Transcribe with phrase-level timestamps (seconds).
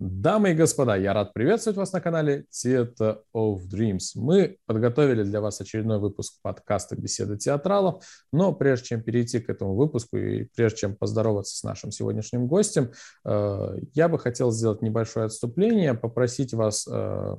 [0.00, 4.12] Дамы и господа, я рад приветствовать вас на канале Theater of Dreams.
[4.14, 8.02] Мы подготовили для вас очередной выпуск подкаста «Беседа театралов»,
[8.32, 12.92] но прежде чем перейти к этому выпуску и прежде чем поздороваться с нашим сегодняшним гостем,
[13.26, 17.36] э, я бы хотел сделать небольшое отступление, попросить вас э, э,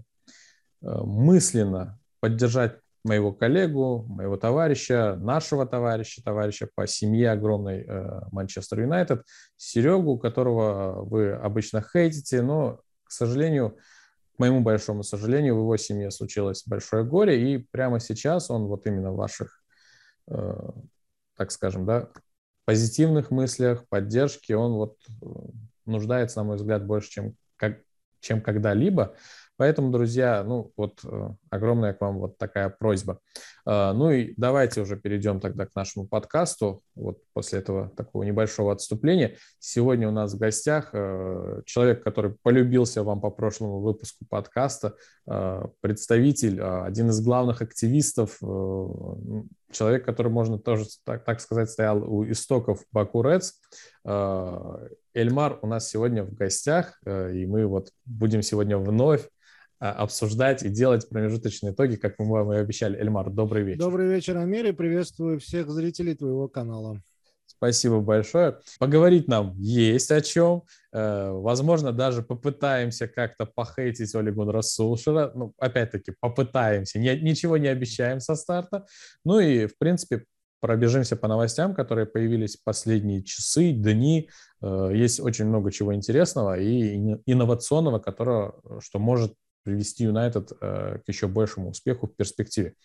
[0.84, 9.24] мысленно поддержать моего коллегу, моего товарища, нашего товарища, товарища по семье огромной э, Манчестер Юнайтед,
[9.58, 13.78] Серегу, которого вы обычно хейтите, но, к сожалению,
[14.36, 18.86] к моему большому сожалению, в его семье случилось большое горе, и прямо сейчас он вот
[18.86, 19.64] именно в ваших,
[20.30, 20.70] э,
[21.38, 22.09] так скажем, да,
[22.66, 25.26] позитивных мыслях, поддержке, он вот э,
[25.86, 27.80] нуждается, на мой взгляд, больше, чем, как,
[28.20, 29.16] чем когда-либо.
[29.62, 33.20] Поэтому, друзья, ну вот э, огромная к вам вот такая просьба.
[33.64, 36.82] А, ну и давайте уже перейдем тогда к нашему подкасту.
[36.96, 39.38] Вот после этого такого небольшого отступления.
[39.60, 44.96] Сегодня у нас в гостях э, человек, который полюбился вам по прошлому выпуску подкаста,
[45.30, 52.25] э, представитель, один из главных активистов, человек, который, можно тоже, так, так сказать, стоял у
[52.31, 53.52] истоков Баку Рeds.
[55.14, 59.30] Эльмар у нас сегодня в гостях, и мы вот будем сегодня вновь а,
[59.90, 62.98] обсуждать и делать промежуточные итоги, как мы вам и обещали.
[63.00, 63.80] Эльмар, добрый вечер.
[63.80, 67.02] Добрый вечер, Амир, и приветствую всех зрителей твоего канала.
[67.48, 68.59] Спасибо большое.
[68.80, 70.64] Поговорить нам есть о чем.
[70.94, 75.32] Э, возможно, даже попытаемся как-то похейтить Олегу Рассулшера.
[75.36, 77.00] Ну, опять-таки, попытаемся.
[77.00, 78.86] Ничего не обещаем со старта.
[79.26, 80.26] Ну и, в принципе,
[80.59, 84.30] пробежимся по новостям, которые появились в последние часы, дни.
[84.62, 91.08] Э, есть очень много чего интересного и инновационного, которое, что может привести Юнайтед э, к
[91.08, 92.76] еще большему успеху в перспективе.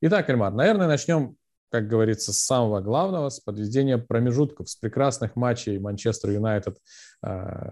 [0.00, 1.36] Итак, Эльмар, наверное, начнем,
[1.70, 6.78] как говорится, с самого главного, с подведения промежутков, с прекрасных матчей Манчестер Юнайтед,
[7.24, 7.70] э,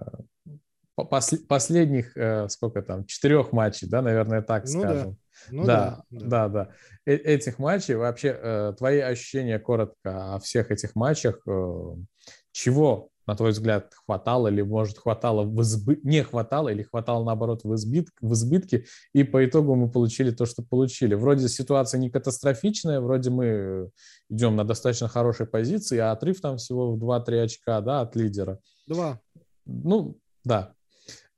[1.48, 5.10] последних, э, сколько там, четырех матчей, да, наверное, так ну скажем.
[5.10, 5.16] Да.
[5.50, 6.68] Ну, да, да, да, да.
[7.06, 11.94] Э этих матчей вообще э, твои ощущения коротко о всех этих матчах, э,
[12.52, 16.00] чего на твой взгляд, хватало или, может, хватало в избы...
[16.02, 18.08] не хватало или хватало, наоборот, в, избит...
[18.20, 21.14] в избытке, и по итогу мы получили то, что получили.
[21.14, 23.90] Вроде ситуация не катастрофичная, вроде мы
[24.28, 28.58] идем на достаточно хорошей позиции, а отрыв там всего в 2-3 очка, да, от лидера.
[28.86, 29.20] Два.
[29.66, 30.74] Ну, да.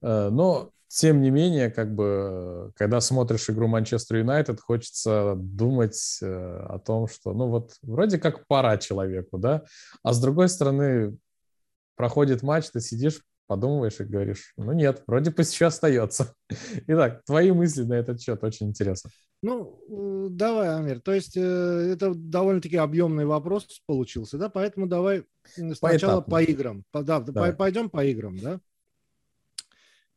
[0.03, 6.27] Э, но, тем не менее, как бы, когда смотришь игру Манчестер Юнайтед, хочется думать э,
[6.69, 9.65] о том, что, ну вот, вроде как пора человеку, да,
[10.03, 11.17] а с другой стороны,
[11.97, 16.34] проходит матч, ты сидишь, подумываешь и говоришь, ну нет, вроде пусть еще остается.
[16.87, 19.10] Итак, твои мысли на этот счет очень интересно.
[19.43, 21.00] Ну, давай, Амир.
[21.00, 24.49] То есть э, это довольно-таки объемный вопрос получился, да?
[24.49, 25.25] Поэтому давай
[25.75, 26.82] сначала по, по играм.
[26.91, 27.53] По, да, давай.
[27.53, 28.61] пойдем по играм, да?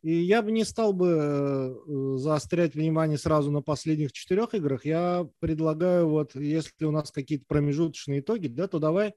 [0.01, 4.85] И я бы не стал бы э, заострять внимание сразу на последних четырех играх.
[4.85, 9.13] Я предлагаю, вот если у нас какие-то промежуточные итоги, да, то давай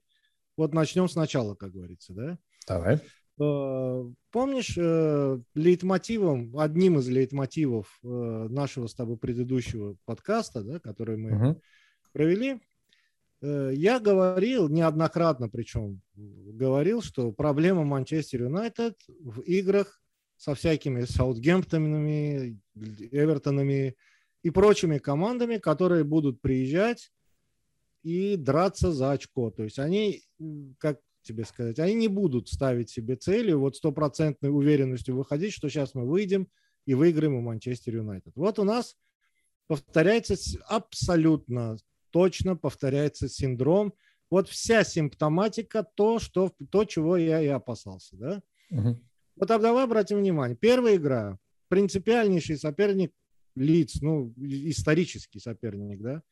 [0.56, 2.38] вот начнем сначала, как говорится, да?
[2.66, 3.00] Давай.
[3.40, 11.16] Э, помнишь, э, лейтмотивом, одним из лейтмотивов э, нашего с тобой предыдущего подкаста, да, который
[11.16, 11.60] мы угу.
[12.12, 12.60] провели,
[13.42, 19.98] я говорил неоднократно, причем говорил, что проблема Манчестер Юнайтед в играх
[20.36, 23.96] со всякими Саутгемптонами, Эвертонами
[24.42, 27.10] и прочими командами, которые будут приезжать
[28.02, 29.50] и драться за очко.
[29.50, 30.22] То есть они,
[30.76, 35.94] как тебе сказать, они не будут ставить себе цели вот стопроцентной уверенностью выходить, что сейчас
[35.94, 36.48] мы выйдем
[36.86, 38.32] и выиграем у Манчестер Юнайтед.
[38.36, 38.96] Вот у нас
[39.66, 40.36] повторяется
[40.66, 41.76] абсолютно
[42.10, 43.94] точно повторяется синдром.
[44.30, 48.16] Вот вся симптоматика, то, что, то чего я и опасался.
[48.16, 48.42] Да?
[48.70, 49.00] Угу.
[49.36, 50.56] Вот а давай обратим внимание.
[50.56, 51.38] Первая игра.
[51.68, 53.12] Принципиальнейший соперник
[53.56, 56.22] лиц, ну, исторический соперник, да?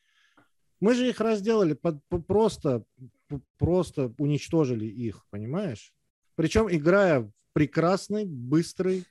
[0.80, 2.84] Мы же их разделали, под, просто,
[3.58, 5.92] просто уничтожили их, понимаешь?
[6.36, 9.04] Причем играя в прекрасный, быстрый,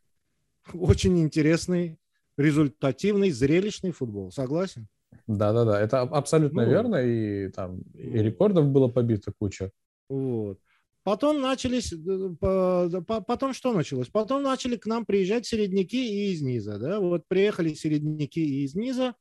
[0.73, 1.97] очень интересный,
[2.37, 4.31] результативный, зрелищный футбол.
[4.31, 4.87] Согласен?
[5.27, 5.81] Да, да, да.
[5.81, 6.95] Это абсолютно ну, верно.
[6.97, 9.71] И там и рекордов было побито куча.
[10.09, 10.59] Вот.
[11.03, 14.09] Потом начались, э, потом что началось?
[14.09, 16.77] Потом начали к нам приезжать середняки и из низа.
[16.77, 16.99] Да?
[16.99, 19.15] Вот приехали середняки и из низа,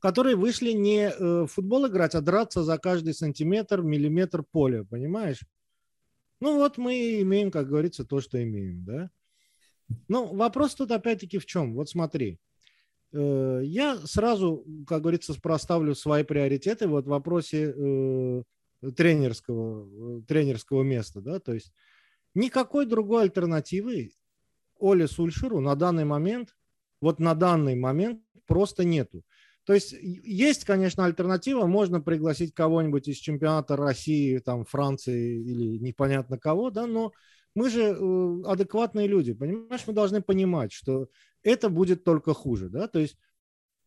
[0.00, 5.40] которые вышли не э, в футбол играть, а драться за каждый сантиметр, миллиметр поля, понимаешь?
[6.40, 9.10] Ну вот мы имеем, как говорится, то, что имеем, да?
[10.06, 11.74] Ну, вопрос тут опять-таки в чем?
[11.74, 12.38] Вот смотри,
[13.12, 18.42] э, я сразу, как говорится, проставлю свои приоритеты вот в вопросе э,
[18.96, 21.72] тренерского, тренерского места, да, то есть
[22.34, 24.12] никакой другой альтернативы
[24.78, 26.56] Оле Сульширу на данный момент,
[27.00, 29.24] вот на данный момент просто нету.
[29.68, 31.66] То есть есть, конечно, альтернатива.
[31.66, 37.12] Можно пригласить кого-нибудь из чемпионата России, там, Франции или непонятно кого, да, но
[37.54, 39.82] мы же э, адекватные люди, понимаешь?
[39.86, 41.08] Мы должны понимать, что
[41.42, 43.18] это будет только хуже, да, то есть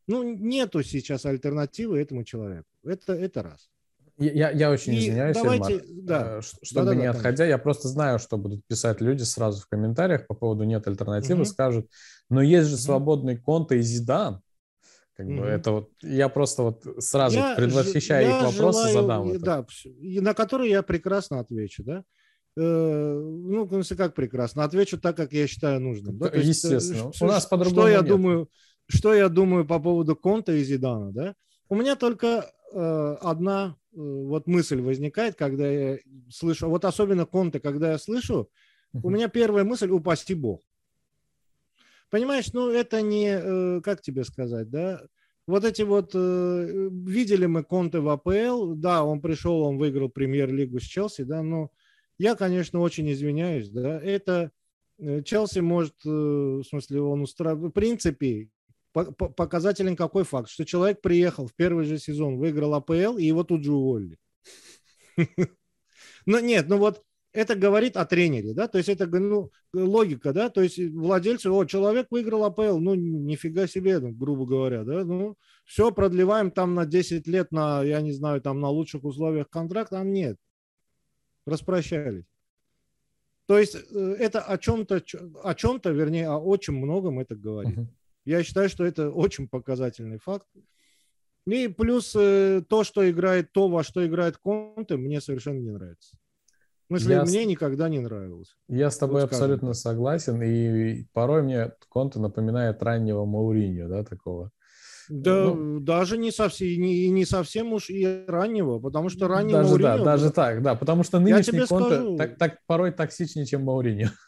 [0.06, 2.68] ну, нету сейчас альтернативы этому человеку.
[2.84, 3.72] Это, это раз.
[4.20, 6.38] Я, я очень и извиняюсь, давайте, Эльмар, да.
[6.38, 9.64] Э, чтобы да, да, не да, отходя, я просто знаю, что будут писать люди сразу
[9.64, 11.50] в комментариях по поводу нет альтернативы, угу.
[11.50, 11.90] скажут,
[12.30, 14.44] но есть же свободный конт и Зидан.
[15.28, 19.32] Как бы это вот, я просто вот сразу я, предвосхищая я их вопросы желаю, задам.
[19.32, 19.40] Это.
[19.40, 19.66] Да,
[20.22, 22.04] на которые я прекрасно отвечу, да.
[22.58, 26.18] Э, ну, если как прекрасно, отвечу так, как я считаю нужным.
[26.18, 26.30] Да?
[26.32, 27.08] Э, естественно.
[27.08, 28.08] Есть, У нас по-другому Что я нет.
[28.08, 28.50] думаю,
[28.88, 31.36] что я думаю по поводу Конта и Зидана, да?
[31.70, 37.60] У меня только э, одна э, вот мысль возникает, когда я слышу, вот особенно Конта,
[37.60, 38.50] когда я слышу,
[38.94, 40.62] у меня первая мысль– упаси Бог.
[42.12, 45.02] Понимаешь, ну это не, э, как тебе сказать, да,
[45.48, 50.82] вот эти вот, э, видели мы Конте в АПЛ, да, он пришел, он выиграл премьер-лигу
[50.82, 51.72] с Челси, да, но
[52.18, 54.52] я, конечно, очень извиняюсь, да, это
[55.00, 58.50] э, Челси может, в смысле, он устраивает, в принципе,
[58.92, 63.64] показателен какой факт, что человек приехал в первый же сезон, выиграл АПЛ, и его тут
[63.64, 64.18] же уволили.
[66.28, 70.50] Ну нет, ну вот это говорит о тренере, да, то есть это ну, логика, да,
[70.50, 75.38] то есть владельцы, о, человек выиграл АПЛ, ну, нифига себе, ну, грубо говоря, да, ну,
[75.66, 80.00] все, продлеваем там на 10 лет на, я не знаю, там на лучших условиях контракта,
[80.00, 80.38] а нет,
[81.46, 82.26] распрощались.
[83.48, 85.02] То есть э, это о чем-то,
[85.44, 87.78] о чем-то, вернее, о очень многом это говорит.
[87.78, 87.88] Uh-huh.
[88.24, 90.48] Я считаю, что это очень показательный факт.
[91.48, 96.18] И плюс э, то, что играет, то, во что играет Конте, мне совершенно не нравится.
[96.92, 97.48] Смысле, я мне с...
[97.48, 98.54] никогда не нравилось.
[98.68, 99.78] Я с тобой вот абсолютно так.
[99.78, 104.52] согласен, и порой мне Конте напоминает раннего Мауриньо, да, такого.
[105.08, 109.70] Да, ну, даже не совсем, не, не совсем уж и раннего, потому что ранний даже,
[109.70, 109.98] Мауриньо...
[110.00, 112.18] Да, даже так, да, потому что нынешний Конте скажу...
[112.18, 114.10] так, так порой токсичнее, чем Мауриньо.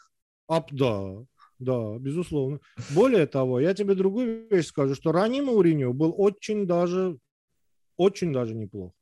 [0.46, 1.24] А, да,
[1.58, 2.60] да, безусловно.
[2.94, 7.18] Более того, я тебе другую вещь скажу, что ранний Мауриньо был очень даже,
[7.96, 8.92] очень даже неплох.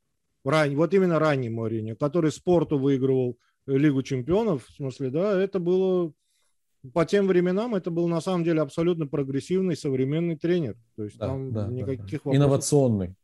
[0.45, 6.13] Ран, вот именно ранний Мауриньо, который спорту выигрывал Лигу чемпионов, в смысле, да, это было
[6.93, 10.77] по тем временам это был на самом деле абсолютно прогрессивный современный тренер.
[10.97, 12.35] То есть да, там да, никаких да.
[12.35, 13.15] Инновационный.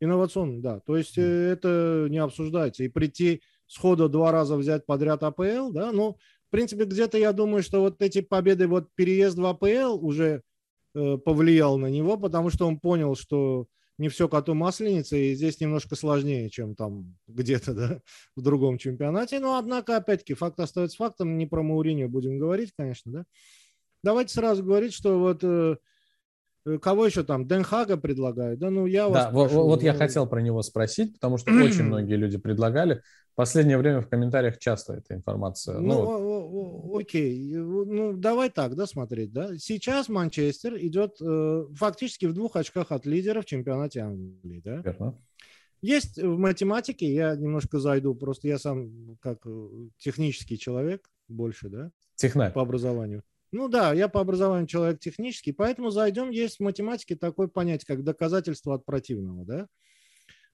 [0.00, 0.80] Инновационный, да.
[0.80, 1.22] То есть mm.
[1.22, 2.82] это не обсуждается.
[2.82, 6.16] И прийти сходу два раза взять подряд АПЛ, да, ну,
[6.48, 10.42] в принципе, где-то я думаю, что вот эти победы, вот переезд в АПЛ уже
[10.94, 13.66] э, повлиял на него, потому что он понял, что
[13.98, 18.00] не все коту масленица, и здесь немножко сложнее, чем там где-то, да,
[18.36, 19.40] в другом чемпионате.
[19.40, 21.36] Но, однако, опять-таки, факт остается фактом.
[21.36, 23.24] Не про Мауринio будем говорить, конечно, да.
[24.04, 25.76] Давайте сразу говорить, что вот э,
[26.68, 27.46] Э, кого еще там?
[27.46, 28.60] Денхага предлагают?
[28.60, 31.82] Да, ну я вас Да, прошу, вот, я хотел про него спросить, потому что очень
[31.84, 33.02] многие люди предлагали.
[33.38, 35.78] Последнее время в комментариях часто эта информация.
[35.78, 36.18] Ну,
[36.50, 37.54] ну окей.
[37.54, 39.56] Ну, давай так, да, смотреть, да.
[39.58, 44.78] Сейчас Манчестер идет э, фактически в двух очках от лидера в чемпионате Англии, да.
[44.78, 45.22] Верно.
[45.80, 49.68] Есть в математике, я немножко зайду, просто я сам как э,
[49.98, 52.52] технический человек больше, да, Технарь.
[52.52, 53.22] по образованию.
[53.52, 58.02] Ну да, я по образованию человек технический, поэтому зайдем, есть в математике такое понятие, как
[58.02, 59.68] доказательство от противного, да.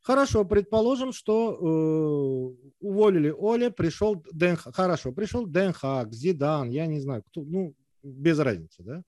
[0.05, 7.01] Хорошо, предположим, что э, уволили Оля, пришел Дэн, хорошо, пришел Дэн Хак, Зидан, я не
[7.01, 9.03] знаю, кто, ну, без разницы, да.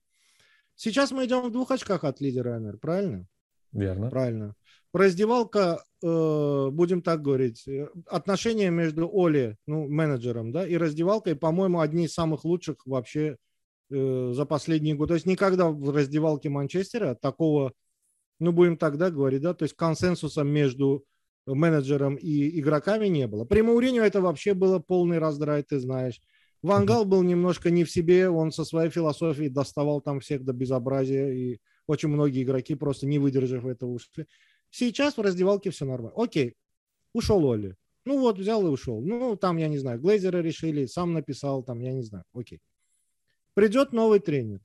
[0.74, 3.26] Сейчас мы идем в двух очках от лидера МР, правильно?
[3.72, 4.10] Верно.
[4.10, 4.54] Правильно.
[4.94, 11.80] Раздевалка, э, будем так говорить, э, отношения между Оли, ну, менеджером, да, и раздевалкой, по-моему,
[11.80, 13.36] одни из самых лучших вообще
[13.88, 15.10] Э, за последние годы.
[15.10, 17.72] То есть никогда в раздевалке Манчестера такого,
[18.38, 21.04] ну будем тогда говорить, да, то есть консенсуса между
[21.46, 23.44] менеджером и игроками не было.
[23.44, 26.20] При Мауриню это вообще было полный раздрай, ты знаешь.
[26.62, 31.30] Вангал был немножко не в себе, он со своей философией доставал там всех до безобразия,
[31.30, 34.26] и очень многие игроки просто не выдержав этого ушли.
[34.70, 36.16] Сейчас в раздевалке все нормально.
[36.16, 36.54] Окей,
[37.12, 37.76] ушел Оли.
[38.04, 39.00] Ну вот, взял и ушел.
[39.00, 42.24] Ну, там, я не знаю, Глейзера решили, сам написал, там, я не знаю.
[42.32, 42.60] Окей.
[43.54, 44.60] Придет новый тренер.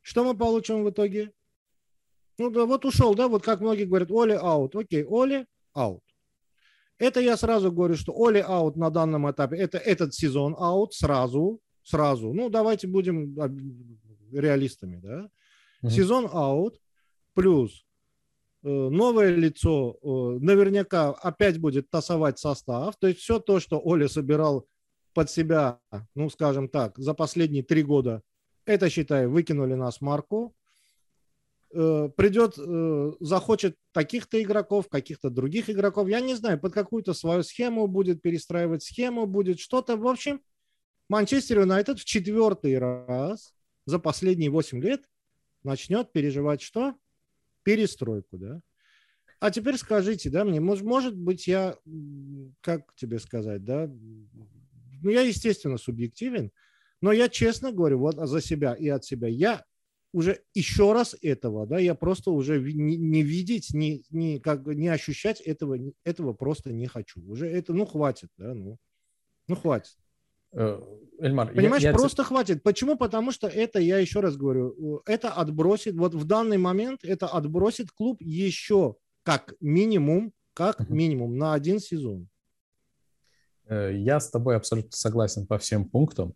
[0.00, 1.32] Что мы получим в итоге?
[2.40, 4.74] Ну да, вот ушел, да, вот как многие говорят, Оле out.
[4.74, 5.44] Окей, Оле
[5.74, 6.02] out.
[6.96, 11.60] Это я сразу говорю, что Оле out на данном этапе, это этот сезон out сразу,
[11.82, 12.32] сразу.
[12.32, 13.36] Ну, давайте будем
[14.32, 15.28] реалистами, да.
[15.82, 15.90] Mm-hmm.
[15.90, 16.80] Сезон out
[17.34, 17.84] плюс
[18.62, 20.06] э, новое лицо э,
[20.40, 22.96] наверняка опять будет тасовать состав.
[22.96, 24.66] То есть все то, что Оле собирал
[25.12, 25.78] под себя,
[26.14, 28.22] ну, скажем так, за последние три года
[28.64, 30.54] это, считай, выкинули нас Марку,
[31.72, 37.42] э, придет, э, захочет таких-то игроков, каких-то других игроков, я не знаю, под какую-то свою
[37.42, 39.96] схему будет перестраивать схему, будет что-то.
[39.96, 40.40] В общем,
[41.08, 43.54] Манчестер Юнайтед в четвертый раз
[43.86, 45.02] за последние 8 лет
[45.64, 46.94] начнет переживать что?
[47.62, 48.60] Перестройку, да?
[49.40, 51.76] А теперь скажите, да, мне, может, может быть, я,
[52.60, 53.90] как тебе сказать, да,
[55.02, 56.52] ну, я, естественно, субъективен,
[57.00, 59.64] но я честно говорю, вот за себя и от себя, я
[60.12, 64.88] уже еще раз этого, да, я просто уже не, не видеть, не, не, как, не
[64.88, 67.22] ощущать этого, этого просто не хочу.
[67.26, 68.78] Уже это, ну, хватит, да, ну,
[69.46, 69.96] ну, хватит.
[70.52, 70.80] Э,
[71.20, 71.94] Эльмар, Понимаешь, я, я...
[71.94, 72.62] просто хватит.
[72.62, 72.96] Почему?
[72.96, 77.90] Потому что это, я еще раз говорю, это отбросит, вот в данный момент это отбросит
[77.92, 82.28] клуб еще как минимум, как минимум на один сезон.
[83.68, 86.34] Э, я с тобой абсолютно согласен по всем пунктам.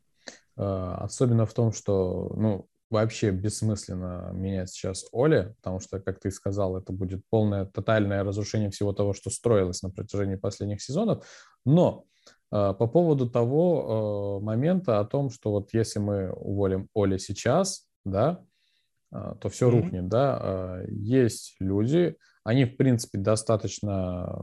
[0.57, 6.31] Э, особенно в том, что, ну, вообще бессмысленно менять сейчас Оли, потому что, как ты
[6.31, 11.27] сказал, это будет полное, тотальное разрушение всего того, что строилось на протяжении последних сезонов.
[11.67, 12.05] Но
[12.53, 18.41] э, по поводу того момента о том, что вот если мы уволим Оли сейчас, да,
[19.11, 19.71] то все mm-hmm.
[19.71, 20.83] рухнет, да.
[20.89, 24.43] Есть люди, они, в принципе, достаточно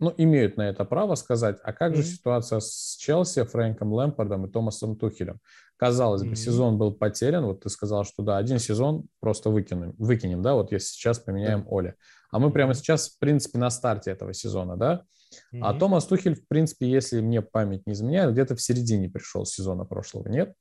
[0.00, 1.96] ну, имеют на это право сказать, а как mm-hmm.
[1.96, 5.40] же ситуация с Челси, Фрэнком Лэмпардом и Томасом Тухелем?
[5.76, 6.30] Казалось mm-hmm.
[6.30, 10.54] бы, сезон был потерян, вот ты сказал, что да, один сезон просто выкинем, выкинем, да,
[10.54, 11.78] вот если сейчас поменяем mm-hmm.
[11.78, 11.94] Оли.
[12.30, 15.04] А мы прямо сейчас, в принципе, на старте этого сезона, да?
[15.52, 15.60] Mm-hmm.
[15.62, 19.84] А Томас Тухель, в принципе, если мне память не изменяет, где-то в середине пришел сезона
[19.84, 20.54] прошлого, нет?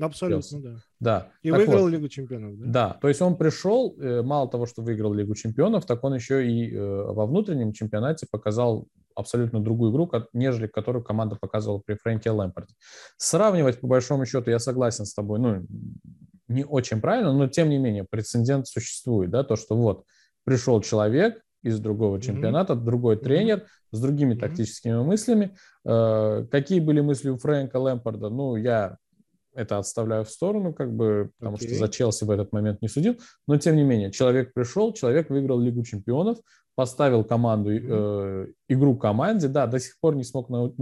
[0.00, 0.76] Абсолютно, да.
[1.00, 1.28] Да.
[1.42, 2.66] И так выиграл вот, Лигу чемпионов, да?
[2.66, 6.48] Да, то есть он пришел, э, мало того, что выиграл Лигу чемпионов, так он еще
[6.50, 12.30] и э, во внутреннем чемпионате показал абсолютно другую игру, нежели которую команда показывала при Фрэнке
[12.30, 12.74] Лэмпорде.
[13.16, 15.66] Сравнивать, по большому счету, я согласен с тобой, ну,
[16.48, 20.04] не очень правильно, но тем не менее прецедент существует, да, то, что вот
[20.44, 22.84] пришел человек из другого чемпионата, mm-hmm.
[22.84, 23.64] другой тренер mm-hmm.
[23.92, 24.38] с другими mm-hmm.
[24.38, 25.56] тактическими мыслями.
[25.84, 28.30] Э, какие были мысли у Фрэнка Лэмпорда?
[28.30, 28.96] Ну, я
[29.54, 31.66] это отставляю в сторону, как бы, потому okay.
[31.66, 33.18] что за Челси в этот момент не судил.
[33.46, 36.38] Но тем не менее, человек пришел, человек выиграл Лигу чемпионов,
[36.74, 39.48] поставил команду, э, игру команде.
[39.48, 40.74] Да, до сих пор не смог нау-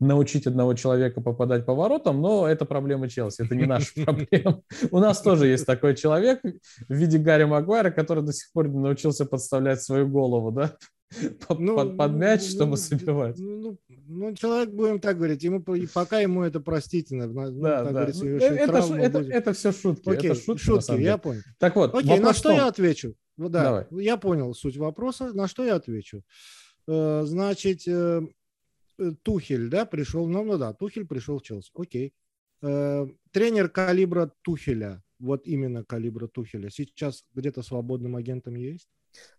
[0.00, 4.62] научить одного человека попадать по воротам, но это проблема Челси, это не наша проблема.
[4.90, 8.78] У нас тоже есть такой человек в виде Гарри Магуайра, который до сих пор не
[8.78, 10.76] научился подставлять свою голову, да,
[11.58, 13.38] ну, под, под мяч, ну, чтобы забивать.
[13.38, 17.26] Ну, ну, ну, человек, будем так говорить, ему, пока ему это простительно.
[17.26, 18.04] Ну, да, да.
[18.04, 20.08] это, это, это все шутки.
[20.08, 21.42] Окей, это шутки, шутки я понял.
[21.58, 23.14] Так вот, Окей, на что я отвечу?
[23.36, 23.86] Ну, да, Давай.
[24.04, 25.32] я понял суть вопроса.
[25.34, 26.22] На что я отвечу?
[26.88, 28.22] Э, значит, э,
[28.98, 31.70] э, Тухель, да, пришел, ну, ну да, Тухель пришел в Челси.
[31.74, 32.14] Окей.
[32.62, 38.88] Тренер калибра Тухеля, вот именно калибра Тухеля, сейчас где-то свободным агентом есть?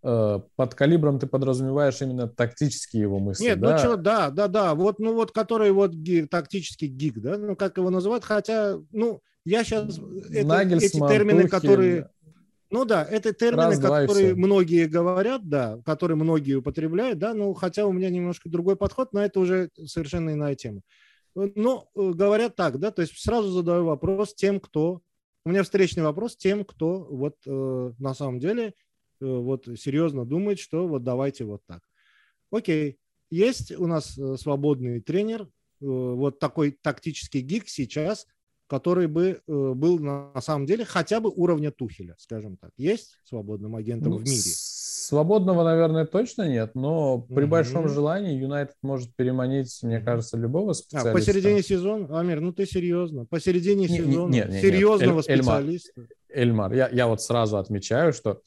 [0.03, 3.73] Э, под калибром ты подразумеваешь именно тактические его мысли, Нет, ну да?
[3.73, 7.55] ну что, да, да, да, вот, ну вот, который вот гик, тактический гик, да, ну
[7.55, 9.97] как его называют, хотя, ну, я сейчас,
[10.29, 11.49] это, эти термины, Тухель.
[11.49, 12.09] которые,
[12.69, 17.85] ну да, это термины, Раз, которые многие говорят, да, которые многие употребляют, да, ну хотя
[17.85, 20.81] у меня немножко другой подход, но это уже совершенно иная тема.
[21.33, 25.01] Но э, говорят так, да, то есть сразу задаю вопрос тем, кто,
[25.43, 28.73] у меня встречный вопрос тем, кто вот э, на самом деле
[29.19, 31.81] вот серьезно думает, что вот давайте вот так.
[32.51, 32.97] Окей,
[33.29, 35.45] есть у нас э, свободный тренер, э,
[35.79, 38.25] вот такой тактический гик сейчас,
[38.67, 42.71] который бы был на самом деле хотя бы уровня Тухеля, скажем так.
[42.75, 44.51] Есть свободным агентом ну, в мире?
[45.07, 47.47] Свободного, наверное, точно нет, но при mm-hmm.
[47.47, 51.11] большом желании Юнайтед может переманить, мне кажется, любого специалиста.
[51.11, 52.19] А, посередине сезона?
[52.19, 53.25] Амир, ну ты серьезно.
[53.25, 56.07] Посередине не, сезона не, не, не, серьезного Эль, специалиста.
[56.27, 58.41] Эльмар, я, я вот сразу отмечаю, что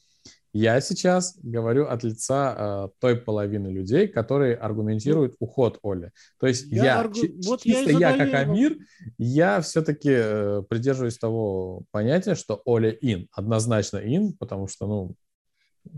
[0.53, 6.11] я сейчас говорю от лица э, той половины людей, которые аргументируют уход Оли.
[6.39, 7.15] То есть я, я аргу...
[7.15, 8.77] чи- вот чисто я, я как Амир,
[9.17, 15.15] я все-таки э, придерживаюсь того понятия, что Оли ин, однозначно ин, потому что, ну...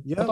[0.03, 0.27] Я...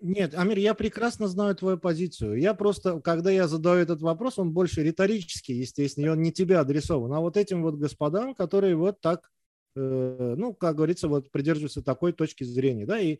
[0.00, 2.38] Нет, Амир, я прекрасно знаю твою позицию.
[2.38, 6.58] Я просто, когда я задаю этот вопрос, он больше риторический, естественно, и он не тебе
[6.58, 9.30] адресован, а вот этим вот господам, которые вот так
[9.74, 13.18] ну, как говорится, вот придерживаются такой точки зрения, да, и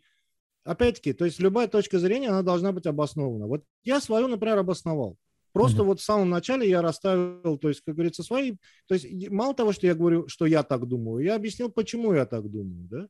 [0.65, 3.47] опять-таки, то есть любая точка зрения, она должна быть обоснована.
[3.47, 5.19] Вот я свою, например, обосновал.
[5.53, 5.87] Просто mm-hmm.
[5.87, 8.57] вот в самом начале я расставил, то есть, как говорится, свои,
[8.89, 12.27] то есть мало того, что я говорю, что я так думаю, я объяснил, почему я
[12.27, 13.09] так думаю, да.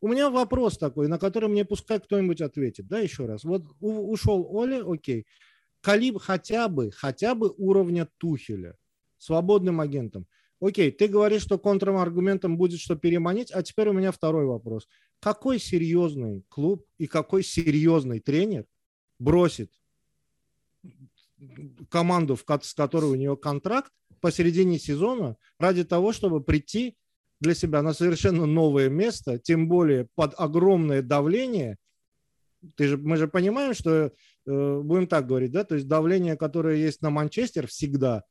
[0.00, 3.44] У меня вопрос такой, на который мне пускай кто-нибудь ответит, да, еще раз.
[3.44, 5.26] Вот ушел Оля, окей,
[5.80, 8.76] калиб хотя бы, хотя бы уровня Тухеля,
[9.18, 10.26] свободным агентом.
[10.62, 14.88] Окей, ты говоришь, что контраргументом будет, что переманить, а теперь у меня второй вопрос.
[15.20, 18.66] Какой серьезный клуб и какой серьезный тренер
[19.18, 19.72] бросит
[21.90, 26.96] команду, с которой у нее контракт, посередине сезона ради того, чтобы прийти
[27.40, 31.76] для себя на совершенно новое место, тем более под огромное давление.
[32.76, 34.12] Ты же, мы же понимаем, что,
[34.46, 38.22] э, будем так говорить, да, то есть давление, которое есть на Манчестер всегда,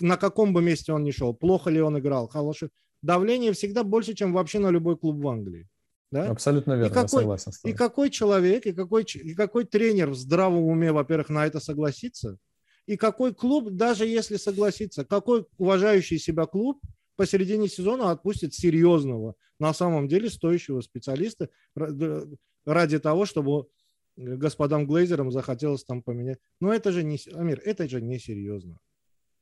[0.00, 2.68] на каком бы месте он ни шел, плохо ли он играл, хорошо,
[3.02, 5.68] давление всегда больше, чем вообще на любой клуб в Англии.
[6.10, 6.30] Да?
[6.30, 7.74] Абсолютно верно, и какой, согласен с тобой.
[7.74, 12.38] И какой человек, и какой, и какой тренер в здравом уме, во-первых, на это согласится,
[12.86, 16.80] и какой клуб, даже если согласится, какой уважающий себя клуб
[17.16, 23.66] посередине сезона отпустит серьезного, на самом деле стоящего специалиста ради того, чтобы
[24.16, 26.38] господам Глейзерам захотелось там поменять.
[26.60, 28.78] Но это же не, Амир, это же не серьезно.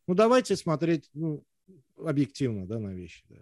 [0.06, 1.44] Ну, давайте смотреть ну,
[1.96, 3.24] объективно да, на вещи.
[3.28, 3.36] Да.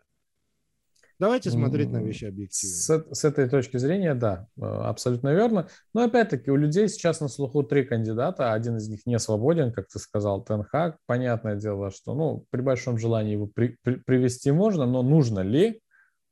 [1.21, 2.75] Давайте смотреть на вещи объективно.
[2.76, 5.68] С, с этой точки зрения, да, э, абсолютно верно.
[5.92, 9.87] Но опять-таки у людей сейчас на слуху три кандидата, один из них не свободен, как
[9.88, 10.99] ты сказал, Тенхак.
[11.06, 15.80] Понятное дело, что ну, при большом желании его при, при, привести можно, но нужно ли?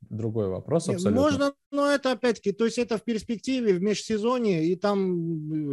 [0.01, 1.09] Другой вопрос абсолютно.
[1.09, 5.71] Нет, можно, но это опять-таки, то есть это в перспективе, в межсезонье, и там,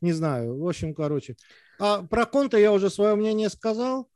[0.00, 1.34] не знаю, в общем, короче.
[1.78, 4.08] А про Конта я уже свое мнение сказал.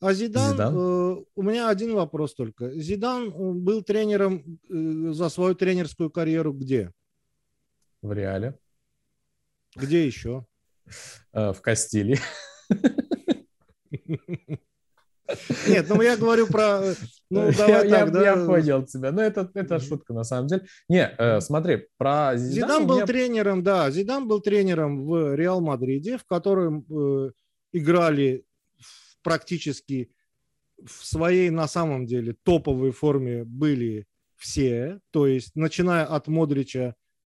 [0.00, 0.74] А Зидан, Зидан?
[0.76, 2.70] Э, у меня один вопрос только.
[2.78, 6.92] Зидан э, был тренером э, за свою тренерскую карьеру где?
[8.02, 8.58] В Реале.
[9.74, 10.46] Где еще?
[11.32, 12.18] Э, в Кастилии.
[15.66, 16.94] Нет, ну я говорю про...
[17.30, 18.22] Ну, давай я, так, я, да.
[18.22, 19.12] я понял тебя.
[19.12, 20.66] Ну, это, это шутка на самом деле.
[20.88, 22.68] Не, э, смотри, про Зидан...
[22.68, 23.06] Зидан был меня...
[23.06, 27.30] тренером, да, Зидан был тренером в Реал Мадриде, в котором э,
[27.72, 28.44] играли
[29.22, 30.10] практически
[30.84, 35.00] в своей на самом деле топовой форме были все.
[35.10, 36.94] То есть, начиная от Модрича,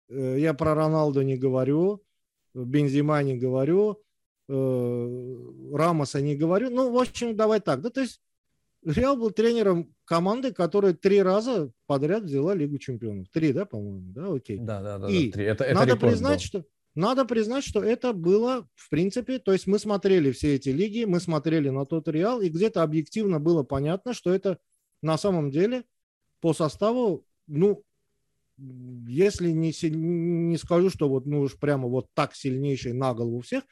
[0.08, 2.02] э, я про Роналду не говорю,
[2.54, 4.02] Бензима не говорю,
[4.48, 5.36] э,
[5.72, 6.70] Рамоса не говорю.
[6.70, 7.80] Ну, в общем, давай так.
[7.80, 8.20] Да, то есть
[8.84, 13.28] Реал был тренером команды, которая три раза подряд взяла Лигу чемпионов.
[13.30, 14.12] Три, да, по-моему?
[14.12, 14.58] Да, окей.
[14.58, 15.08] Да, да, да.
[15.08, 15.44] И да, три.
[15.44, 16.60] Это, это надо признать, был.
[16.60, 16.64] что
[16.94, 21.20] надо признать, что это было, в принципе, то есть мы смотрели все эти лиги, мы
[21.20, 24.58] смотрели на тот Реал, и где-то объективно было понятно, что это
[25.02, 25.84] на самом деле
[26.40, 27.84] по составу, ну,
[28.56, 33.64] если не, не скажу, что вот, ну уж прямо вот так сильнейший на голову всех,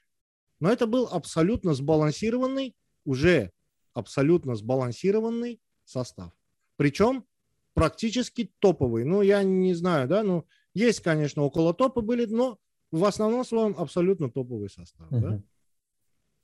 [0.60, 3.50] но это был абсолютно сбалансированный, уже
[3.96, 6.32] абсолютно сбалансированный состав.
[6.76, 7.24] Причем
[7.74, 9.04] практически топовый.
[9.04, 12.58] Ну, я не знаю, да, ну, есть, конечно, около топа были, но
[12.90, 15.10] в основном своем абсолютно топовый состав.
[15.10, 15.20] Угу.
[15.20, 15.42] Да?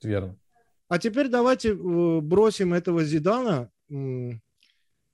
[0.01, 0.39] Верно.
[0.87, 3.71] А теперь давайте э, бросим этого Зидана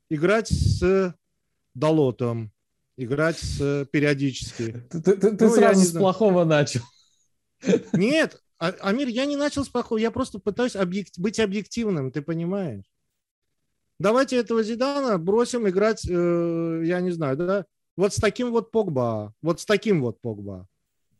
[0.09, 1.15] играть с
[1.73, 2.51] Долотом,
[2.97, 4.87] играть с периодически.
[4.89, 6.81] Ты, ты, ты ну, сразу с плохого начал.
[7.93, 12.21] Нет, а, Амир, я не начал с плохого, я просто пытаюсь объект, быть объективным, ты
[12.21, 12.85] понимаешь?
[13.99, 17.65] Давайте этого Зидана бросим играть, э, я не знаю, да,
[17.97, 20.67] вот с таким вот Погба, вот с таким вот Погба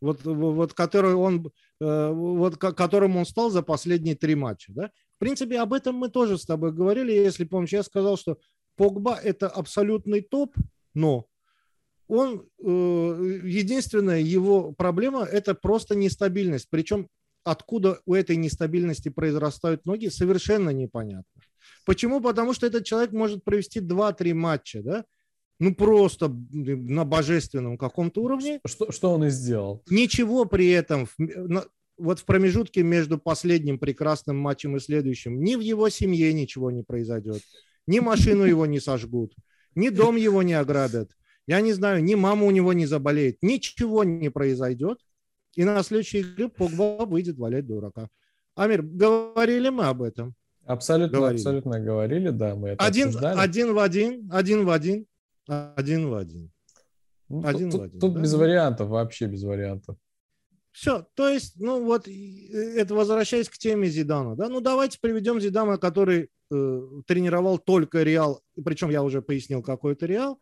[0.00, 1.50] вот, вот который он,
[1.80, 4.72] э, вот которым он стал за последние три матча.
[4.72, 4.90] Да?
[5.16, 7.12] В принципе, об этом мы тоже с тобой говорили.
[7.12, 8.38] Если помнишь, я сказал, что
[8.76, 10.54] Погба– это абсолютный топ,
[10.94, 11.26] но
[12.08, 16.68] он, э, единственная его проблема– это просто нестабильность.
[16.70, 17.08] Причем
[17.44, 21.42] откуда у этой нестабильности произрастают ноги, совершенно непонятно.
[21.84, 22.20] Почему?
[22.20, 25.04] Потому что этот человек может провести 2-3 матча, да,
[25.58, 28.60] ну просто на божественном каком-то уровне.
[28.66, 29.82] Что, что он и сделал.
[29.90, 31.06] Ничего при этом,
[31.98, 36.82] вот в промежутке между последним прекрасным матчем и следующим, ни в его семье ничего не
[36.82, 37.42] произойдет,
[37.86, 39.34] ни машину его не сожгут,
[39.74, 41.10] ни дом его не ограбят,
[41.46, 44.98] я не знаю, ни мама у него не заболеет, ничего не произойдет,
[45.54, 48.08] и на следующей игре Погба выйдет валять дурака.
[48.54, 50.34] Амир, говорили мы об этом?
[50.64, 51.40] Абсолютно, говорили.
[51.40, 53.38] абсолютно говорили, да, мы это один, обсуждали.
[53.38, 55.06] Один в один, один в один.
[55.46, 56.50] Один в один.
[57.28, 58.00] Ну, один тут, в один.
[58.00, 58.20] Тут да?
[58.20, 59.96] без вариантов, вообще без вариантов.
[60.72, 65.78] Все, то есть, ну вот, это возвращаясь к теме Зидана, да, ну давайте приведем Зидана,
[65.78, 70.38] который э, тренировал только Реал, причем я уже пояснил, какой это Реал,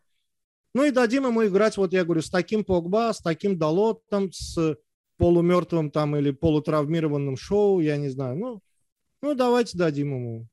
[0.75, 4.77] ну и дадим ему играть, вот я говорю, с таким Погба, с таким Далотом, с
[5.19, 8.63] полумертвым там или полутравмированным шоу, я не знаю, ну,
[9.21, 10.47] ну давайте дадим ему.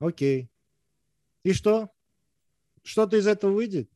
[0.00, 0.50] Окей.
[1.44, 1.90] И что?
[2.82, 3.90] Что-то из этого выйдет?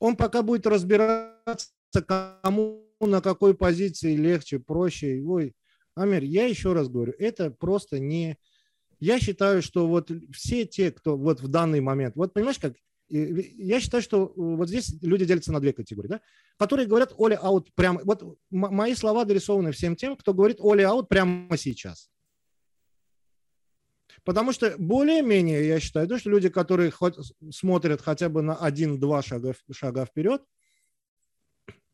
[0.00, 1.70] Он пока будет разбираться,
[2.06, 5.22] кому на какой позиции легче, проще.
[5.24, 5.54] Ой,
[5.94, 8.36] Амир, я еще раз говорю, это просто не,
[8.98, 12.74] Я считаю, что вот все те, кто вот в данный момент, вот понимаешь, как
[13.08, 16.20] я считаю, что вот здесь люди делятся на две категории, да,
[16.56, 18.00] которые говорят Оля аут прямо.
[18.04, 22.10] Вот мои слова адресованы всем тем, кто говорит Оля аут прямо сейчас.
[24.24, 27.16] Потому что более-менее, я считаю, то, что люди, которые хоть
[27.50, 30.42] смотрят хотя бы на один-два шага, шага вперед,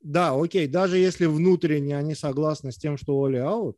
[0.00, 3.76] да, окей, даже если внутренне они согласны с тем, что Оли аут,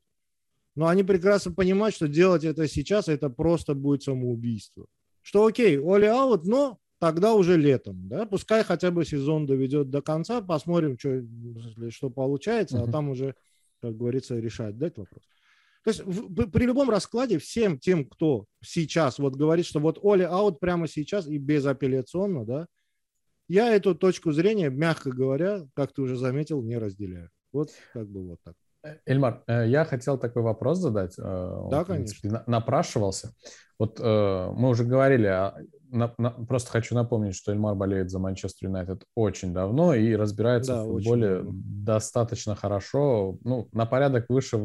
[0.75, 4.87] но они прекрасно понимают, что делать это сейчас, это просто будет самоубийство.
[5.23, 10.03] Что окей, Оли аут, но тогда уже летом, да, пускай хотя бы сезон доведет до
[10.03, 11.25] конца, посмотрим, что,
[11.91, 12.89] что получается, uh-huh.
[12.89, 13.35] а там уже,
[13.81, 15.25] как говорится, решать дать вопрос.
[15.83, 20.23] То есть в, при любом раскладе всем тем, кто сейчас вот говорит, что вот Оли
[20.23, 22.69] аут прямо сейчас и безапелляционно, да,
[23.49, 27.31] я эту точку зрения, мягко говоря, как ты уже заметил, не разделяю.
[27.51, 28.55] Вот как бы вот так.
[29.07, 31.19] Эльмар, э, я хотел такой вопрос задать.
[31.19, 32.21] Э, Он, да, конечно.
[32.21, 33.33] Принципе, напрашивался.
[33.79, 35.57] Вот э, мы уже говорили, а,
[35.91, 40.75] на, на, просто хочу напомнить, что Эльмар болеет за Манчестер Юнайтед очень давно и разбирается
[40.75, 44.61] да, в футболе достаточно хорошо, ну, на порядок выше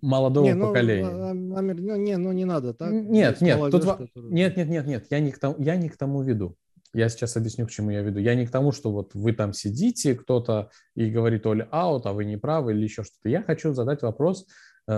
[0.00, 1.08] молодого не, ну, поколения.
[1.08, 2.90] А, Амир, ну, не, ну не надо так.
[2.90, 4.32] Нет, нет, тут который...
[4.32, 6.56] нет, нет, нет, нет, я не к тому, я не к тому веду.
[6.92, 8.18] Я сейчас объясню, к чему я веду.
[8.18, 12.12] Я не к тому, что вот вы там сидите, кто-то и говорит all out, а
[12.12, 13.28] вы не правы или еще что-то.
[13.28, 14.46] Я хочу задать вопрос
[14.88, 14.92] э,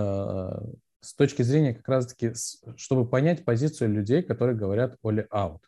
[1.00, 2.33] с точки зрения как раз-таки,
[2.76, 5.61] чтобы понять позицию людей, которые говорят all out.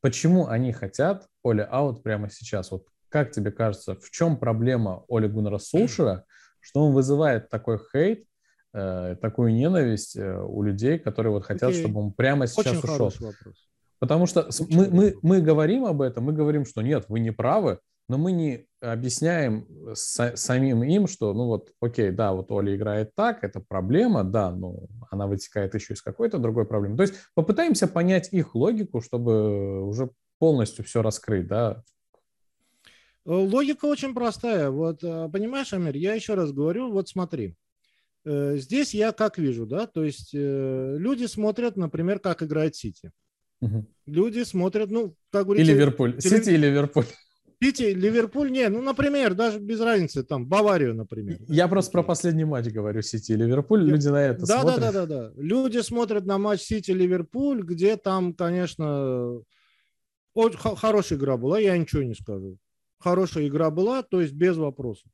[0.00, 2.70] Почему они хотят all out прямо сейчас?
[2.70, 6.24] Вот как тебе кажется, в чем проблема Оли Гуннера Сулшера,
[6.60, 8.24] что он вызывает такой хейт,
[8.72, 11.80] э, такую ненависть э, у людей, которые вот хотят, okay.
[11.80, 13.12] чтобы он прямо сейчас Очень ушел?
[13.20, 13.68] Вопрос.
[13.98, 17.78] Потому что мы, мы, мы говорим об этом, мы говорим, что нет, вы не правы,
[18.08, 23.14] но мы не объясняем с, самим им, что, ну вот, окей, да, вот Оля играет
[23.14, 26.96] так, это проблема, да, но она вытекает еще из какой-то другой проблемы.
[26.96, 31.82] То есть попытаемся понять их логику, чтобы уже полностью все раскрыть, да,
[33.26, 34.70] Логика очень простая.
[34.70, 37.56] Вот, э, понимаешь, Амир, я еще раз говорю, вот смотри.
[38.24, 43.10] Э, здесь я как вижу, да, то есть э, люди смотрят, например, как играет Сити.
[43.60, 43.86] Угу.
[44.06, 45.72] Люди смотрят, ну, как говорится...
[45.72, 46.18] И Ливерпуль.
[46.18, 46.44] Телев...
[46.44, 47.04] Сити и Ливерпуль.
[47.62, 51.38] Сити, Ливерпуль, не, ну, например, даже без разницы, там, Баварию, например.
[51.48, 54.80] Я просто про последний матч говорю, Сити и Ливерпуль, люди на это да, смотрят.
[54.80, 55.32] Да, да, да, да.
[55.36, 59.40] Люди смотрят на матч Сити-Ливерпуль, где там, конечно,
[60.34, 62.58] очень хорошая игра была, я ничего не скажу
[62.98, 65.10] хорошая игра была, то есть без вопросов.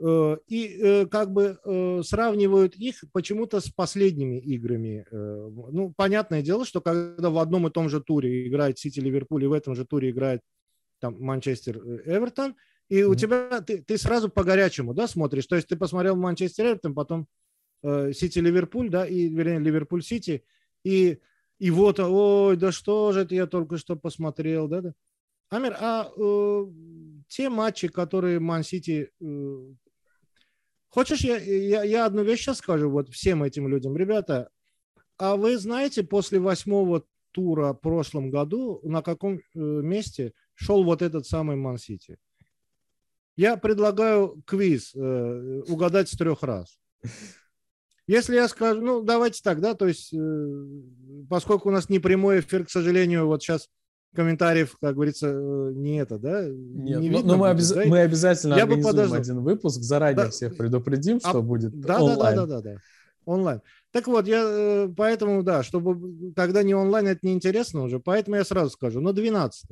[0.00, 5.06] Э, и э, как бы э, сравнивают их почему-то с последними играми.
[5.10, 9.46] Ну, понятное дело, что когда в одном и том же туре играет Сити Ливерпуль, и
[9.46, 10.40] в этом же туре играет
[11.00, 12.56] там Манчестер Эвертон,
[12.88, 13.16] и у mm-hmm.
[13.16, 15.46] тебя ты, ты сразу по горячему, да, смотришь.
[15.46, 17.28] То есть ты посмотрел Манчестер Эвертон, потом
[17.82, 20.42] Сити Ливерпуль, да, и вернее Ливерпуль Сити,
[20.84, 21.20] и
[21.60, 24.94] и вот, ой, да что же это я только что посмотрел, да, да.
[25.50, 26.66] Амир, а э,
[27.28, 29.10] те матчи, которые Ман-Сити...
[29.20, 29.74] Э,
[30.94, 33.96] хочешь, я, я, я одну вещь сейчас скажу вот всем этим людям.
[33.96, 34.48] Ребята,
[35.18, 41.02] а вы знаете, после восьмого тура в прошлом году на каком э, месте шел вот
[41.02, 42.16] этот самый Ман-Сити?
[43.36, 46.78] Я предлагаю квиз э, угадать с трех раз.
[48.06, 50.64] Если я скажу, ну давайте так, да, то есть, э,
[51.28, 53.68] поскольку у нас не прямой эфир, к сожалению, вот сейчас
[54.14, 56.44] комментариев, как говорится, э, не это, да?
[56.44, 57.74] Нет, не ну, видно, но мы, обяз...
[57.74, 60.30] мы обязательно Я бы один выпуск, заранее да.
[60.30, 61.42] всех предупредим, что а...
[61.42, 62.36] будет да, онлайн.
[62.36, 62.80] Да, да, да, да, да.
[63.26, 63.62] Онлайн.
[63.90, 68.44] Так вот, я э, поэтому, да, чтобы когда не онлайн, это неинтересно уже, поэтому я
[68.44, 69.70] сразу скажу, на 12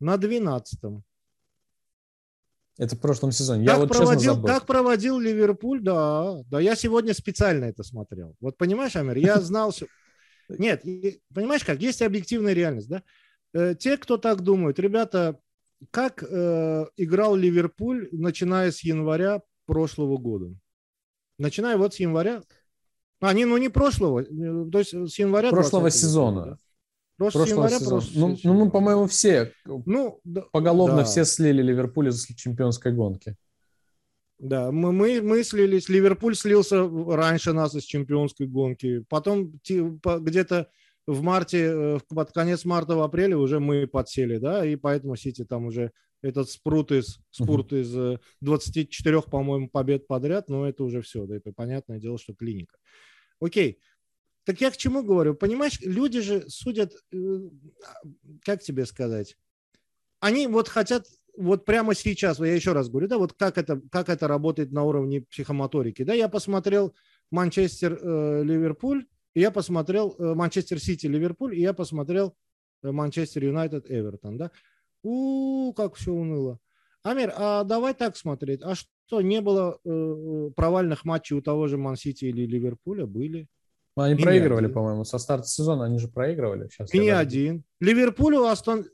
[0.00, 0.80] На 12
[2.80, 3.66] это в прошлом сезоне.
[3.66, 4.48] Как я вот проводил, забыл.
[4.48, 6.42] Как проводил Ливерпуль, да.
[6.50, 8.34] Да, я сегодня специально это смотрел.
[8.40, 9.74] Вот понимаешь, Амир, я знал,
[10.58, 10.82] нет,
[11.34, 13.02] понимаешь как, есть объективная реальность, да?
[13.52, 15.38] Э, те, кто так думают, ребята,
[15.90, 20.54] как э, играл Ливерпуль, начиная с января прошлого года?
[21.38, 22.42] Начиная вот с января,
[23.20, 26.40] а, не, ну не прошлого, э, то есть с января прошлого сезона.
[26.40, 26.58] Года, да?
[27.16, 28.00] Прошлого, прошлого января, сезона.
[28.00, 28.54] Прошлого ну, сезона.
[28.54, 30.20] ну, мы, по-моему, все, ну,
[30.52, 31.04] поголовно да.
[31.04, 33.36] все слили Ливерпуль из чемпионской гонки.
[34.40, 39.04] Да, мы, мы, мы слились, Ливерпуль слился раньше нас из чемпионской гонки.
[39.10, 40.70] Потом где-то
[41.06, 45.44] в марте, э, под конец марта, в апреле уже мы подсели, да, и поэтому Сити
[45.44, 51.02] там уже этот спрут из, спорт из 24, э, по-моему, побед подряд, но это уже
[51.02, 52.78] все, да, это понятное дело, что клиника.
[53.40, 53.78] Окей,
[54.44, 55.34] так я к чему говорю?
[55.34, 57.40] Понимаешь, люди же судят, э,
[58.42, 59.36] как тебе сказать,
[60.18, 61.06] они вот хотят
[61.40, 64.84] вот прямо сейчас, я еще раз говорю, да, вот как это, как это работает на
[64.84, 66.94] уровне психомоторики, да, я посмотрел
[67.30, 68.74] Манчестер, э,
[69.34, 72.36] и я посмотрел э, Манчестер Сити, Ливерпуль, и я посмотрел
[72.82, 74.50] э, Манчестер Юнайтед, Эвертон, да.
[75.02, 76.58] У, как все уныло.
[77.02, 78.60] Амир, а давай так смотреть.
[78.62, 83.06] А что, не было э, э провальных матчей у того же Ман-Сити или Ливерпуля?
[83.06, 83.46] Были.
[83.96, 86.68] Ну, они и проигрывали, по-моему, со старта сезона они же проигрывали.
[86.68, 87.20] Сейчас и не даже...
[87.20, 87.64] один.
[87.80, 88.84] Ливерпулю Астон...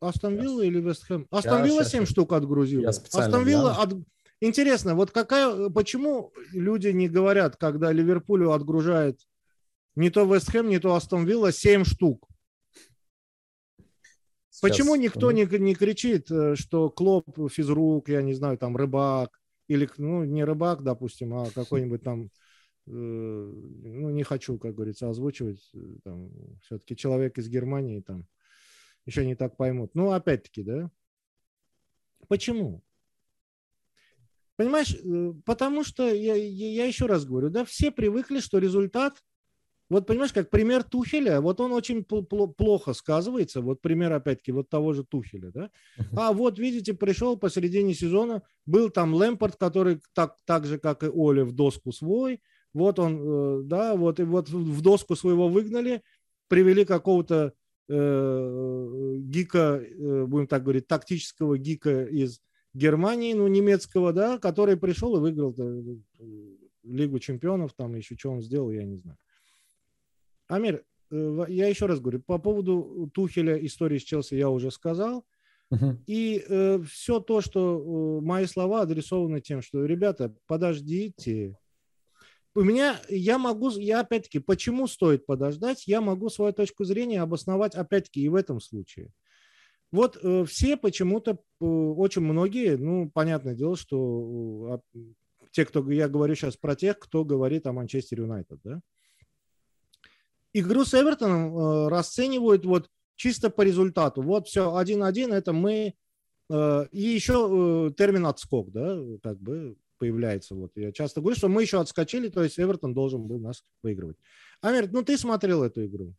[0.00, 1.26] Астон Вилла или Вестхэм?
[1.30, 2.86] Астон Вилла 7 штук отгрузил.
[2.86, 3.94] Астон Вилла от...
[4.40, 9.20] Интересно, вот какая, почему люди не говорят, когда Ливерпулю отгружает
[9.96, 12.26] не то Вестхэм, не то Астон Вилла 7 штук?
[14.48, 14.60] Сейчас.
[14.62, 19.88] Почему никто не, не кричит, э, что Клоп, физрук, я не знаю, там рыбак, или,
[19.96, 22.30] ну, не рыбак, допустим, а какой-нибудь там
[22.86, 26.30] Э, ну, не хочу, как говорится, озвучивать, э, там,
[26.62, 28.26] все-таки человек из Германии там
[29.06, 29.94] еще не так поймут.
[29.94, 30.90] Ну, опять-таки, да.
[32.28, 32.82] Почему?
[34.56, 39.24] Понимаешь, э, потому что, я, я еще раз говорю, да, все привыкли, что результат,
[39.88, 44.92] вот понимаешь, как пример Тухеля, вот он очень плохо сказывается, вот пример, опять-таки, вот того
[44.92, 45.70] же Тухеля, да.
[46.12, 51.08] А вот, видите, пришел посередине сезона, был там Лэмпорт, который так, так же, как и
[51.08, 56.02] Оля, в доску свой, вот он, э, да, вот и вот в доску своего выгнали,
[56.48, 57.54] привели какого-то
[57.90, 62.40] гика, э, будем так говорить, тактического гика из
[62.72, 65.96] Германии, ну, немецкого, да, который пришел и выиграл э,
[66.84, 69.18] Лигу чемпионов, там еще что он сделал, я не знаю.
[70.46, 75.24] Амир, я еще раз говорю, по поводу Тухеля истории с Челси я уже сказал.
[75.72, 75.96] Uh-huh.
[76.06, 81.56] И э, все то, что э, мои слова адресованы тем, что, ребята, подождите,
[82.54, 87.74] у меня, я могу, я опять-таки, почему стоит подождать, я могу свою точку зрения обосновать
[87.74, 89.12] опять-таки и в этом случае.
[89.92, 94.98] Вот э, все почему-то, э, очень многие, ну, понятное дело, что э,
[95.50, 98.80] те, кто, я говорю сейчас про тех, кто говорит о Манчестер Юнайтед, да,
[100.52, 104.22] игру с Эвертоном э, расценивают вот чисто по результату.
[104.22, 105.94] Вот все, 1-1, это мы,
[106.50, 110.54] э, и еще э, термин отскок, да, как бы появляется.
[110.54, 114.16] Вот я часто говорю, что мы еще отскочили, то есть Эвертон должен был нас выигрывать.
[114.62, 116.14] Амир, ну ты смотрел эту игру.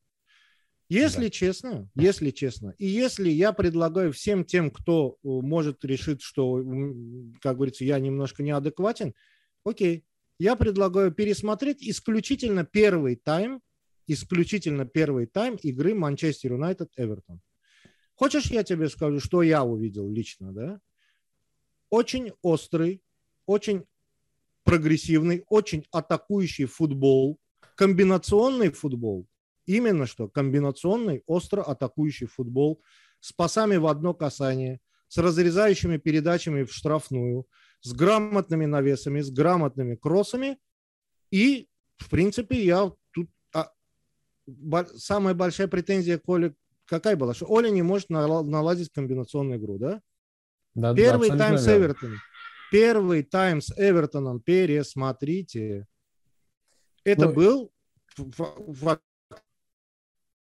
[0.87, 1.29] Если да.
[1.29, 6.57] честно, если честно, и если я предлагаю всем тем, кто э, может решить, что,
[7.41, 9.15] как говорится, я немножко неадекватен,
[9.63, 10.05] окей,
[10.37, 13.61] я предлагаю пересмотреть исключительно первый тайм,
[14.05, 17.41] исключительно первый тайм игры Манчестер Юнайтед Эвертон.
[18.15, 20.81] Хочешь, я тебе скажу, что я увидел лично, да?
[21.89, 23.01] Очень острый,
[23.51, 23.85] очень
[24.63, 27.39] прогрессивный, очень атакующий футбол,
[27.75, 29.27] комбинационный футбол,
[29.65, 32.81] именно что комбинационный, остро атакующий футбол
[33.19, 37.45] с пасами в одно касание, с разрезающими передачами в штрафную,
[37.81, 40.57] с грамотными навесами, с грамотными кроссами.
[41.31, 43.29] И, в принципе, я тут...
[43.53, 43.71] А,
[44.47, 47.33] бо, самая большая претензия к Оле какая была?
[47.33, 50.01] Что Оля не может наладить комбинационную игру, да?
[50.75, 52.19] да Первый да, тайм с Эвертоном
[52.71, 55.87] Первый тайм с Эвертоном пересмотрите.
[57.03, 57.73] Это ну, был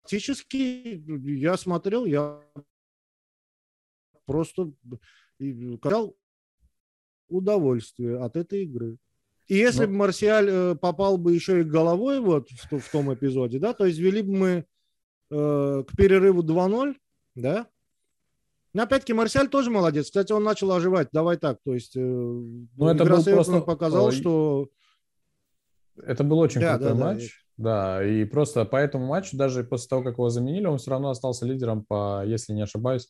[0.05, 1.03] фактически,
[1.37, 2.41] я смотрел, я
[4.25, 4.71] просто
[5.81, 6.15] качал
[7.27, 8.97] удовольствие от этой игры.
[9.47, 9.87] И если Но...
[9.87, 13.85] бы Марсиаль э, попал бы еще и головой вот в, в том эпизоде, да, то
[13.85, 14.65] есть вели бы мы
[15.29, 16.95] э, к перерыву 2-0,
[17.35, 17.67] да,
[18.73, 20.07] но ну, опять-таки Марсиаль тоже молодец.
[20.07, 21.09] Кстати, он начал оживать.
[21.11, 21.59] Давай так.
[21.63, 23.61] То есть э, ну, это был просто...
[23.61, 24.69] показал, что...
[25.95, 27.45] Это был очень да, крутой да, матч.
[27.55, 30.89] Да, да, и просто по этому матчу, даже после того, как его заменили, он все
[30.89, 33.09] равно остался лидером по, если не ошибаюсь,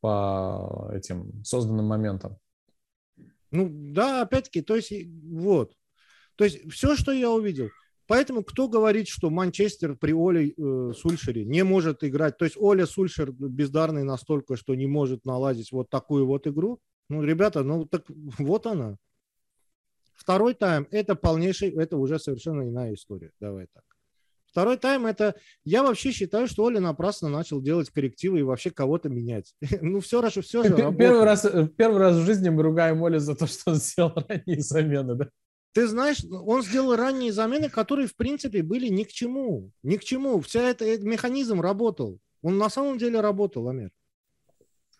[0.00, 2.38] по этим созданным моментам.
[3.50, 4.92] Ну да, опять-таки, то есть
[5.24, 5.72] вот.
[6.36, 7.70] То есть все, что я увидел–
[8.06, 12.86] Поэтому кто говорит, что Манчестер при Оле э, Сульшере не может играть, то есть Оля
[12.86, 18.04] Сульшер бездарный настолько, что не может наладить вот такую вот игру, ну, ребята, ну так
[18.38, 18.96] вот она.
[20.14, 23.32] Второй тайм– это полнейший, это уже совершенно иная история.
[23.40, 23.82] Давай так.
[24.46, 25.34] Второй тайм– это,
[25.64, 29.54] я вообще считаю, что Оля напрасно начал делать коррективы и вообще кого-то менять.
[29.80, 33.46] ну, все, все же Первый раз, первый раз в жизни мы ругаем Оля за то,
[33.46, 35.30] что он сделал ранние замены, да?
[35.72, 39.70] Ты знаешь, он сделал ранние замены, которые, в принципе, были ни к чему.
[39.82, 40.40] Ни к чему.
[40.40, 42.18] Вся это, этот механизм работал.
[42.42, 43.90] Он на самом деле работал, Амир.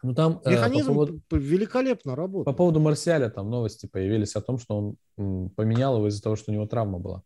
[0.02, 2.44] Ну, там, э, Механизм по поводу, великолепно работал.
[2.44, 6.50] По поводу Марсиаля там новости появились о том, что он поменял его из-за того, что
[6.50, 7.22] у него травма была.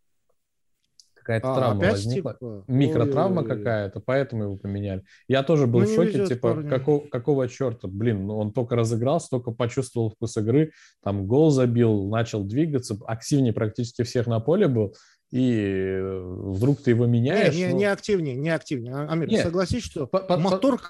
[1.26, 2.34] Какая-то а, травма возникла.
[2.34, 2.64] Типа?
[2.68, 5.02] Микротравма какая-то, поэтому его поменяли.
[5.26, 9.30] Я тоже был ну, в шоке, типа, какого, какого черта, блин, ну он только разыгрался,
[9.30, 10.70] только почувствовал вкус игры,
[11.02, 14.94] там гол забил, начал двигаться, активнее практически всех на поле был,
[15.32, 17.54] и вдруг ты его меняешь.
[17.54, 17.76] Не, не, ну...
[17.78, 18.94] не активнее, не активнее.
[18.94, 19.42] А, Амир, Нет.
[19.42, 20.80] согласись, что по, по, мотор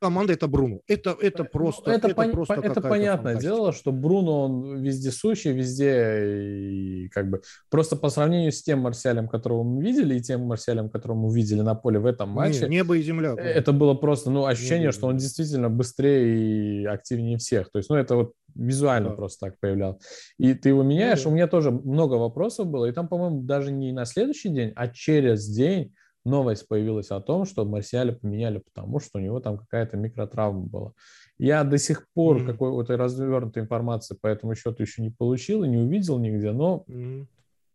[0.00, 0.80] команда это Бруно.
[0.86, 1.90] Это, это просто...
[1.90, 2.32] Ну, это, это, пон...
[2.32, 3.54] просто это понятное фантастика.
[3.54, 9.28] дело, что Бруно, он вездесущий, везде, и как бы просто по сравнению с тем Марсиалем,
[9.28, 12.66] которого мы видели, и тем Марсиалем, которого мы видели на поле в этом матче.
[12.68, 13.34] Не, небо и земля.
[13.36, 17.70] Э, это было просто, ну, ощущение, небо что он действительно быстрее и активнее всех.
[17.70, 19.16] То есть, ну, это вот визуально да.
[19.16, 19.98] просто так появлялось.
[20.38, 21.28] И ты его меняешь, да.
[21.28, 24.88] у меня тоже много вопросов было, и там, по-моему, даже не на следующий день, а
[24.88, 25.92] через день
[26.24, 30.92] новость появилась о том, что Марсиаля поменяли, потому что у него там какая-то микротравма была.
[31.38, 32.46] Я до сих пор mm-hmm.
[32.46, 37.26] какой-то развернутой информации по этому счету еще не получил и не увидел нигде, но mm-hmm.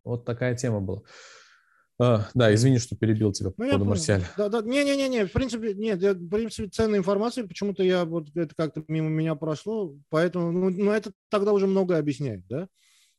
[0.04, 1.02] вот такая тема была.
[1.98, 4.26] А, да, извини, что перебил тебя по ну, поводу Марсиаля.
[4.38, 8.84] Да, да, не-не-не, в принципе, нет, в принципе, ценная информация, почему-то я вот это как-то
[8.90, 12.68] мимо меня прошло, поэтому, ну, ну, это тогда уже многое объясняет, да?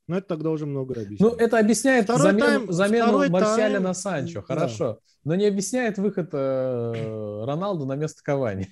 [0.08, 1.20] Но это тогда уже много объясняет.
[1.20, 4.84] Ну, это объясняет второй замену, тайм, замену Марсиаля тайм, на Санчо, хорошо.
[4.84, 4.98] Да.
[5.24, 8.68] Но не объясняет выход э, Роналду на место Кавани.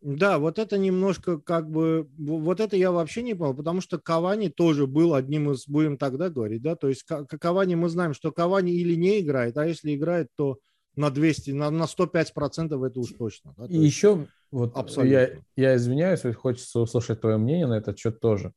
[0.00, 4.48] Да, вот это немножко как бы, вот это я вообще не понял, потому что Кавани
[4.50, 8.70] тоже был одним из, будем тогда говорить, да, то есть Кавани мы знаем, что Кавани
[8.70, 10.58] или не играет, а если играет, то
[10.94, 13.54] на 200, на, на 105 процентов это уж точно.
[13.56, 13.66] Да?
[13.66, 15.10] То и еще, вот абсолютно.
[15.10, 18.52] я, я извиняюсь, хочется услышать твое мнение на этот счет тоже.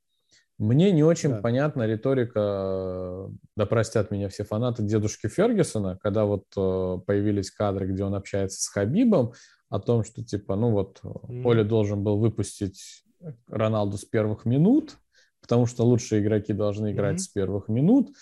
[0.58, 1.42] Мне не очень да.
[1.42, 8.04] понятна риторика, да простят меня все фанаты дедушки Фергюсона, когда вот э, появились кадры, где
[8.04, 9.34] он общается с Хабибом,
[9.70, 11.46] о том, что типа, ну вот, mm.
[11.46, 13.04] Оля должен был выпустить
[13.48, 14.98] Роналду с первых минут,
[15.42, 17.20] потому что лучшие игроки должны играть mm-hmm.
[17.20, 18.16] с первых минут.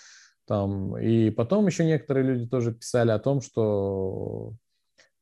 [0.46, 4.54] Там, и потом еще некоторые люди тоже писали о том, что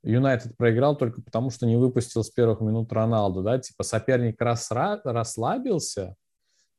[0.03, 5.01] Юнайтед проиграл только потому, что не выпустил с первых минут Роналду, да, типа соперник расра-
[5.03, 6.17] расслабился,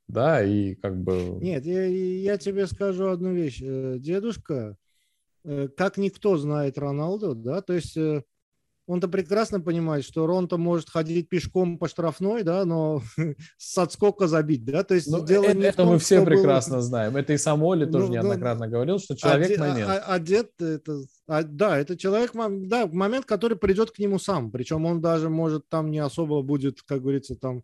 [0.07, 1.37] да, и как бы...
[1.41, 3.61] Нет, я, я тебе скажу одну вещь.
[3.61, 4.77] Э, дедушка,
[5.43, 8.23] э, как никто знает Роналду, да, то есть э,
[8.87, 13.01] он-то прекрасно понимает, что Рон-то может ходить пешком по штрафной, да, но
[13.57, 16.75] с отскока забить, да, то есть ну, дело это, не это том, мы все прекрасно
[16.75, 16.81] было...
[16.83, 17.17] знаем.
[17.17, 19.89] Это и сам Оли тоже ну, ну неоднократно ну, говорил, что человек момент.
[19.89, 22.33] А, одет, это, а, да, это человек,
[22.67, 26.83] да, момент, который придет к нему сам, причем он даже может там не особо будет,
[26.83, 27.63] как говорится, там,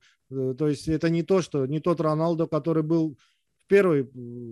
[0.58, 3.18] то есть это не то, что, не тот Роналдо, который был
[3.58, 4.06] в первый,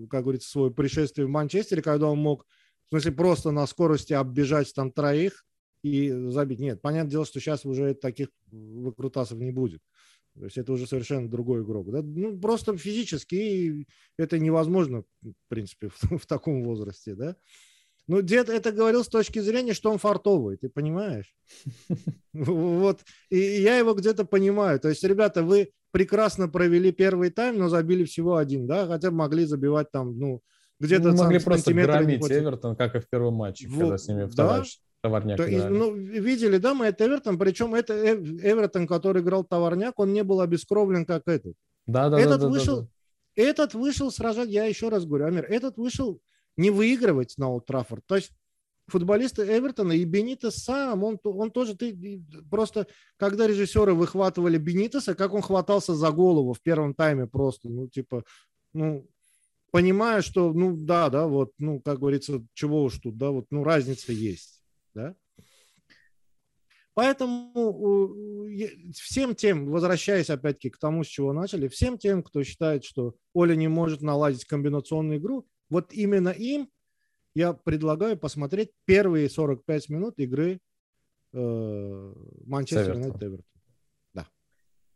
[0.09, 2.45] как говорится, свой пришествие в Манчестере, когда он мог,
[2.87, 5.45] в смысле, просто на скорости оббежать там троих,
[5.83, 6.59] и забить.
[6.59, 9.81] Нет, понятное дело, что сейчас уже таких выкрутасов не будет.
[10.35, 11.91] То есть это уже совершенно другой игрок.
[11.91, 12.01] Да?
[12.01, 13.87] Ну, просто физически
[14.17, 17.15] это невозможно, в принципе, в, в таком возрасте.
[17.15, 17.35] Да?
[18.09, 21.35] Ну, дед это говорил с точки зрения, что он фартовый, ты понимаешь?
[22.33, 23.01] Вот.
[23.29, 24.79] И я его где-то понимаю.
[24.79, 28.87] То есть, ребята, вы прекрасно провели первый тайм, но забили всего один, да?
[28.87, 30.41] Хотя могли забивать там, ну,
[30.79, 31.09] где-то...
[31.09, 34.63] Мы могли просто громить Эвертон, как и в первом матче, когда с ними вторая
[35.01, 40.13] Товарняк То, ну, видели, да, мы это Эвертон, причем это Эвертон, который играл Товарняк, он
[40.13, 41.53] не был обескровлен, как этот.
[41.85, 42.87] Да, да, этот да, вышел, да,
[43.35, 43.43] да.
[43.43, 46.19] Этот вышел сражать, я еще раз говорю, Амир, этот вышел
[46.59, 48.05] не выигрывать на Олд Траффорд.
[48.05, 48.31] То есть
[48.87, 55.33] футболисты Эвертона и Бенитес сам, он, он тоже, ты просто, когда режиссеры выхватывали Бенитеса, как
[55.33, 58.23] он хватался за голову в первом тайме просто, ну, типа,
[58.73, 59.07] ну,
[59.71, 63.63] понимая, что, ну, да, да, вот, ну, как говорится, чего уж тут, да, вот, ну,
[63.63, 64.61] разница есть.
[64.93, 65.15] Да?
[66.93, 68.49] Поэтому
[68.93, 73.55] всем тем, возвращаясь опять-таки к тому, с чего начали, всем тем, кто считает, что Оля
[73.55, 76.69] не может наладить комбинационную игру, вот именно им
[77.36, 80.60] я предлагаю посмотреть первые 45 минут игры
[81.34, 82.13] э,
[82.45, 83.62] Манчестер Юнайтед Эвертон.
[84.13, 84.27] Да.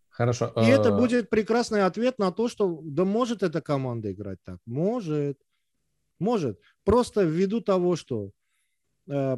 [0.09, 0.51] Хорошо.
[0.57, 4.59] И это э, будет прекрасный ответ на то, что да может эта команда играть так.
[4.65, 5.37] Может.
[6.19, 6.59] Может.
[6.83, 8.31] Просто ввиду того, что
[9.07, 9.37] э,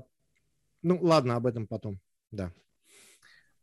[0.82, 2.00] ну, ладно, об этом потом,
[2.32, 2.54] да.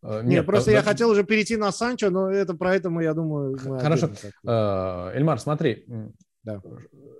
[0.03, 2.91] Нет, нет, просто да, я да, хотел уже перейти на Санчо, но это про это
[2.91, 4.11] мы, я думаю, мы Хорошо.
[4.43, 5.87] Эльмар, смотри,
[6.45, 6.61] да.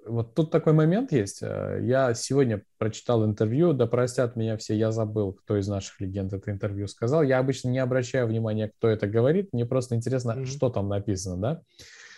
[0.07, 1.43] вот тут такой момент есть.
[1.43, 6.33] Э, я сегодня прочитал интервью, да простят меня все, я забыл, кто из наших легенд
[6.33, 7.23] это интервью сказал.
[7.23, 10.47] Я обычно не обращаю внимания, кто это говорит, мне просто интересно, mm-hmm.
[10.47, 11.63] что там написано, да?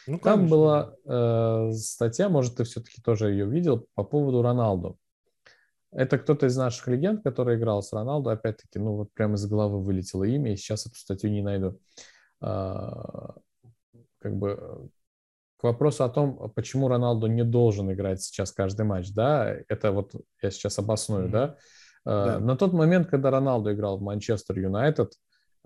[0.07, 4.99] Ну, там была э, статья, может, ты все-таки тоже ее видел, по поводу Роналду.
[5.91, 8.31] Это кто-то из наших легенд, который играл с Роналду.
[8.31, 11.79] Опять-таки, ну вот прямо из головы вылетело имя, и сейчас эту статью не найду.
[12.41, 13.37] А,
[14.19, 14.91] как бы
[15.65, 20.13] вопросу о том, почему Роналду не должен играть сейчас каждый матч, да, это вот
[20.43, 21.31] я сейчас обосную, mm-hmm.
[21.31, 21.57] да.
[22.05, 22.39] да.
[22.39, 25.13] На тот момент, когда Роналду играл в Манчестер Юнайтед,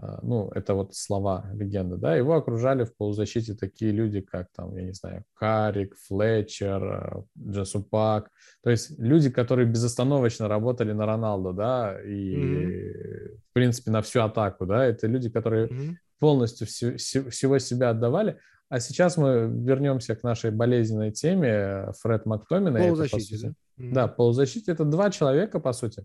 [0.00, 4.76] а, ну, это вот слова легенды, да, его окружали в полузащите такие люди, как там,
[4.76, 8.30] я не знаю, Карик, Флетчер, а, Джасупак,
[8.62, 13.38] то есть люди, которые безостановочно работали на Роналду, да, и, mm-hmm.
[13.50, 15.94] в принципе, на всю атаку, да, это люди, которые mm-hmm.
[16.20, 18.38] полностью всю, всего себя отдавали,
[18.68, 22.78] а сейчас мы вернемся к нашей болезненной теме Фред Мактомина.
[22.78, 23.48] Полузащите, это, да?
[23.82, 23.92] Mm-hmm.
[23.92, 24.72] Да, полузащите.
[24.72, 26.04] Это два человека, по сути,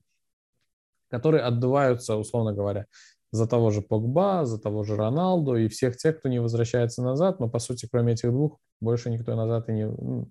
[1.10, 2.86] которые отдуваются, условно говоря,
[3.32, 7.40] за того же Погба, за того же Роналду и всех тех, кто не возвращается назад.
[7.40, 9.88] Но, по сути, кроме этих двух, больше никто назад и не...
[9.88, 10.30] Ну,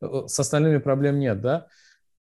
[0.00, 1.66] с остальными проблем нет, да?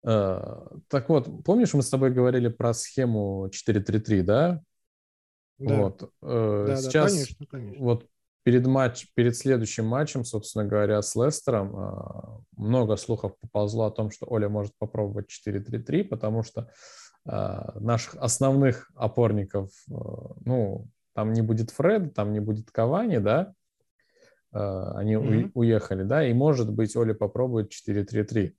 [0.05, 4.61] Э, так вот, помнишь, мы с тобой говорили про схему 4-3-3, да?
[5.59, 5.75] Да.
[5.75, 6.11] Вот.
[6.21, 7.85] Э, да, Сейчас да, конечно, конечно.
[7.85, 8.07] вот
[8.43, 14.11] перед, матч, перед следующим матчем, собственно говоря, с Лестером э, много слухов поползло о том,
[14.11, 16.69] что Оля может попробовать 4-3-3, потому что
[17.25, 19.93] Э, наших основных опорников, э,
[20.43, 23.53] ну, там не будет Фреда, там не будет Кавани, да,
[24.51, 25.51] э, они mm-hmm.
[25.53, 28.53] уехали, да, и, может быть, Оля попробует 4-3-3.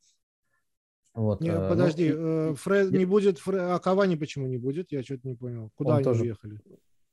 [1.13, 4.91] Вот, не, ну, подожди, ну, Фред не будет, Фред, а Кавани почему не будет?
[4.93, 5.71] Я что-то не понял.
[5.77, 6.59] Куда они тоже уехали?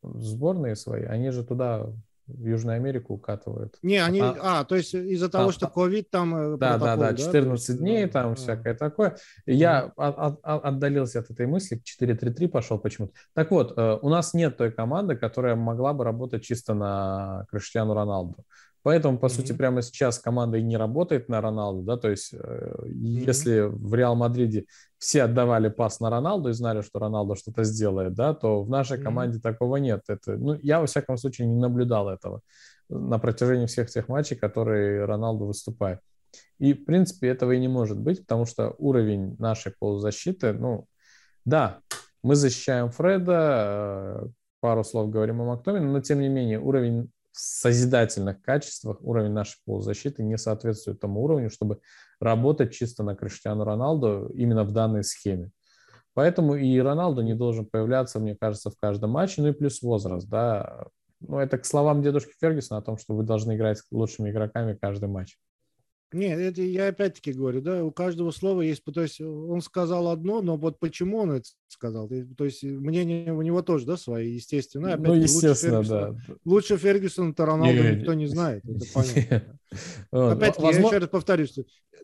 [0.01, 1.93] Сборные свои, они же туда
[2.34, 3.77] в Южную Америку укатывают.
[3.82, 6.36] Не, они, а, а то есть из-за того, а, что ковид там...
[6.36, 7.82] Э, да, да, да, 14 да?
[7.82, 9.17] дней там а, всякое такое.
[9.45, 10.09] Я а.
[10.09, 13.13] от, от, отдалился от этой мысли, к 4-3-3 пошел почему-то.
[13.34, 17.93] Так вот, э, у нас нет той команды, которая могла бы работать чисто на Криштиану
[17.93, 18.45] Роналду.
[18.84, 19.29] Поэтому, по mm-hmm.
[19.29, 22.89] сути, прямо сейчас команда и не работает на Роналду, да, то есть mm-hmm.
[22.89, 24.65] если в Реал Мадриде
[24.97, 28.97] все отдавали пас на Роналду и знали, что Роналду что-то сделает, да, то в нашей
[28.97, 29.03] mm-hmm.
[29.03, 30.01] команде такого нет.
[30.07, 32.41] Это, ну, я, во всяком случае, не наблюдал этого
[32.89, 35.99] на протяжении всех тех матчей, которые Роналду выступает.
[36.59, 40.88] И, в принципе, этого и не может быть, потому что уровень нашей полузащиты, ну,
[41.45, 41.79] да,
[42.23, 44.27] мы защищаем Фреда, э,
[44.59, 50.23] пару слов говорим о Мактомине, но, тем не менее, уровень созидательных качествах уровень нашей полузащиты
[50.23, 51.79] не соответствует тому уровню, чтобы
[52.19, 55.51] работать чисто на Криштиану Роналду именно в данной схеме.
[56.13, 60.27] Поэтому и Роналду не должен появляться, мне кажется, в каждом матче, ну и плюс возраст,
[60.27, 60.86] да.
[61.21, 64.73] Ну, это к словам дедушки Фергюсона о том, что вы должны играть с лучшими игроками
[64.73, 65.38] каждый матч.
[66.14, 70.41] Нет, это я опять-таки говорю, да, у каждого слова есть, то есть он сказал одно,
[70.41, 74.97] но вот почему он это сказал, то есть мнение у него тоже, да, свои, естественно.
[74.97, 76.16] ну, естественно, лучше да.
[76.43, 79.59] Лучше Фергюсон, то Роналду не, никто не знает, это понятно.
[80.12, 81.55] Опять-таки, я еще раз повторюсь,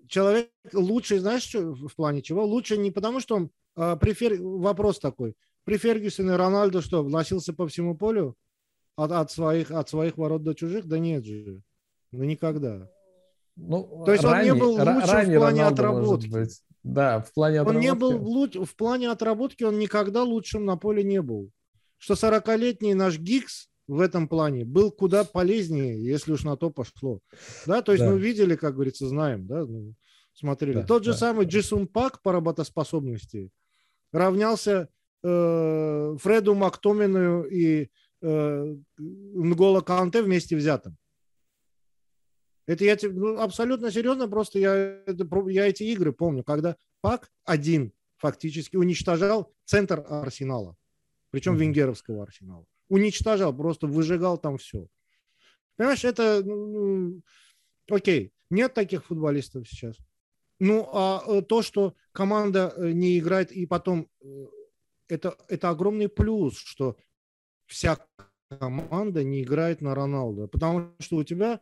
[0.08, 2.46] человек лучше, знаешь, что в плане чего?
[2.46, 4.42] Лучше не потому, что он, а, при Фер...
[4.42, 5.36] вопрос такой,
[5.66, 8.38] при Фергюсоне Рональдо что, вносился по всему полю
[8.96, 10.86] от, от, своих, от своих ворот до чужих?
[10.86, 11.62] Да нет же,
[12.12, 12.90] ну никогда.
[13.58, 16.28] Ну, То есть ранее, он не был лучше в плане Роналду, отработки.
[16.28, 16.62] Быть.
[16.84, 17.78] Да, в плане отработки.
[17.78, 18.56] Он не был луч...
[18.56, 21.52] в плане отработки, он никогда лучшим на поле не был.
[21.98, 27.20] Что 40-летний наш Гикс в этом плане был куда полезнее, если уж на то пошло.
[27.66, 28.12] Да, то есть да.
[28.12, 29.94] мы видели, как говорится, знаем, да, ну,
[30.34, 30.76] смотрели.
[30.76, 31.52] Да, Тот же да, самый да.
[31.52, 33.50] Джисун Пак по работоспособности
[34.12, 34.90] равнялся
[35.24, 37.90] э, Фреду Мактомину и
[38.22, 40.98] э, Нгола Канте вместе взятым.
[42.68, 47.94] Это я ну, абсолютно серьезно, просто я, это, я эти игры помню, когда Пак один
[48.18, 50.76] фактически уничтожал центр Арсенала,
[51.32, 51.60] причем mm-hmm.
[51.60, 52.66] венгеровского Арсенала.
[52.90, 54.88] Уничтожал, просто выжигал там все.
[55.78, 57.22] Понимаешь, это, ну,
[57.88, 59.96] ну, окей, нет таких футболистов сейчас.
[60.60, 64.26] Ну, а э, то, что команда э, не играет, и потом э,
[65.08, 66.98] это, это огромный плюс, что
[67.68, 68.00] вся
[68.50, 70.48] команда не играет на Роналду.
[70.48, 71.62] Потому что у тебя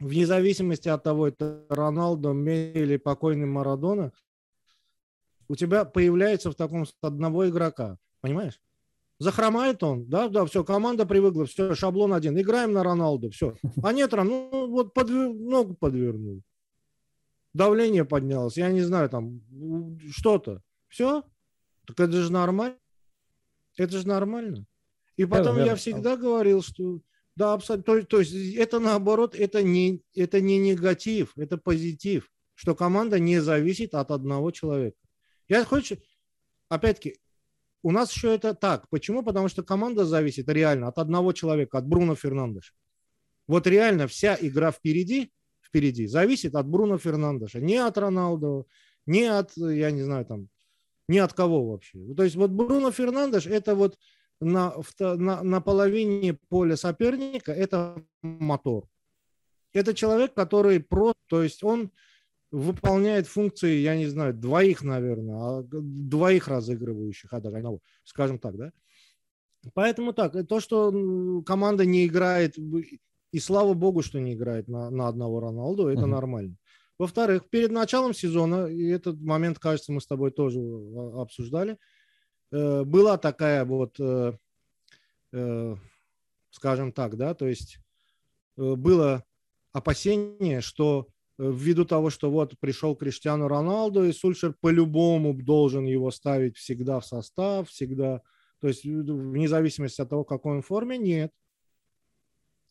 [0.00, 4.12] вне зависимости от того, это Роналдо, Месси или покойный Марадона,
[5.48, 8.60] у тебя появляется в таком одного игрока, понимаешь?
[9.18, 13.56] Захромает он, да, да, все, команда привыкла, все, шаблон один, играем на Роналду, все.
[13.82, 15.32] А нет, ну вот подвер...
[15.32, 16.42] ногу подвернул,
[17.52, 19.40] давление поднялось, я не знаю, там
[20.10, 21.24] что-то, все,
[21.86, 22.76] так это же нормально,
[23.76, 24.66] это же нормально.
[25.16, 27.00] И потом я всегда говорил, что
[27.38, 27.94] да, абсолютно.
[27.94, 33.38] То, то есть это наоборот, это не, это не негатив, это позитив, что команда не
[33.38, 34.98] зависит от одного человека.
[35.48, 35.98] Я хочу,
[36.68, 37.20] опять-таки,
[37.84, 38.88] у нас еще это так.
[38.90, 39.22] Почему?
[39.22, 42.74] Потому что команда зависит реально от одного человека, от Бруно Фернандеша.
[43.46, 48.66] Вот реально вся игра впереди, впереди зависит от Бруно Фернандеша, не от Роналду,
[49.06, 50.48] не от, я не знаю, там,
[51.08, 52.00] ни от кого вообще.
[52.16, 53.96] То есть вот Бруно Фернандеш это вот
[54.40, 58.88] на, на, на половине поля соперника это мотор.
[59.72, 61.90] Это человек, который просто, то есть он
[62.50, 68.72] выполняет функции, я не знаю, двоих, наверное, а двоих разыгрывающих, одного, скажем так, да.
[69.74, 75.08] Поэтому так, то, что команда не играет, и слава богу, что не играет на, на
[75.08, 76.06] одного Роналду, это uh-huh.
[76.06, 76.56] нормально.
[76.98, 81.76] Во-вторых, перед началом сезона, и этот момент, кажется, мы с тобой тоже а, обсуждали,
[82.50, 84.32] э, была такая вот, э,
[85.32, 85.76] э,
[86.50, 87.78] скажем так, да, то есть
[88.56, 89.24] э, было
[89.72, 96.10] опасение, что э, ввиду того, что вот пришел Криштиану Роналду, и Сульшер по-любому должен его
[96.10, 98.22] ставить всегда в состав, всегда,
[98.60, 101.32] то есть вне зависимости от того, в какой он форме, нет.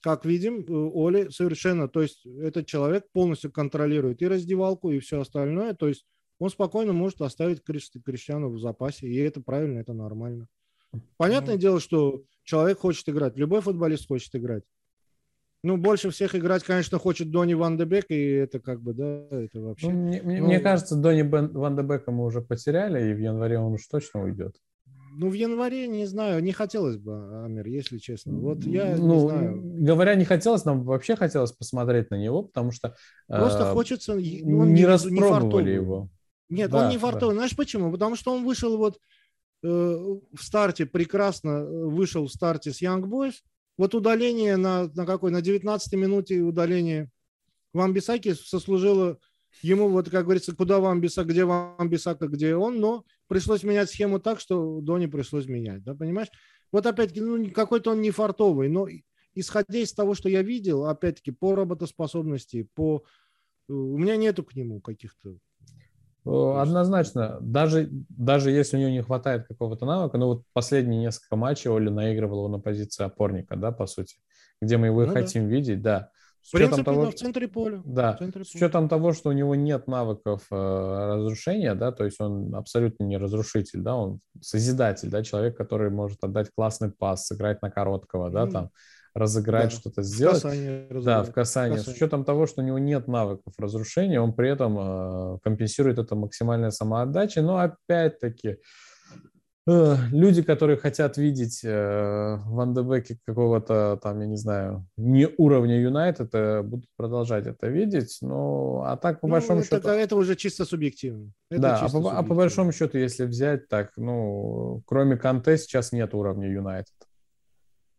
[0.02, 5.22] Как видим, э, Оли совершенно, то есть этот человек полностью контролирует и раздевалку, и все
[5.22, 6.06] остальное, то есть
[6.40, 10.48] он спокойно может оставить Криштиану в запасе, и это правильно, это нормально.
[11.18, 14.64] Понятное ну, дело, что человек хочет играть, любой футболист хочет играть.
[15.64, 19.28] Ну, больше всех играть, конечно, хочет Донни Ван де Бек, и это как бы, да,
[19.32, 19.90] это вообще...
[19.90, 23.58] Ну, мне, ну, мне кажется, Донни Ван де Бека мы уже потеряли, и в январе
[23.58, 24.56] он уж точно уйдет.
[25.20, 28.34] Ну, в январе, не знаю, не хотелось бы, Амир, если честно.
[28.34, 29.62] Вот я ну, не знаю.
[29.84, 32.96] Говоря, не хотелось, нам вообще хотелось посмотреть на него, потому что...
[33.28, 34.14] Просто э, хочется...
[34.14, 36.10] Он не, не распробовали не его.
[36.50, 37.36] Нет, да, он не фартовый.
[37.36, 37.40] Да.
[37.40, 37.92] Знаешь почему?
[37.92, 39.00] Потому что он вышел вот
[39.64, 43.36] э, в старте прекрасно, э, вышел в старте с Young Boys.
[43.78, 45.32] Вот удаление на, на какой?
[45.32, 47.12] На 19 минуте удаление
[47.74, 49.20] Ван Бисаки сослужило
[49.62, 53.90] ему, вот как говорится, куда Ван Бисака, где Ван Бисака, где он, но пришлось менять
[53.90, 56.30] схему так, что Дони пришлось менять, да, понимаешь?
[56.72, 58.88] Вот опять-таки, ну, какой-то он не фартовый, но
[59.36, 63.04] исходя из того, что я видел, опять-таки, по работоспособности, по...
[63.70, 65.38] У меня нету к нему каких-то
[66.28, 71.70] Однозначно, даже, даже если у него не хватает какого-то навыка, ну вот последние несколько матчей
[71.70, 74.18] Оля наигрывал его на позиции опорника, да, по сути,
[74.62, 75.50] где мы его ну, хотим да.
[75.50, 76.10] видеть, да.
[76.42, 77.82] С учетом того, в центре поля.
[77.84, 80.56] Да, центре с учетом того, что у него нет навыков э,
[81.16, 86.24] разрушения, да, то есть он абсолютно не разрушитель, да, он созидатель, да, человек, который может
[86.24, 88.52] отдать классный пас, сыграть на короткого, да, mm.
[88.52, 88.70] там,
[89.18, 89.76] разыграть, да.
[89.76, 90.44] что-то сделать.
[90.44, 91.78] В да, в касании.
[91.78, 96.16] С учетом того, что у него нет навыков разрушения, он при этом э, компенсирует это
[96.16, 98.58] максимальной самоотдачей, но опять-таки
[99.68, 105.82] люди, которые хотят видеть э, Ван де Беке какого-то там, я не знаю, не уровня
[105.82, 108.18] Юнайтед, э, будут продолжать это видеть.
[108.22, 109.90] Ну, а так по ну, большому это, счету...
[109.90, 111.34] Это уже чисто субъективно.
[111.50, 115.58] Это да, чисто а, по, а по большому счету, если взять так, ну, кроме Канте
[115.58, 116.96] сейчас нет уровня Юнайтед.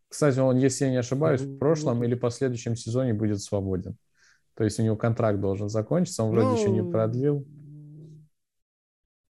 [0.09, 3.97] Кстати, он, если я не ошибаюсь, в прошлом или последующем сезоне будет свободен.
[4.55, 7.47] То есть у него контракт должен закончиться, он вроде ну, еще не ну, продлил.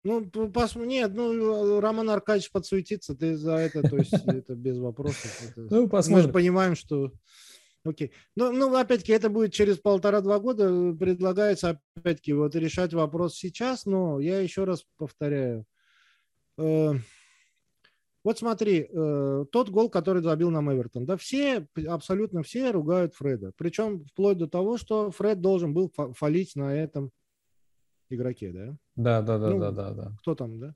[0.03, 0.76] Ну, пос...
[0.76, 5.53] нет, ну, Роман Аркадьевич подсуетится, ты за это, то есть это без вопросов.
[5.55, 6.24] Ну, посмотрим.
[6.24, 7.11] Мы же понимаем, что...
[7.86, 8.11] Окей.
[8.36, 10.93] Ну, ну, опять-таки, это будет через полтора-два года.
[10.93, 15.65] Предлагается, опять-таки, вот решать вопрос сейчас, но я еще раз повторяю.
[18.24, 23.51] Вот смотри, э, тот гол, который забил нам Эвертон, да, все, абсолютно все ругают Фреда.
[23.57, 27.11] Причем вплоть до того, что Фред должен был фалить на этом
[28.09, 28.78] игроке, да?
[28.95, 30.11] Да, да, да, ну, да, да, да.
[30.19, 30.76] Кто там, да?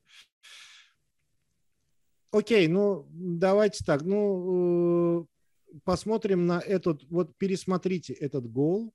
[2.31, 8.93] Окей, ну давайте так, ну э, посмотрим на этот, вот пересмотрите этот гол.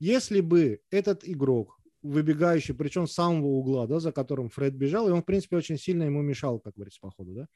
[0.00, 5.12] Если бы этот игрок, выбегающий, причем с самого угла, да, за которым Фред бежал, и
[5.12, 7.48] он, в принципе, очень сильно ему мешал, как говорится, по ходу, да,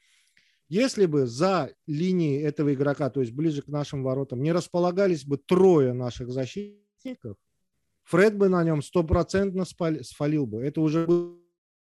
[0.69, 5.37] если бы за линией этого игрока, то есть ближе к нашим воротам, не располагались бы
[5.37, 7.37] трое наших защитников,
[8.03, 10.61] Фред бы на нем стопроцентно сфалил бы.
[10.63, 11.05] Это уже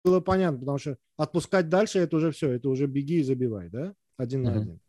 [0.04, 3.94] было понятно, потому что отпускать дальше это уже все, это уже беги и забивай, да?
[4.18, 4.52] Один uh-huh.
[4.52, 4.80] на один.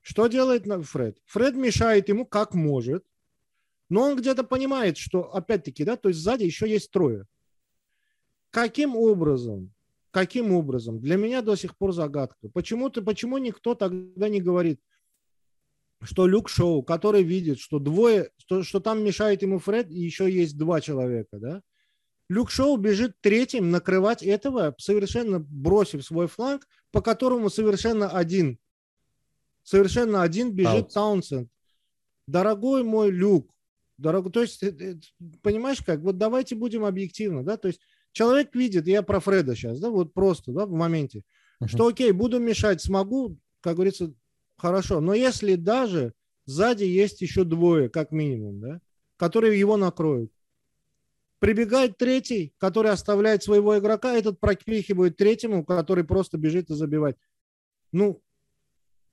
[0.00, 1.18] Что делает Фред?
[1.26, 3.04] Фред мешает ему как может,
[3.90, 7.26] но он где-то понимает, что опять-таки, да, то есть сзади еще есть трое.
[8.50, 9.74] Каким образом?
[10.10, 11.00] Каким образом?
[11.00, 12.48] Для меня до сих пор загадка.
[12.52, 14.80] Почему-то, почему никто тогда не говорит,
[16.02, 20.30] что Люк Шоу, который видит, что двое, что, что там мешает ему Фред, и еще
[20.30, 21.62] есть два человека, да?
[22.28, 28.58] Люк Шоу бежит третьим накрывать этого, совершенно бросив свой фланг, по которому совершенно один,
[29.62, 31.50] совершенно один бежит Таунсенд.
[32.26, 33.52] Дорогой мой Люк,
[33.98, 34.94] дорогой, то есть, э, э,
[35.42, 37.80] понимаешь как, вот давайте будем объективно, да, то есть
[38.12, 41.22] человек видит, я про Фреда сейчас, да, вот просто, да, в моменте,
[41.62, 41.68] uh-huh.
[41.68, 44.12] что окей, буду мешать, смогу, как говорится,
[44.56, 45.00] хорошо.
[45.00, 46.14] Но если даже
[46.46, 48.80] сзади есть еще двое, как минимум, да,
[49.16, 50.32] которые его накроют,
[51.38, 57.18] прибегает третий, который оставляет своего игрока, этот проквихивает третьему, который просто бежит и забивает.
[57.92, 58.22] Ну,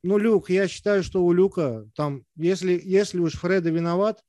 [0.04, 4.24] ну, Люк, я считаю, что у Люка там, если, если уж Фреда виноват,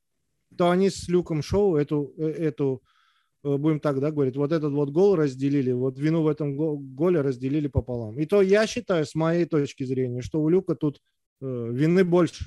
[0.57, 2.83] то они с Люком Шоу эту, э, эту
[3.43, 6.57] будем так, да, говорить, вот этот вот гол разделили, вот вину в этом
[6.95, 8.19] голе разделили пополам.
[8.19, 11.01] И то я считаю, с моей точки зрения, что у Люка тут
[11.41, 12.45] э, вины больше.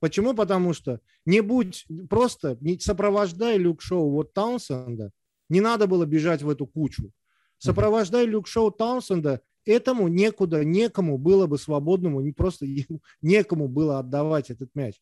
[0.00, 0.34] Почему?
[0.34, 5.12] Потому что не будь просто, не сопровождай Люк Шоу вот Таунсенда,
[5.48, 7.12] не надо было бежать в эту кучу.
[7.58, 12.66] Сопровождай Люк Шоу Таунсенда, этому некуда, некому было бы свободному, не просто
[13.22, 15.00] некому было отдавать этот мяч.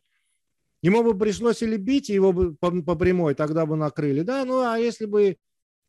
[0.82, 4.60] Ему бы пришлось или бить его бы по, по прямой, тогда бы накрыли, да, ну
[4.60, 5.36] а если бы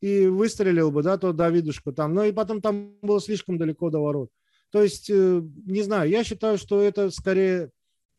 [0.02, 4.00] и выстрелил бы, да, то Давидушка там, ну и потом там было слишком далеко до
[4.00, 4.30] ворот.
[4.70, 7.70] То есть, э, не знаю, я считаю, что это скорее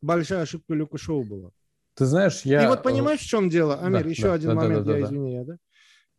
[0.02, 1.52] большая ошибка Люка Шоу была.
[1.96, 2.64] Ты знаешь, я...
[2.64, 4.98] И вот понимаешь, в чем дело, Амир, да, еще да, один да, момент, да, да,
[4.98, 5.58] я да, извини, да.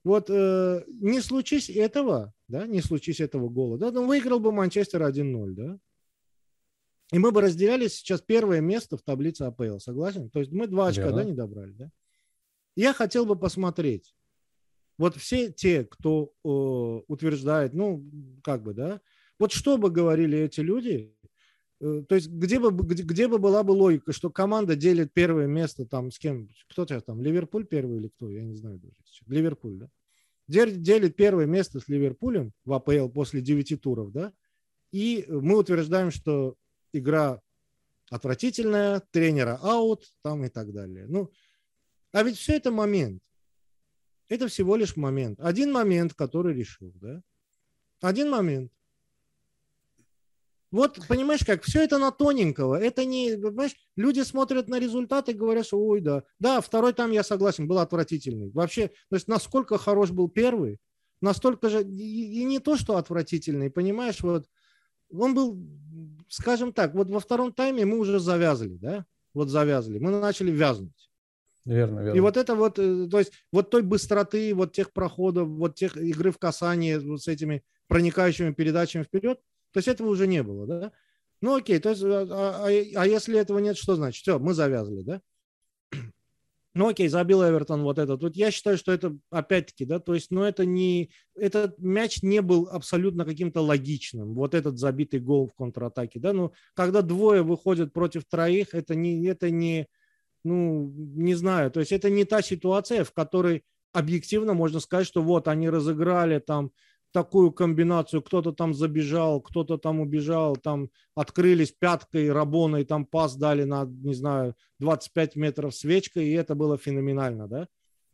[0.04, 5.02] Вот э, не случись этого, да, не случись этого гола, да, ну, выиграл бы Манчестер
[5.02, 5.78] 1-0, да,
[7.14, 10.30] и мы бы разделяли сейчас первое место в таблице АПЛ, согласен?
[10.30, 11.90] То есть мы два очка, да, не добрали, да?
[12.74, 14.16] Я хотел бы посмотреть.
[14.98, 16.48] Вот все те, кто э,
[17.06, 18.04] утверждает, ну,
[18.42, 19.00] как бы, да,
[19.38, 21.14] вот что бы говорили эти люди,
[21.80, 25.46] э, то есть где бы, где, где бы была бы логика, что команда делит первое
[25.46, 28.96] место там с кем, кто сейчас там, Ливерпуль первый или кто, я не знаю даже.
[29.28, 29.88] Ливерпуль, да?
[30.48, 34.32] Делит первое место с Ливерпулем в АПЛ после 9 туров, да?
[34.90, 36.56] И мы утверждаем, что
[36.94, 37.40] игра
[38.10, 41.06] отвратительная, тренера аут, там и так далее.
[41.08, 41.30] Ну,
[42.12, 43.22] а ведь все это момент.
[44.28, 45.40] Это всего лишь момент.
[45.40, 47.22] Один момент, который решил, да?
[48.00, 48.72] Один момент.
[50.70, 52.74] Вот, понимаешь, как все это на тоненького.
[52.74, 56.24] Это не, понимаешь, люди смотрят на результаты и говорят, что ой, да.
[56.40, 58.50] Да, второй там, я согласен, был отвратительный.
[58.50, 60.80] Вообще, то есть насколько хорош был первый,
[61.20, 64.48] настолько же, и, и не то, что отвратительный, понимаешь, вот
[65.12, 65.54] он был,
[66.34, 71.10] скажем так, вот во втором тайме мы уже завязали, да, вот завязали, мы начали вязнуть.
[71.64, 72.16] Верно, верно.
[72.16, 75.96] И вот это вот, э, то есть вот той быстроты, вот тех проходов, вот тех
[75.96, 79.40] игры в касании вот с этими проникающими передачами вперед,
[79.72, 80.92] то есть этого уже не было, да?
[81.40, 84.22] Ну окей, то есть, а, а, а если этого нет, что значит?
[84.22, 85.22] Все, мы завязали, да?
[86.74, 88.20] Ну окей, забил Эвертон вот этот.
[88.22, 92.42] Вот я считаю, что это опять-таки, да, то есть, ну это не, этот мяч не
[92.42, 94.34] был абсолютно каким-то логичным.
[94.34, 99.24] Вот этот забитый гол в контратаке, да, ну когда двое выходят против троих, это не,
[99.26, 99.86] это не,
[100.42, 103.62] ну не знаю, то есть это не та ситуация, в которой
[103.92, 106.72] объективно можно сказать, что вот они разыграли там
[107.14, 113.62] такую комбинацию, кто-то там забежал, кто-то там убежал, там открылись пяткой, рабоной, там пас дали
[113.62, 117.68] на, не знаю, 25 метров свечкой, и это было феноменально, да?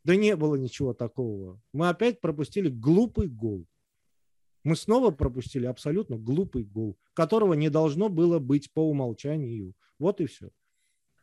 [0.04, 1.58] Да не было ничего такого.
[1.72, 3.66] Мы опять пропустили глупый гол.
[4.64, 9.72] Мы снова пропустили абсолютно глупый гол, которого не должно было быть по умолчанию.
[9.98, 10.50] Вот и все.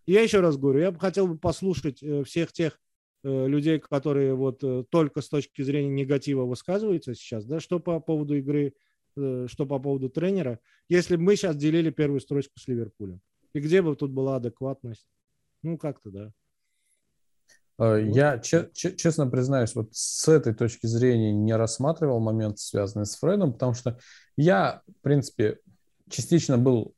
[0.08, 2.80] Я еще раз говорю, я бы хотел бы послушать э, всех тех
[3.24, 8.36] людей, которые вот э, только с точки зрения негатива высказываются сейчас, да, что по поводу
[8.36, 8.74] игры,
[9.16, 13.22] э, что по поводу тренера, если бы мы сейчас делили первую строчку с Ливерпулем,
[13.54, 15.08] и где бы тут была адекватность?
[15.64, 16.34] Ну, как-то, да.
[17.80, 23.74] Я честно признаюсь, вот с этой точки зрения не рассматривал момент, связанный с Фредом, потому
[23.74, 24.00] что
[24.36, 25.60] я, в принципе,
[26.10, 26.96] частично был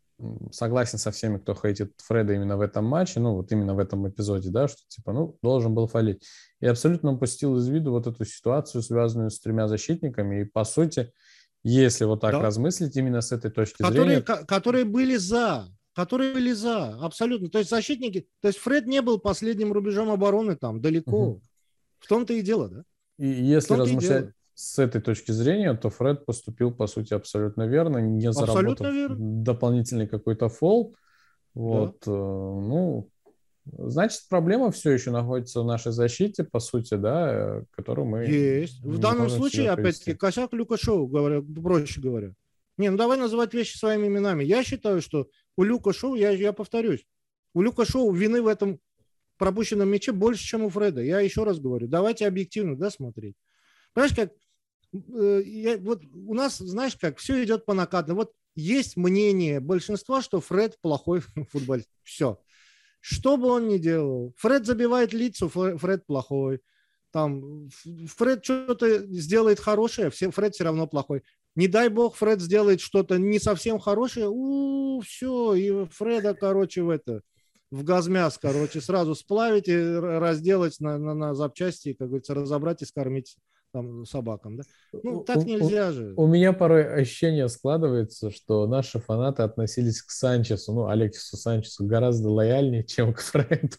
[0.51, 4.07] согласен со всеми, кто хейтит Фреда именно в этом матче, ну, вот именно в этом
[4.07, 6.23] эпизоде, да, что, типа, ну, должен был фалить.
[6.59, 11.11] И абсолютно упустил из виду вот эту ситуацию, связанную с тремя защитниками, и, по сути,
[11.63, 12.41] если вот так да.
[12.41, 14.21] размыслить именно с этой точки которые, зрения...
[14.21, 17.49] Которые были за, которые были за, абсолютно.
[17.49, 21.17] То есть защитники, то есть Фред не был последним рубежом обороны там, далеко.
[21.17, 21.41] Угу.
[21.99, 22.83] В том-то и дело, да?
[23.17, 28.33] И если размышлять, с этой точки зрения, то Фред поступил, по сути, абсолютно верно, не
[28.33, 29.15] заработав верно.
[29.17, 30.97] дополнительный какой-то фол.
[31.53, 32.11] Вот, да.
[32.11, 33.09] Э, ну,
[33.77, 38.25] значит, проблема все еще находится в нашей защите, по сути, да, э, которую мы...
[38.25, 38.83] Есть.
[38.83, 42.33] В данном случае, опять-таки, косяк Люка Шоу, говоря, проще говоря.
[42.77, 44.43] Не, ну давай называть вещи своими именами.
[44.43, 47.07] Я считаю, что у Люка Шоу, я, я повторюсь,
[47.53, 48.81] у Люка Шоу вины в этом
[49.37, 51.01] пропущенном мяче больше, чем у Фреда.
[51.01, 53.37] Я еще раз говорю, давайте объективно, да, смотреть.
[53.93, 54.31] Понимаешь, как
[54.91, 58.15] я, вот у нас, знаешь, как все идет по накатной.
[58.15, 61.21] Вот есть мнение большинства, что Фред плохой
[61.51, 61.89] футболист.
[62.03, 62.39] Все.
[63.01, 66.61] Что бы он ни делал, Фред забивает лицо, Фред плохой.
[67.11, 67.69] Там
[68.17, 71.23] Фред что-то сделает хорошее, все, Фред все равно плохой.
[71.55, 76.89] Не дай бог, Фред сделает что-то не совсем хорошее, у, все, и Фреда, короче, в
[76.89, 77.21] это
[77.71, 82.85] в газмяс, короче, сразу сплавить и разделать на, на, на запчасти, как говорится, разобрать и
[82.85, 83.37] скормить
[83.71, 84.57] там, собакам.
[84.57, 84.63] Да?
[85.03, 86.13] Ну, так нельзя же.
[86.15, 91.85] У, у меня порой ощущение складывается, что наши фанаты относились к Санчесу, ну, Алексису Санчесу
[91.85, 93.77] гораздо лояльнее, чем к Фреду.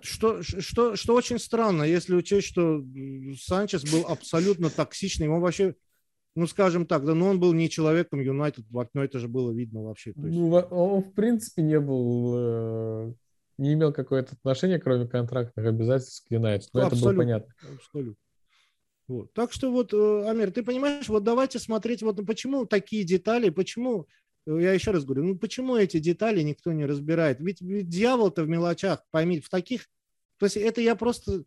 [0.00, 2.82] Что, что, что очень странно, если учесть, что
[3.38, 5.28] Санчес был абсолютно токсичный.
[5.28, 5.76] Он вообще,
[6.34, 9.82] ну, скажем так, да, но он был не человеком Юнайтед, но это же было видно
[9.82, 10.14] вообще.
[10.14, 10.36] То есть...
[10.36, 13.12] Ну, он, в принципе, не был, э,
[13.58, 16.70] не имел какое-то отношение, кроме контрактных обязательств к Юнайтед.
[16.72, 17.54] Но абсолютно, это было понятно.
[17.76, 18.16] Абсолютно.
[19.08, 19.32] Вот.
[19.32, 24.06] Так что вот, э, Амир, ты понимаешь, вот давайте смотреть, вот почему такие детали, почему
[24.46, 27.40] я еще раз говорю, ну почему эти детали никто не разбирает?
[27.40, 29.88] Ведь, ведь дьявол-то в мелочах, поймите, в таких...
[30.38, 31.44] То есть это я просто,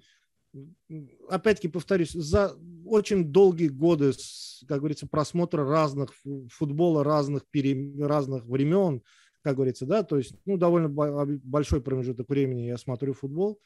[1.29, 4.11] опять-таки повторюсь, за очень долгие годы,
[4.67, 6.13] как говорится, просмотра разных
[6.49, 9.01] футбола, разных, пере, разных времен,
[9.41, 13.59] как говорится, да, то есть, ну, довольно большой промежуток времени я смотрю футбол,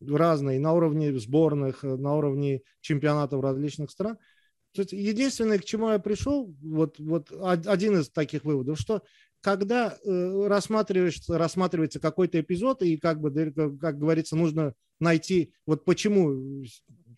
[0.00, 4.18] разные, на уровне сборных, на уровне чемпионатов различных стран–
[4.74, 7.32] Единственное, к чему я пришел, вот, вот
[7.66, 9.02] один из таких выводов, что
[9.40, 13.32] когда э, рассматривается, рассматривается какой-то эпизод, и как бы,
[13.80, 16.64] как говорится, нужно найти, вот почему,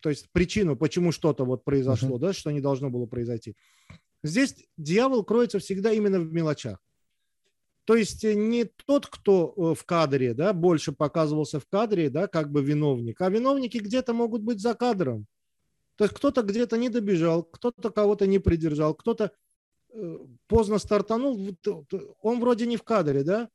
[0.01, 2.21] то есть причину, почему что-то вот произошло, uh-huh.
[2.21, 3.55] да, что не должно было произойти.
[4.23, 6.79] Здесь дьявол кроется всегда именно в мелочах.
[7.85, 12.49] То есть не тот, кто э, в кадре, да, больше показывался в кадре, да, как
[12.49, 15.27] бы виновник, а виновники где-то могут быть за кадром.
[15.95, 19.31] То есть кто-то где-то не добежал, кто-то кого-то не придержал, кто-то
[19.93, 20.17] э,
[20.47, 21.37] поздно стартанул,
[22.21, 23.49] он вроде не в кадре, да?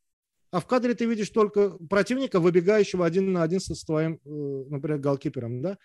[0.51, 4.99] А в кадре ты видишь только противника, выбегающего один на один со своим, э, например,
[4.99, 5.79] голкипером, да?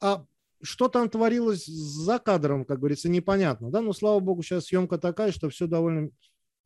[0.00, 0.26] А
[0.62, 3.80] что там творилось за кадром, как говорится, непонятно, да?
[3.80, 6.10] Но, слава богу, сейчас съемка такая, что все довольно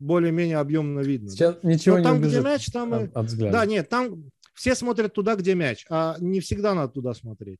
[0.05, 1.31] более-менее объемно видно.
[1.31, 1.69] Сейчас да?
[1.69, 2.93] ничего Но не там, где мяч, там...
[2.93, 7.15] От, от да, нет, там все смотрят туда, где мяч, а не всегда надо туда
[7.15, 7.59] смотреть.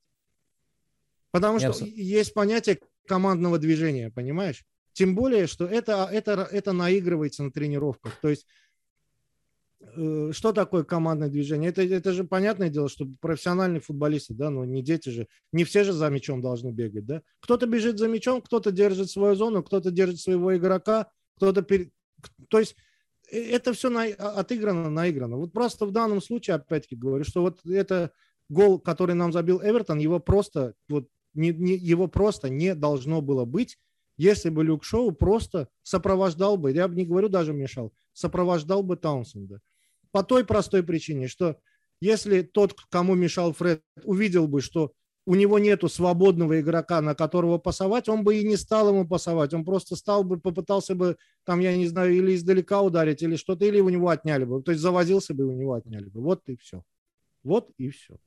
[1.31, 1.97] Потому что Нет.
[1.97, 4.63] есть понятие командного движения, понимаешь?
[4.93, 8.17] Тем более, что это, это, это наигрывается на тренировках.
[8.21, 8.47] То есть,
[9.81, 11.71] э, что такое командное движение?
[11.71, 15.83] Это, это же понятное дело, что профессиональные футболисты, да, но не дети же, не все
[15.83, 17.21] же за мячом должны бегать, да?
[17.41, 21.61] Кто-то бежит за мячом, кто-то держит свою зону, кто-то держит своего игрока, кто-то...
[21.61, 21.91] Перед...
[22.49, 22.75] То есть,
[23.31, 24.05] э, это все на...
[24.05, 25.37] А, отыграно, наиграно.
[25.37, 28.11] Вот просто в данном случае, опять-таки говорю, что вот это
[28.49, 33.45] гол, который нам забил Эвертон, его просто вот не, не, его просто не должно было
[33.45, 33.77] быть,
[34.17, 38.95] если бы Люк Шоу просто сопровождал бы, я бы не говорю даже мешал, сопровождал бы
[38.95, 39.59] Таунсенда.
[40.11, 41.59] По той простой причине, что
[41.99, 44.93] если тот, кому мешал Фред, увидел бы, что
[45.25, 49.53] у него нету свободного игрока, на которого пасовать, он бы и не стал ему пасовать.
[49.53, 53.65] Он просто стал бы, попытался бы, там, я не знаю, или издалека ударить, или что-то,
[53.65, 54.61] или у него отняли бы.
[54.61, 56.21] То есть завозился бы, и у него отняли бы.
[56.21, 56.83] Вот и все.
[57.43, 58.17] Вот и все.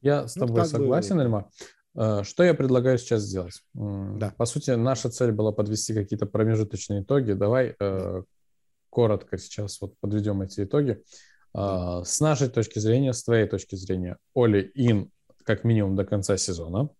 [0.00, 1.22] Я с ну, тобой согласен, бы...
[1.22, 1.50] Эльма.
[1.96, 3.62] Э, что я предлагаю сейчас сделать?
[3.74, 4.32] Да.
[4.36, 7.32] По сути, наша цель была подвести какие-то промежуточные итоги.
[7.32, 8.22] Давай э,
[8.88, 11.02] коротко сейчас вот подведем эти итоги.
[11.54, 15.10] Э, с нашей точки зрения, с твоей точки зрения, Оли Ин
[15.46, 16.90] как минимум до конца сезона.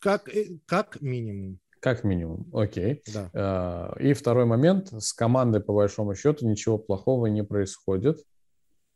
[0.00, 0.28] Как,
[0.66, 1.60] как минимум.
[1.80, 3.02] Как минимум, окей.
[3.12, 3.94] Да.
[4.00, 8.18] И второй момент, с командой по большому счету ничего плохого не происходит.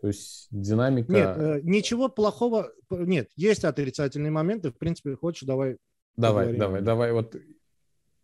[0.01, 1.12] То есть динамика...
[1.12, 2.72] Нет, э, ничего плохого...
[2.91, 4.72] Нет, есть отрицательные моменты.
[4.72, 5.76] В принципе, хочешь, давай...
[6.16, 6.59] Давай, поговорим.
[6.59, 7.12] давай, давай.
[7.12, 7.37] Вот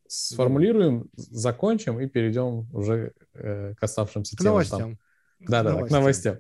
[0.09, 4.99] сформулируем, закончим и перейдем уже э, к оставшимся к новостям.
[5.39, 6.39] Да, да, к новостям.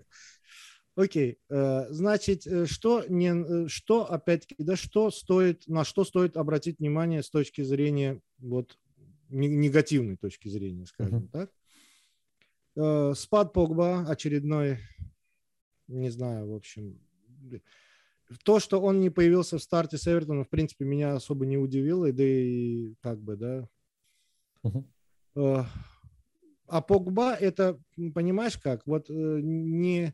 [0.99, 6.80] Окей, э, значит, э, что не, что опять-таки, да, что стоит, на что стоит обратить
[6.80, 8.76] внимание с точки зрения вот
[9.28, 11.49] негативной точки зрения, скажем uh-huh.
[12.74, 13.16] так.
[13.16, 14.78] Спад Погба очередной
[15.86, 16.99] не знаю, в общем.
[18.42, 22.12] То, что он не появился в старте с Эвертоном, в принципе, меня особо не удивило,
[22.12, 23.68] да и как бы, да.
[24.64, 25.64] Uh-huh.
[26.66, 27.80] А Погба это,
[28.14, 30.12] понимаешь как, вот э, не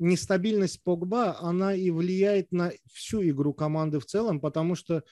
[0.00, 5.04] нестабильность Погба, она и влияет на всю игру команды в целом, потому что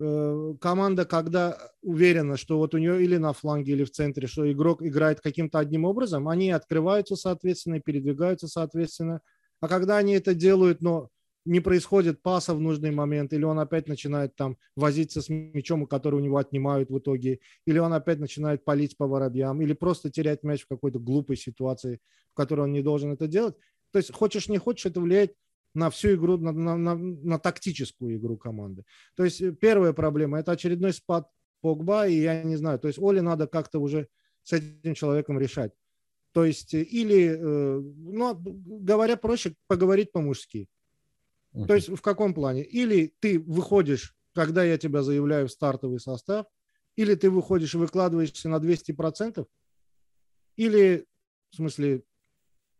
[0.00, 4.50] э, команда, когда уверена, что вот у нее или на фланге, или в центре, что
[4.50, 9.20] игрок играет каким-то одним образом, они открываются, соответственно, передвигаются, соответственно,
[9.60, 11.08] а когда они это делают, но
[11.46, 16.16] не происходит паса в нужный момент, или он опять начинает там возиться с мячом, который
[16.16, 20.42] у него отнимают в итоге, или он опять начинает палить по воробьям, или просто терять
[20.42, 22.00] мяч в какой-то глупой ситуации,
[22.32, 23.56] в которой он не должен это делать.
[23.94, 25.36] То есть хочешь не хочешь, это влияет
[25.72, 28.84] на всю игру, на, на, на, на тактическую игру команды.
[29.14, 31.30] То есть первая проблема– это очередной спад
[31.60, 34.08] Погба, и я не знаю, то есть Оле надо как-то уже
[34.42, 35.70] с этим человеком решать.
[36.32, 40.68] То есть, э, или, э, ну, говоря проще, поговорить по-мужски.
[41.52, 41.66] Uh-huh.
[41.68, 42.64] То есть, в каком плане?
[42.64, 46.46] Или ты выходишь, когда я тебя заявляю в стартовый состав,
[46.96, 49.46] или ты выходишь и выкладываешься на 200%,
[50.56, 51.06] или,
[51.50, 52.02] в смысле,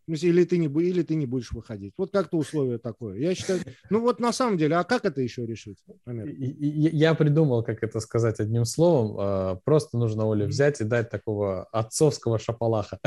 [0.07, 1.94] Или ты, не, или ты не будешь выходить.
[1.96, 3.18] Вот как-то условие такое.
[3.18, 5.78] Я считаю, ну вот на самом деле, а как это еще решить?
[6.07, 9.16] Я придумал, как это сказать одним словом.
[9.18, 12.98] А, просто нужно Оле взять и дать такого отцовского шапалаха.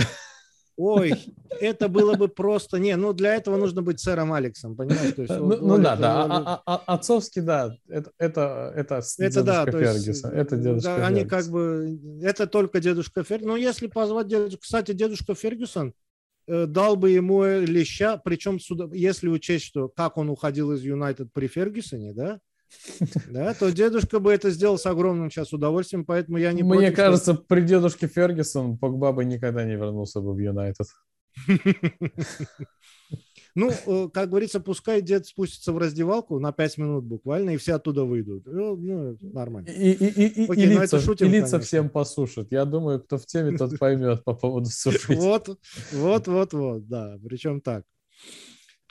[0.77, 1.13] Ой,
[1.59, 2.77] это было бы просто...
[2.77, 5.13] Не, ну для этого нужно быть сэром Алексом, понимаешь?
[5.13, 9.43] То есть, ну, ну да, да, а, а, а, отцовский, да, это, это, это, это
[9.43, 11.99] да, Фергюсон, это дедушка да, Они как бы...
[12.21, 13.49] Это только дедушка Фергюсон.
[13.49, 14.61] Но если позвать дедушку...
[14.61, 15.93] Кстати, дедушка Фергюсон
[16.47, 18.59] дал бы ему леща, причем,
[18.93, 22.39] если учесть, что как он уходил из Юнайтед при Фергюсоне, да,
[23.29, 26.95] да, то дедушка бы это сделал с огромным сейчас удовольствием, поэтому я не Мне против,
[26.95, 27.43] кажется, что...
[27.43, 30.87] при дедушке Фергюсон Погба бы никогда не вернулся бы в Юнайтед.
[33.57, 37.73] Ну, э, как говорится, пускай дед спустится в раздевалку на 5 минут буквально, и все
[37.73, 38.45] оттуда выйдут.
[38.45, 39.69] Ну, ну нормально.
[39.69, 42.51] И, и, и, Окей, и, ну лица, шутим, и лица всем посушат.
[42.51, 45.17] Я думаю, кто в теме, тот поймет по поводу сушить.
[45.17, 45.57] Вот,
[45.91, 47.17] вот, вот, вот, да.
[47.27, 47.83] Причем так.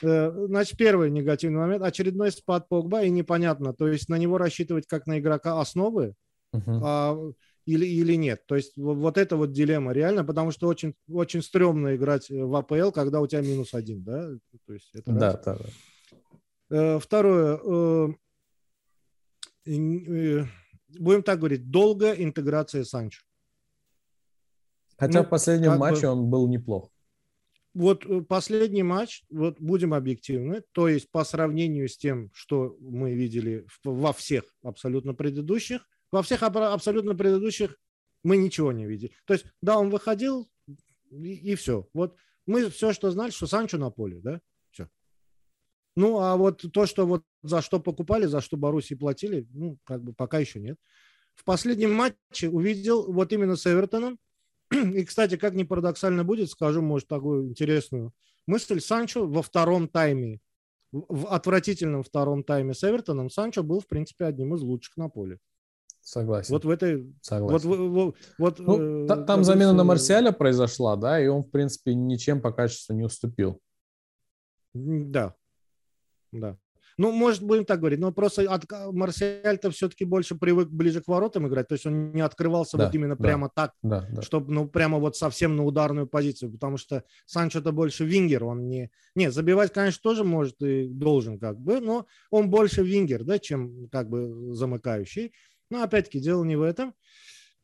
[0.03, 1.85] Э, значит, первый негативный момент.
[1.85, 6.15] Очередной спад Погба, и непонятно, то есть на него рассчитывать как на игрока основы
[6.53, 6.81] uh-huh.
[6.83, 7.33] а,
[7.67, 8.47] или, или нет.
[8.47, 12.91] То есть вот это вот дилемма реально, потому что очень, очень стрёмно играть в АПЛ,
[12.91, 14.31] когда у тебя минус один, да?
[14.67, 15.45] То есть это да, раз.
[15.45, 15.65] да, да.
[16.71, 17.61] Э, второе.
[17.65, 18.09] Э,
[19.67, 23.23] будем так говорить, долгая интеграция Санчо.
[24.97, 26.13] Хотя ну, в последнем матче бы...
[26.13, 26.91] он был неплох
[27.77, 33.13] вот э, последний матч, вот будем объективны, то есть по сравнению с тем, что мы
[33.13, 37.77] видели во всех абсолютно предыдущих, во всех абсолютно предыдущих
[38.23, 39.13] мы ничего не видели.
[39.25, 40.49] То есть, да, он выходил,
[41.11, 41.89] и, и все.
[41.93, 44.41] Вот мы все, что знали, что Санчо на поле, да,
[44.71, 44.89] все.
[45.95, 50.03] Ну, а вот то, что вот за что покупали, за что Баруси платили, ну, как
[50.03, 50.79] бы пока еще нет.
[51.35, 54.19] В последнем матче увидел вот именно с Эвертоном,
[54.73, 58.13] и, кстати, как ни парадоксально будет, скажу, может, такую интересную
[58.47, 58.81] мысль.
[58.81, 60.41] Санчо во втором тайме,
[60.93, 65.39] в отвратительном втором тайме с Эвертоном, Санчо был, в принципе, одним из лучших на поле.
[66.07, 66.55] Согласен.
[66.55, 67.13] Вот в этой...
[67.21, 67.69] Согласен.
[67.69, 71.95] Вот, вот, вот, ну, э, там замена на Марсиаля произошла, да, и он, в принципе,
[71.97, 73.61] ничем по качеству не уступил.
[74.73, 75.35] Да.
[76.31, 76.59] Да.
[76.97, 81.49] Ну, может, будем так говорить, но просто от Марсиаль-то все-таки больше привык ближе к воротам
[81.49, 84.23] играть, то есть он не открывался да, вот именно да, прямо так, да, да.
[84.23, 88.93] чтобы, ну, прямо вот совсем на ударную позицию, потому что Санчо-то больше вингер, он не...
[89.17, 93.89] Не, забивать, конечно, тоже может и должен как бы, но он больше вингер, да, чем
[93.91, 95.33] как бы замыкающий.
[95.71, 96.95] Но опять-таки дело не в этом.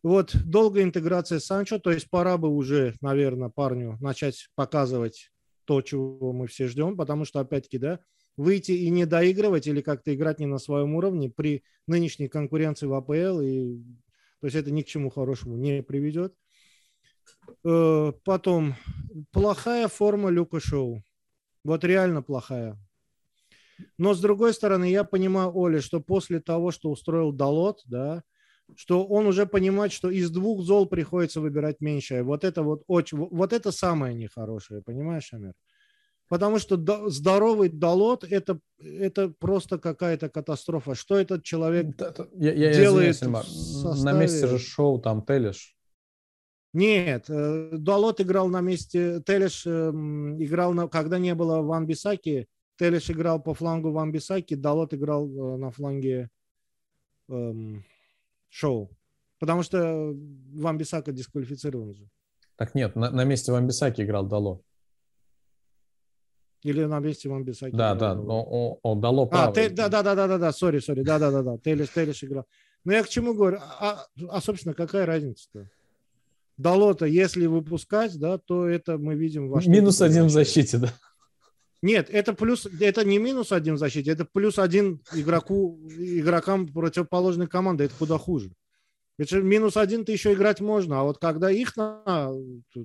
[0.02, 5.30] Вот долгая интеграция Санчо, то есть пора бы уже, наверное, парню начать показывать
[5.64, 8.00] то, чего мы все ждем, потому что, опять-таки, да,
[8.36, 12.94] выйти и не доигрывать или как-то играть не на своем уровне при нынешней конкуренции в
[12.94, 13.40] АПЛ.
[13.40, 13.78] И,
[14.40, 16.34] то есть это ни к чему хорошему не приведет.
[17.64, 18.74] Э, потом,
[19.30, 21.02] плохая форма Люка Шоу.
[21.64, 22.76] Вот реально плохая.
[23.98, 28.22] Но с другой стороны, я понимаю, Оля, что после того, что устроил Далот, да,
[28.76, 32.22] что он уже понимает, что из двух зол приходится выбирать меньшее.
[32.22, 35.54] Вот это вот очень, вот это самое нехорошее, понимаешь, Амир?
[36.28, 36.78] Потому что
[37.10, 40.94] здоровый долот это, это просто какая-то катастрофа.
[40.94, 41.88] Что этот человек
[42.34, 43.20] я, я, делает?
[43.20, 44.02] Я составе...
[44.02, 45.76] На месте же шоу там Телеш.
[46.72, 52.48] Нет, э, Далот играл на месте, Телеш эм, играл, на, когда не было Ван Бисаки,
[52.76, 56.30] Телеш играл по флангу Ван Бисаки, Далот играл э, на фланге
[57.28, 57.84] эм,
[58.48, 58.90] Шоу.
[59.38, 60.14] Потому что
[60.54, 62.08] Ван Бисака дисквалифицирован же.
[62.56, 64.62] Так нет, на, на месте Ван Бисаки играл Дало.
[66.62, 67.74] Или на месте Ван Бисаки.
[67.74, 69.50] Да, да, но он, он дало право.
[69.50, 71.88] А, те, да, да, да, да, да, да, сори, сори, да, да, да, да, Телеш,
[71.88, 72.46] Телеш играл.
[72.84, 73.58] Но я к чему говорю?
[73.60, 75.68] А, а собственно, какая разница-то?
[76.56, 79.48] Дало-то, если выпускать, да, то это мы видим...
[79.48, 80.94] Во минус один в защите, да.
[81.82, 87.48] Нет, это плюс, это не минус один в защите, это плюс один игроку, игрокам противоположной
[87.48, 88.52] команды, это куда хуже.
[89.18, 92.32] Это минус один ты еще играть можно, а вот когда их на,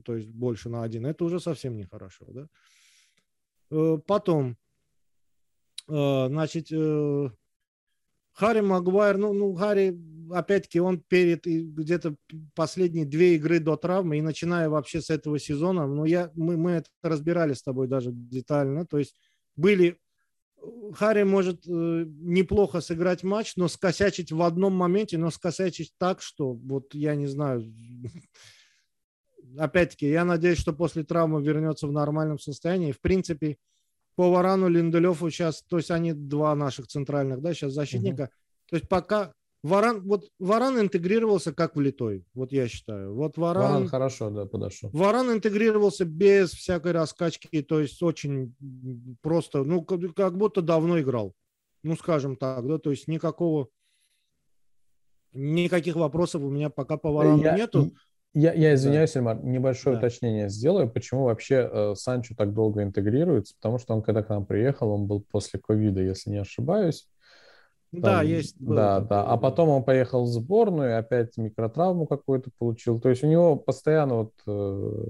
[0.04, 2.48] то есть больше на один, это уже совсем нехорошо, да.
[3.70, 4.58] Э, потом,
[5.88, 7.30] э, значит, э,
[8.34, 9.92] Харри Магуайр, ну, ну Харри,
[10.32, 12.16] опять-таки, он перед где-то
[12.56, 16.72] последние две игры до травмы, и начиная вообще с этого сезона, ну, я, мы, мы
[16.72, 19.16] это разбирали с тобой даже детально, то есть
[19.56, 20.00] были
[20.94, 26.54] Харри может э, неплохо сыграть матч, но скосячить в одном моменте, но скосячить так, что
[26.54, 27.64] вот я не знаю,
[29.58, 32.92] опять-таки, я надеюсь, что после травмы вернется в нормальном состоянии.
[32.92, 33.58] В принципе,
[34.16, 38.24] по Варану, Линделеву сейчас, то есть они два наших центральных, да, сейчас защитника.
[38.24, 38.70] Uh-huh.
[38.70, 39.34] То есть пока
[39.68, 43.14] Варан, вот Варан интегрировался как влитой, вот я считаю.
[43.14, 44.90] Вот Варан, Варан хорошо, да, подошел.
[44.94, 48.56] Варан интегрировался без всякой раскачки, то есть очень
[49.22, 51.34] просто, ну, как, как будто давно играл.
[51.84, 53.68] Ну, скажем так, да, то есть никакого,
[55.34, 57.92] никаких вопросов у меня пока по Варану я, нету.
[58.34, 59.20] Я, я извиняюсь, да.
[59.20, 60.00] Эльмар, небольшое да.
[60.00, 60.90] уточнение сделаю.
[60.90, 63.56] Почему вообще э, Санчо так долго интегрируется?
[63.60, 67.08] Потому что он, когда к нам приехал, он был после ковида, если не ошибаюсь.
[67.92, 68.56] Там, да, есть.
[68.60, 69.24] Да, да.
[69.24, 73.00] А потом он поехал в сборную, опять микротравму какую-то получил.
[73.00, 75.06] То есть у него постоянно вот э,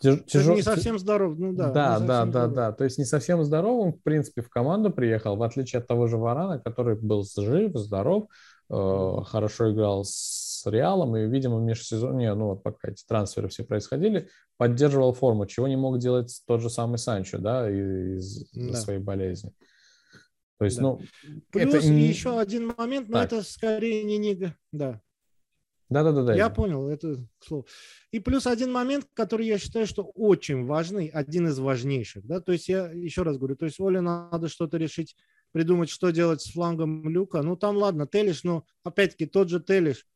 [0.00, 0.54] тяжел...
[0.54, 1.70] Не совсем здоров, ну да.
[1.70, 2.54] Да, да, да, здоров.
[2.54, 2.72] да.
[2.72, 6.16] То есть не совсем здоровым, в принципе, в команду приехал, в отличие от того же
[6.16, 8.26] Варана, который был жив, здоров,
[8.68, 13.64] э, хорошо играл с Реалом и, видимо, в межсезонье, ну вот пока эти трансферы все
[13.64, 18.76] происходили, поддерживал форму, чего не мог делать тот же самый Санчо, да, из, из да.
[18.76, 19.52] своей болезни.
[20.60, 20.82] То есть, да.
[20.82, 21.00] ну,
[21.52, 21.86] Плюс это...
[21.86, 23.32] еще один момент, но так.
[23.32, 24.34] это скорее не, не...
[24.72, 25.00] Да.
[25.88, 26.34] Да, да, да, да.
[26.34, 27.64] Я понял, это слово.
[28.10, 32.26] И плюс один момент, который я считаю, что очень важный, один из важнейших.
[32.26, 32.42] Да?
[32.42, 35.16] То есть я еще раз говорю, то есть Оле надо что-то решить,
[35.52, 37.40] придумать, что делать с флангом Люка.
[37.40, 40.06] Ну там ладно, Телиш, но опять-таки тот же Телиш.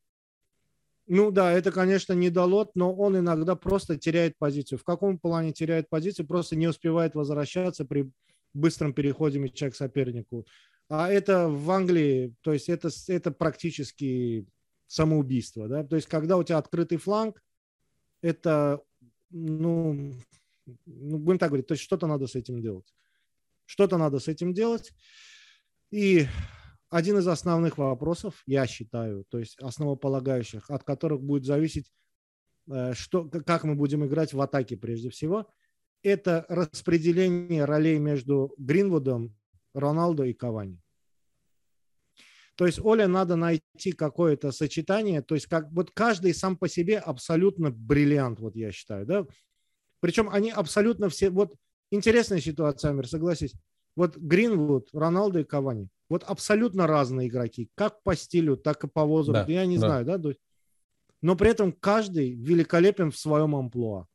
[1.07, 4.78] Ну да, это, конечно, не долот, но он иногда просто теряет позицию.
[4.78, 6.26] В каком плане теряет позицию?
[6.26, 8.12] Просто не успевает возвращаться при
[8.55, 10.46] быстром переходе мяча к сопернику.
[10.88, 14.46] А это в Англии, то есть это, это практически
[14.86, 15.68] самоубийство.
[15.68, 15.84] Да?
[15.84, 17.42] То есть когда у тебя открытый фланг,
[18.22, 18.80] это,
[19.30, 20.12] ну,
[20.86, 22.94] ну, будем так говорить, то есть что-то надо с этим делать.
[23.66, 24.92] Что-то надо с этим делать.
[25.90, 26.26] И
[26.90, 31.92] один из основных вопросов, я считаю, то есть основополагающих, от которых будет зависеть,
[32.70, 35.48] э, что, как мы будем играть в атаке прежде всего–
[36.05, 39.34] это распределение ролей между Гринвудом,
[39.74, 40.80] Роналдо и Кавани.
[42.57, 46.98] То есть Оле надо найти какое-то сочетание, то есть как вот каждый сам по себе
[46.98, 49.26] абсолютно бриллиант, вот я считаю, да.
[50.00, 51.57] Причем они абсолютно все, вот
[51.90, 53.55] интересная ситуация, Амир, согласись.
[53.96, 59.05] Вот Гринвуд, Роналдо и Кавани, вот абсолютно разные игроки, как по стилю, так и по
[59.05, 59.88] возрасту, да, я не да.
[59.88, 60.20] знаю, да,
[61.22, 64.07] но при этом каждый великолепен в своем амплуа.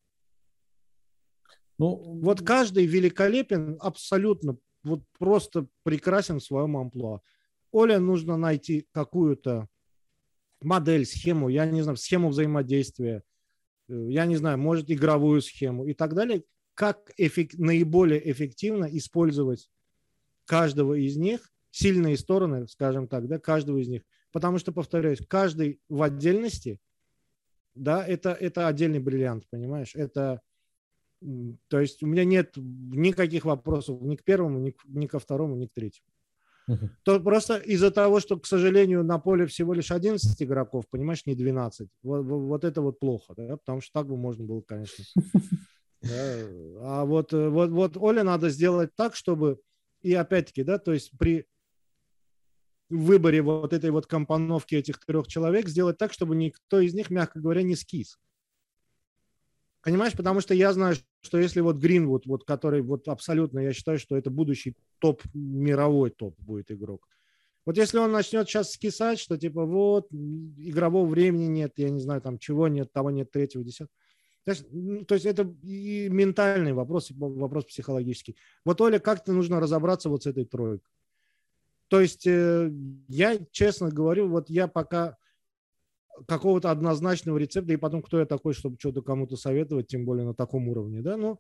[1.80, 7.22] Ну, вот каждый великолепен, абсолютно, вот просто прекрасен в своем амплуа.
[7.72, 9.70] Оля нужно найти какую-то
[10.62, 13.24] модель, схему, я не знаю, схему взаимодействия,
[13.88, 19.72] э, я не знаю, может, игровую схему и так далее, как эффект, наиболее эффективно использовать
[20.44, 24.02] каждого из них, сильные стороны, скажем так, да, каждого из них.
[24.34, 26.82] Потому что, повторяюсь, каждый в отдельности,
[27.74, 29.96] да, это, это отдельный бриллиант, понимаешь?
[29.96, 30.42] Это
[31.68, 35.56] то есть у меня нет никаких вопросов ни к первому, ни, к, ни ко второму,
[35.56, 36.08] ни к третьему.
[36.70, 36.90] Uh-huh.
[37.04, 41.36] То просто из-за того, что, к сожалению, на поле всего лишь 11 игроков, понимаешь, не
[41.36, 41.90] 12.
[42.04, 43.58] Вот, вот это вот плохо, да?
[43.58, 45.04] потому что так бы можно было, конечно.
[46.02, 46.38] Да.
[46.82, 49.60] А вот, э, вот, вот Оле надо сделать так, чтобы,
[50.02, 51.46] и опять-таки, да, то есть при
[52.90, 57.42] выборе вот этой вот компоновки этих трех человек сделать так, чтобы никто из них, мягко
[57.42, 58.18] говоря, не скис.
[59.82, 63.98] Понимаешь, потому что я знаю, что если вот Гринвуд, вот который вот абсолютно, я считаю,
[63.98, 67.08] что это будущий топ, мировой топ будет игрок.
[67.66, 72.22] Вот если он начнет сейчас скисать, что типа вот игрового времени нет, я не знаю,
[72.22, 73.94] там чего нет, того нет, третьего, десятого.
[74.44, 74.66] То есть,
[75.08, 78.36] то есть это и ментальный вопрос, вопрос психологический.
[78.66, 80.90] Вот, Оля, как-то нужно разобраться вот с этой тройкой.
[81.90, 82.72] То есть э,
[83.08, 85.18] я честно говорю, вот я пока
[86.28, 90.34] какого-то однозначного рецепта, и потом, кто я такой, чтобы что-то кому-то советовать, тем более на
[90.34, 91.40] таком уровне, да, но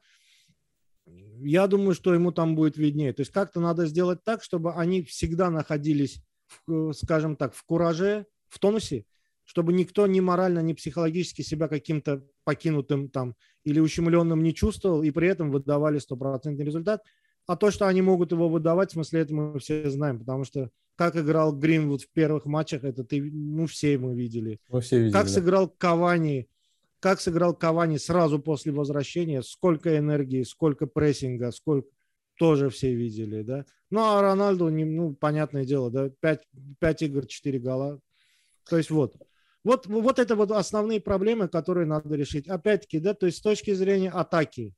[1.42, 3.14] я думаю, что ему там будет виднее.
[3.14, 6.22] То есть как-то надо сделать так, чтобы они всегда находились,
[6.68, 9.06] в, скажем так, в кураже, в тонусе,
[9.46, 15.12] чтобы никто ни морально, ни психологически себя каким-то покинутым там или ущемленным не чувствовал, и
[15.12, 17.04] при этом выдавали стопроцентный результат.
[17.50, 20.70] А то, что они могут его выдавать, в смысле, это мы все знаем, потому что
[20.96, 24.60] как играл Гринвуд в первых матчах, это ты, ну, все мы видели.
[24.70, 25.14] Мы все видели.
[25.14, 25.32] Как да.
[25.32, 26.48] сыграл Кавани,
[27.00, 31.88] как сыграл Кавани сразу после возвращения, сколько энергии, сколько прессинга, сколько
[32.38, 33.66] тоже все видели, да.
[33.90, 36.48] Ну, а Рональду, ну, понятное дело, да, 5,
[36.78, 38.00] 5 игр, 4 гола.
[38.70, 39.16] То есть вот.
[39.64, 42.48] Вот, вот это вот основные проблемы, которые надо решить.
[42.48, 44.76] Опять-таки, да, то есть с точки зрения атаки,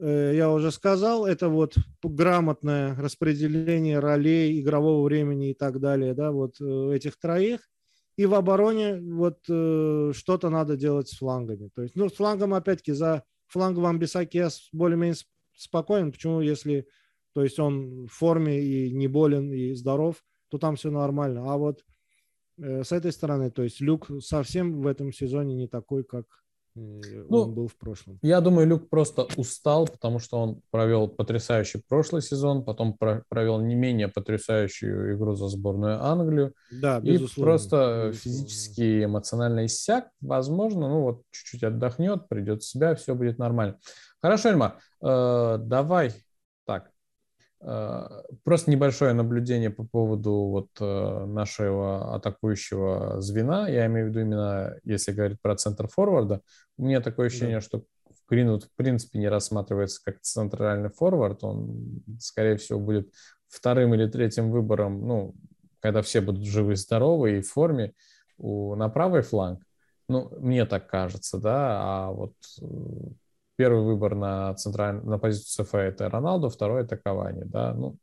[0.00, 6.60] я уже сказал, это вот грамотное распределение ролей, игрового времени и так далее, да, вот
[6.60, 7.68] э, этих троих.
[8.16, 11.70] И в обороне вот э, что-то надо делать с флангами.
[11.74, 15.16] То есть, ну, с флангом, опять-таки, за флангом Амбисаки я более-менее
[15.56, 16.12] спокоен.
[16.12, 16.86] Почему, если,
[17.32, 21.52] то есть, он в форме и не болен, и здоров, то там все нормально.
[21.52, 21.84] А вот
[22.58, 26.26] э, с этой стороны, то есть Люк совсем в этом сезоне не такой, как
[27.28, 28.18] ну, он был в прошлом.
[28.22, 33.60] Я думаю, Люк просто устал, потому что он провел потрясающий прошлый сезон, потом про- провел
[33.60, 36.54] не менее потрясающую игру за сборную Англию.
[36.70, 37.40] Да, безусловно.
[37.40, 38.12] И просто безусловно.
[38.12, 40.08] физически, эмоционально иссяк.
[40.20, 43.78] Возможно, ну вот чуть-чуть отдохнет, придет в себя, все будет нормально.
[44.20, 46.27] Хорошо, Эльма, э, давай Э,
[47.60, 53.68] просто небольшое наблюдение по поводу вот э, нашего атакующего звена.
[53.68, 56.40] Я имею в виду именно, если говорить про центр форварда.
[56.76, 57.60] У меня такое ощущение, да.
[57.60, 57.82] что
[58.28, 61.42] Гринвуд в принципе не рассматривается как центральный форвард.
[61.42, 63.12] Он, скорее всего, будет
[63.48, 65.34] вторым или третьим выбором, ну,
[65.80, 67.94] когда все будут живы, здоровы и в форме
[68.36, 69.62] у, на правый фланг.
[70.08, 72.64] Ну, мне так кажется, да, а вот э,
[73.58, 75.04] Первый выбор на, централь...
[75.04, 77.96] на позицию СФ это Роналду, второй это Кавани, да, ну,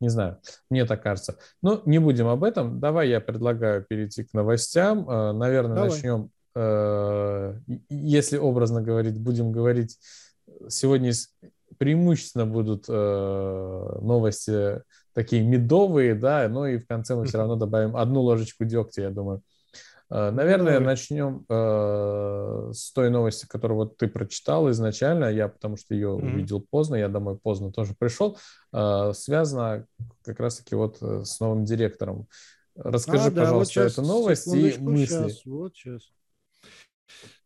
[0.00, 0.36] не знаю,
[0.68, 1.38] мне так кажется.
[1.62, 2.78] Но не будем об этом.
[2.78, 5.08] Давай я предлагаю перейти к новостям.
[5.08, 5.90] Э, наверное, Давай.
[5.90, 7.58] начнем, э,
[7.88, 9.98] если образно говорить, будем говорить,
[10.68, 11.12] сегодня
[11.78, 14.82] преимущественно будут э, новости
[15.14, 19.10] такие медовые, да, но и в конце мы все равно добавим одну ложечку дегтя, я
[19.10, 19.42] думаю.
[20.10, 25.26] Э, наверное, начнем э, с той новости, которую вот ты прочитал изначально.
[25.26, 26.32] Я, потому что ее mm-hmm.
[26.32, 28.38] увидел поздно, я домой поздно тоже пришел.
[28.72, 29.86] Э, связано
[30.22, 32.26] как раз-таки вот э, с новым директором.
[32.74, 35.28] Расскажи, а, да, пожалуйста, вот эту новость и мысли.
[35.28, 36.02] Сейчас, вот сейчас.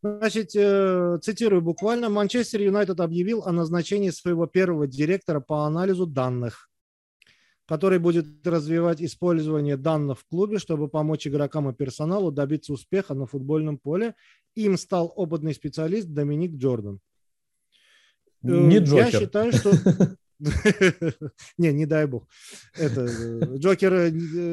[0.03, 2.09] Значит, э, цитирую буквально.
[2.09, 6.69] Манчестер Юнайтед объявил о назначении своего первого директора по анализу данных
[7.67, 13.27] который будет развивать использование данных в клубе, чтобы помочь игрокам и персоналу добиться успеха на
[13.27, 14.15] футбольном поле.
[14.55, 17.01] Им стал опытный специалист Доминик Джордан.
[18.43, 19.07] Не Джокер.
[19.07, 19.73] Я считаю, что...
[21.59, 22.29] Не, не дай бог.
[22.75, 24.11] Это, э, Джокер э,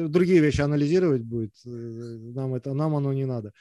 [0.08, 1.54] другие вещи анализировать будет.
[1.66, 3.52] Э, нам, это, нам оно не надо.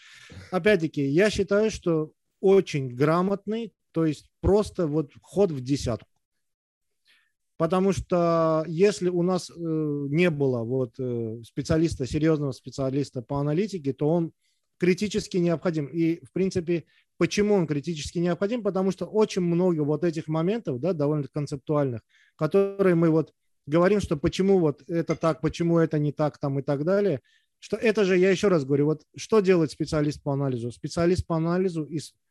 [0.52, 6.11] Опять-таки, я считаю, что очень грамотный, то есть просто вот ход в десятку.
[7.62, 13.94] Потому что если у нас э, не было вот э, специалиста, серьезного специалиста по аналитике,
[13.94, 14.32] то он
[14.80, 15.86] критически необходим.
[15.86, 16.86] И, в принципе,
[17.20, 18.64] почему он критически необходим?
[18.64, 22.02] Потому что очень много вот этих моментов, да, довольно концептуальных,
[22.36, 23.32] которые мы вот
[23.68, 27.22] говорим, что почему вот это так, почему это не так, там и так далее,
[27.60, 30.72] что это же, я еще раз говорю, вот что делает специалист по анализу?
[30.72, 31.88] Специалист по анализу,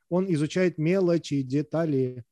[0.09, 2.25] он изучает мелочи, детали.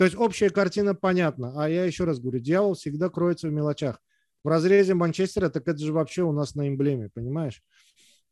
[0.00, 1.52] То есть общая картина понятна.
[1.62, 4.00] А я еще раз говорю, дьявол всегда кроется в мелочах.
[4.42, 7.62] В разрезе Манчестера, так это же вообще у нас на эмблеме, понимаешь?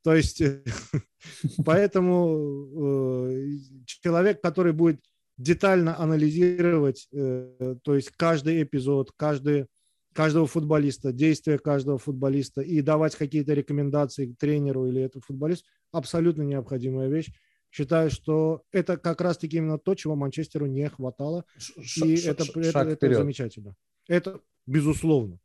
[0.02, 0.42] То есть,
[1.66, 3.48] поэтому э,
[3.84, 5.02] человек, который будет
[5.36, 9.66] детально анализировать, э, то есть каждый эпизод, каждый,
[10.14, 17.10] каждого футболиста, действия каждого футболиста и давать какие-то рекомендации тренеру или этому футболисту, абсолютно необходимая
[17.10, 17.30] вещь.
[17.78, 21.44] Считаю, что это как раз-таки именно то, чего Манчестеру не хватало.
[21.58, 23.76] Ш- и ш- это, ш- это, это замечательно.
[24.08, 25.38] Это безусловно.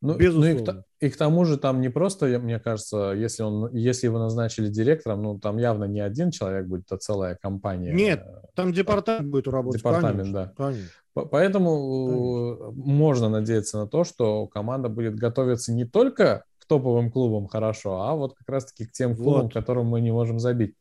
[0.00, 0.52] Ну, безусловно.
[0.52, 4.08] Ну и, к, и к тому же там не просто, мне кажется, если, он, если
[4.08, 7.92] его назначили директором, ну там явно не один человек будет, а целая компания.
[7.92, 8.26] Нет,
[8.56, 9.78] там департамент будет работать.
[9.78, 10.52] Департамент, конечно, да.
[10.56, 10.90] Конечно.
[11.14, 12.84] Поэтому конечно.
[12.84, 18.16] можно надеяться на то, что команда будет готовиться не только к топовым клубам хорошо, а
[18.16, 19.52] вот как раз-таки к тем клубам, вот.
[19.52, 20.74] которым мы не можем забить.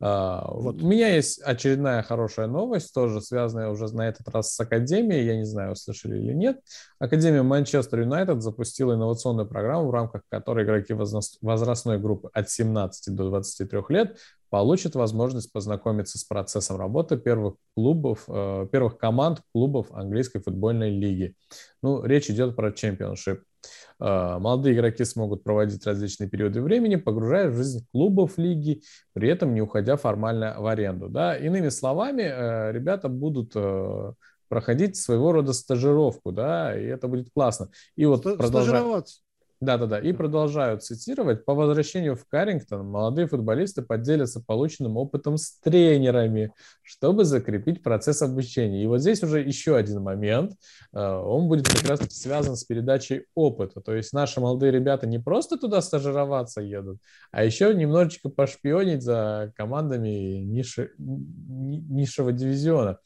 [0.00, 0.82] А, вот.
[0.82, 5.24] У меня есть очередная хорошая новость, тоже связанная уже на этот раз с Академией.
[5.24, 6.60] Я не знаю, слышали или нет.
[6.98, 13.30] Академия Манчестер Юнайтед запустила инновационную программу, в рамках которой игроки возрастной группы от 17 до
[13.30, 14.16] 23 лет
[14.52, 21.34] получат возможность познакомиться с процессом работы первых клубов, э, первых команд клубов английской футбольной лиги.
[21.82, 23.44] Ну, речь идет про чемпионшип.
[24.02, 29.54] Э, молодые игроки смогут проводить различные периоды времени, погружая в жизнь клубов лиги, при этом
[29.54, 31.08] не уходя формально в аренду.
[31.08, 31.36] Да?
[31.36, 34.12] Иными словами, э, ребята будут э,
[34.48, 37.68] проходить своего рода стажировку, да, и это будет классно.
[37.94, 39.21] И вот продолжать...
[39.62, 40.00] Да-да-да.
[40.00, 41.44] И продолжают цитировать.
[41.44, 46.52] По возвращению в Каррингтон молодые футболисты поделятся полученным опытом с тренерами,
[46.82, 48.82] чтобы закрепить процесс обучения.
[48.82, 50.54] И вот здесь уже еще один момент.
[50.92, 53.80] Э, он будет как раз связан с передачей опыта.
[53.80, 56.98] То есть наши молодые ребята не просто туда стажироваться едут,
[57.30, 62.98] а еще немножечко пошпионить за командами ниши, низшего дивизиона.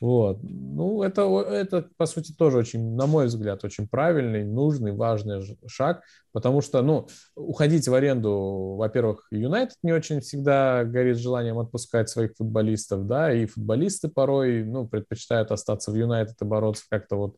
[0.00, 0.38] Вот.
[0.42, 6.02] Ну, это, это, по сути, тоже очень, на мой взгляд, очень правильный, нужный, важный шаг,
[6.32, 12.34] потому что, ну, уходить в аренду, во-первых, Юнайтед не очень всегда горит желанием отпускать своих
[12.36, 17.36] футболистов, да, и футболисты порой, ну, предпочитают остаться в Юнайтед и бороться как-то вот,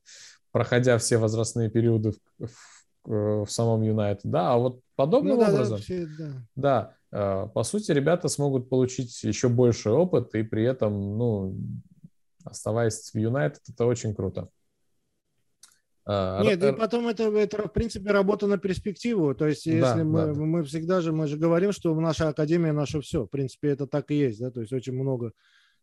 [0.50, 2.78] проходя все возрастные периоды в, в
[3.08, 6.32] в самом Юнайтед, да, а вот подобным ну, да, образом, да, все, да.
[6.56, 11.56] да, э, по сути, ребята смогут получить еще больше опыт и при этом, ну,
[12.50, 14.48] оставаясь в Юнайтед, это очень круто.
[16.10, 19.34] А, Нет, и потом это, это, в принципе, работа на перспективу.
[19.34, 20.32] То есть, если да, мы, да.
[20.32, 23.24] мы всегда же, мы же говорим, что наша академия наше все.
[23.24, 25.32] В принципе, это так и есть, да, то есть очень много.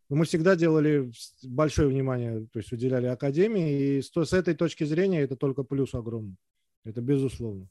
[0.08, 1.12] Мы всегда делали
[1.44, 5.94] большое внимание, то есть уделяли академии, и с, с этой точки зрения это только плюс
[5.94, 6.36] огромный.
[6.84, 7.68] Это безусловно.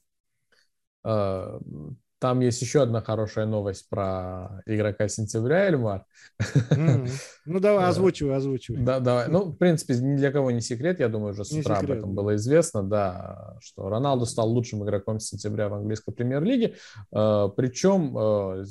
[2.18, 6.06] Там есть еще одна хорошая новость про игрока сентября, Эльмар.
[6.40, 7.10] Mm-hmm.
[7.44, 8.82] Ну, давай, озвучивай, озвучивай.
[8.82, 9.28] Да, давай.
[9.28, 11.90] Ну, в принципе, ни для кого не секрет, я думаю, уже с не утра секрет,
[11.90, 12.22] об этом да.
[12.22, 16.76] было известно, да, что Роналду стал лучшим игроком сентября в английской премьер-лиге.
[17.12, 18.64] А, Причем а,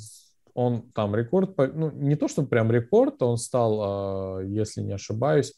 [0.54, 5.54] он там рекорд, ну, не то, что прям рекорд, он стал, если не ошибаюсь,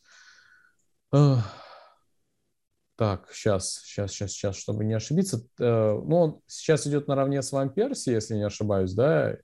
[2.98, 5.46] так, сейчас, сейчас, сейчас, сейчас, чтобы не ошибиться.
[5.60, 9.36] Э, ну, он сейчас идет наравне с Ван Перси, если не ошибаюсь, да?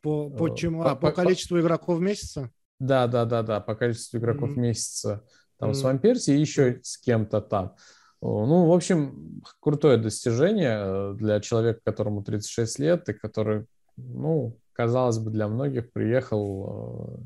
[0.00, 0.82] По, по, э, чему?
[0.82, 2.50] По, а, по, по количеству игроков месяца?
[2.80, 4.60] Да, да, да, да, по количеству игроков mm-hmm.
[4.60, 5.26] месяца.
[5.58, 5.74] Там mm-hmm.
[5.74, 7.76] с Ван Перси и еще с кем-то там.
[8.22, 13.66] Ну, в общем, крутое достижение э, для человека, которому 36 лет, и который,
[13.98, 17.20] ну, казалось бы, для многих приехал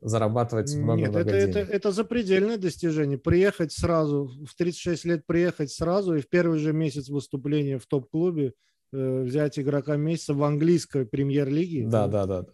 [0.00, 1.56] зарабатывать много-много Нет, это, денег.
[1.56, 3.18] Это, это запредельное достижение.
[3.18, 8.54] Приехать сразу, в 36 лет приехать сразу и в первый же месяц выступления в топ-клубе
[8.92, 11.86] э, взять игрока месяца в английской премьер-лиге.
[11.86, 12.46] Да, да, да.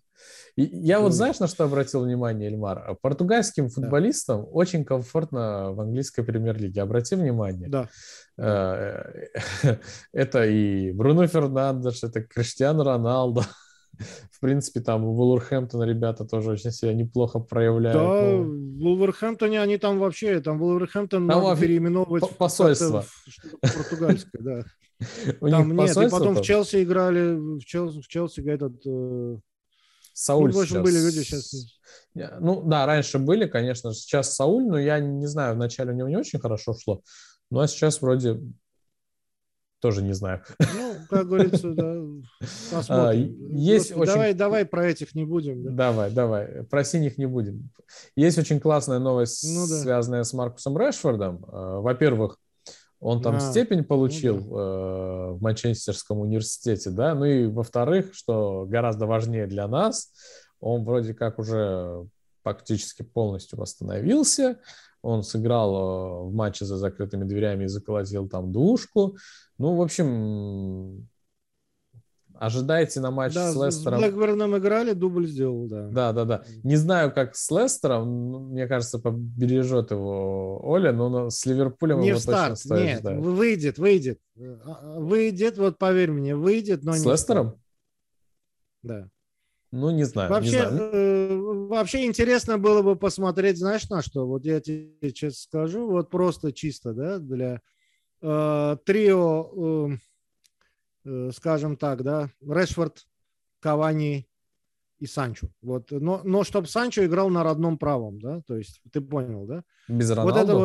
[0.57, 2.97] И я вот знаешь, на что обратил внимание, Эльмар?
[3.03, 4.49] Португальским футболистам да.
[4.49, 6.83] очень комфортно в английской премьер-лиге.
[6.83, 7.69] Обрати внимание.
[7.69, 7.89] Да.
[8.39, 9.27] Э,
[10.13, 13.43] это и Бруно Фернандеш, это Криштиану Роналдо.
[14.31, 17.99] В принципе, там у Вулверхэмптона ребята тоже очень себя неплохо проявляют.
[17.99, 18.43] Да, ну...
[18.45, 23.05] в Вулверхэмптоне они там вообще, там Вулверхэмптон там надо переименовывать посольство.
[23.27, 24.65] что-то португальское, да.
[25.41, 28.81] Там нет, и потом в Челси играли, в Челси, в Челси этот...
[28.87, 29.37] Э,
[30.15, 31.53] Сауль ну, в общем, были люди сейчас.
[32.15, 36.17] Ну, да, раньше были, конечно, сейчас Сауль, но я не знаю, вначале у него не
[36.17, 37.03] очень хорошо шло,
[37.53, 38.41] а сейчас вроде
[39.81, 40.43] тоже не знаю.
[40.59, 42.01] Ну, как говорится, да,
[42.71, 42.91] посмотрим.
[42.91, 44.13] А, есть Просто очень...
[44.13, 45.65] Давай, давай про этих не будем.
[45.65, 45.71] Да?
[45.71, 47.71] Давай, давай, про синих не будем.
[48.17, 49.81] Есть очень классная новость, ну, да.
[49.81, 51.45] связанная с Маркусом Решфордом.
[51.49, 52.39] А, во-первых,
[53.01, 54.63] он там а, степень получил ну, да.
[54.63, 60.13] э, в Манчестерском университете, да, ну и во-вторых, что гораздо важнее для нас,
[60.61, 62.07] он вроде как уже
[62.47, 64.61] практически полностью восстановился,
[65.03, 69.17] он сыграл э, в матче за закрытыми дверями и заколотил там двушку.
[69.59, 71.09] Ну, в общем,
[72.35, 73.99] ожидайте на матч да, с Лестером.
[73.99, 75.89] с Блэкберном играли, дубль сделал, да.
[75.89, 76.45] Да, да, да.
[76.63, 82.21] Не знаю, как с Лестером, мне кажется, побережет его Оля, но с Ливерпулем не его
[82.21, 83.19] старт, точно стоит нет, ждать.
[83.19, 84.21] выйдет, выйдет.
[84.39, 87.03] А, выйдет, вот поверь мне, выйдет, но с не...
[87.03, 87.61] С Лестером?
[88.85, 89.09] Да.
[89.73, 90.31] Ну, не знаю.
[90.31, 91.16] Вообще, не знаю.
[91.47, 94.27] Вообще интересно было бы посмотреть, знаешь, на что?
[94.27, 97.61] Вот я тебе сейчас скажу, вот просто чисто, да, для
[98.21, 99.97] э, трио, э,
[101.05, 103.07] э, скажем так, да, Решфорд,
[103.61, 104.29] Кавани
[104.99, 105.47] и Санчо.
[105.63, 109.63] Вот, но, но чтобы Санчо играл на родном правом, да, то есть ты понял, да?
[109.87, 110.33] Без Роналду?
[110.33, 110.57] Вот это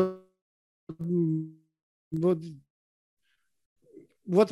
[2.10, 2.40] вот,
[4.26, 4.52] вот,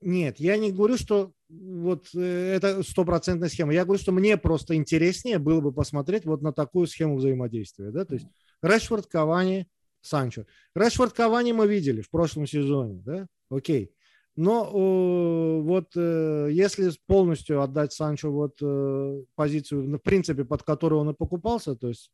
[0.00, 3.72] нет, я не говорю, что вот э, это стопроцентная схема.
[3.72, 7.90] Я говорю, что мне просто интереснее было бы посмотреть вот на такую схему взаимодействия.
[7.90, 8.04] Да?
[8.04, 8.26] То есть
[8.62, 9.68] Решфорд, Кавани,
[10.00, 10.44] Санчо.
[10.74, 13.02] Решфорд, Кавани мы видели в прошлом сезоне.
[13.04, 13.26] Да?
[13.50, 13.92] Окей.
[14.36, 21.00] Но э, вот э, если полностью отдать Санчо вот э, позицию, в принципе, под которую
[21.00, 22.10] он и покупался, то есть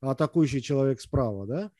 [0.00, 1.70] атакующий человек справа, да,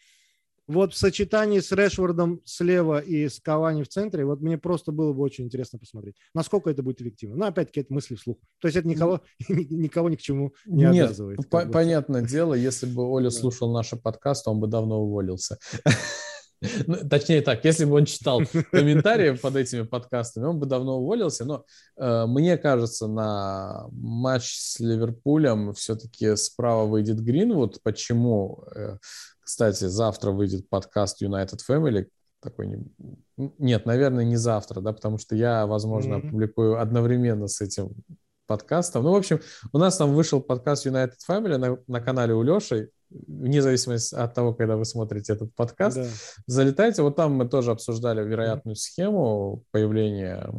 [0.67, 5.13] вот в сочетании с Решвардом слева и с Кавани в центре, вот мне просто было
[5.13, 7.37] бы очень интересно посмотреть, насколько это будет эффективно.
[7.37, 8.39] Но опять-таки это мысли вслух.
[8.61, 11.49] То есть это никого, никого ни к чему не Нет, обязывает.
[11.51, 15.59] По- понятное дело, если бы Оля слушал наши подкасты, он бы давно уволился.
[16.87, 21.45] Ну, точнее так, если бы он читал комментарии под этими подкастами, он бы давно уволился.
[21.45, 21.65] Но
[21.97, 27.83] э, мне кажется, на матч с Ливерпулем все-таки справа выйдет Гринвуд.
[27.83, 28.65] Почему?
[28.75, 28.97] Э,
[29.45, 32.09] кстати, завтра выйдет подкаст United Family.
[32.41, 33.53] Такой не...
[33.59, 36.29] Нет, наверное, не завтра, да, потому что я, возможно, mm-hmm.
[36.29, 37.95] опубликую одновременно с этим
[38.47, 39.05] подкастом.
[39.05, 39.41] Ну, в общем,
[39.73, 44.35] у нас там вышел подкаст United Family на, на канале у Леши, вне зависимости от
[44.35, 45.97] того, когда вы смотрите этот подкаст.
[45.97, 46.09] Да.
[46.47, 50.51] Залетайте, вот там мы тоже обсуждали вероятную схему появления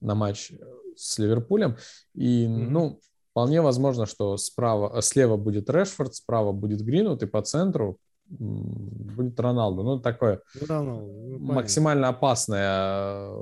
[0.00, 0.52] на матч
[0.96, 1.76] с Ливерпулем.
[2.14, 2.68] И, mm-hmm.
[2.70, 3.00] ну,
[3.30, 7.98] вполне возможно, что справа, слева будет Решфорд, справа будет Гринвуд, и по центру
[8.30, 9.82] будет Роналду.
[9.82, 13.32] Ну, такое Роналду, ну, максимально опасное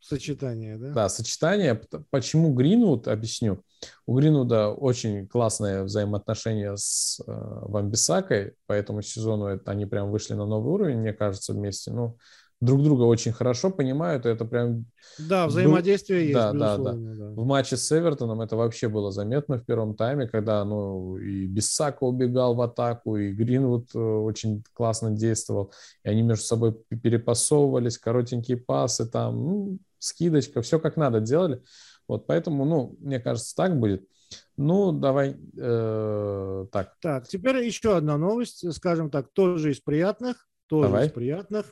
[0.00, 0.92] сочетание, да?
[0.92, 1.80] Да, сочетание.
[2.10, 3.62] Почему Гринвуд, объясню.
[4.06, 10.34] У Гринвуда очень классные взаимоотношения с э, Вамбисакой, по этому сезону это, они прям вышли
[10.34, 11.92] на новый уровень, мне кажется, вместе.
[11.92, 12.18] Ну,
[12.60, 14.86] друг друга очень хорошо понимают, и это прям...
[15.18, 16.24] Да, взаимодействие был...
[16.24, 17.30] есть, да, да, да, да.
[17.30, 22.04] В матче с Эвертоном это вообще было заметно в первом тайме, когда ну, и Бессака
[22.04, 25.72] убегал в атаку, и Гринвуд э, очень классно действовал,
[26.02, 31.62] и они между собой перепасовывались, коротенькие пасы там, ну, скидочка, все как надо делали.
[32.08, 34.08] Вот поэтому, ну, мне кажется, так будет.
[34.56, 36.96] Ну, давай э, так.
[37.00, 41.06] Так, теперь еще одна новость, скажем так, тоже из приятных, тоже давай.
[41.06, 41.66] из приятных.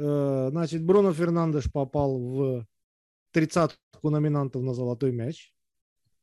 [0.00, 2.66] Э, значит, Бруно Фернандеш попал в
[3.32, 5.52] тридцатку номинантов на золотой мяч,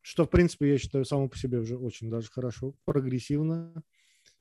[0.02, 3.74] что, в принципе, я считаю, само по себе уже очень даже хорошо, прогрессивно.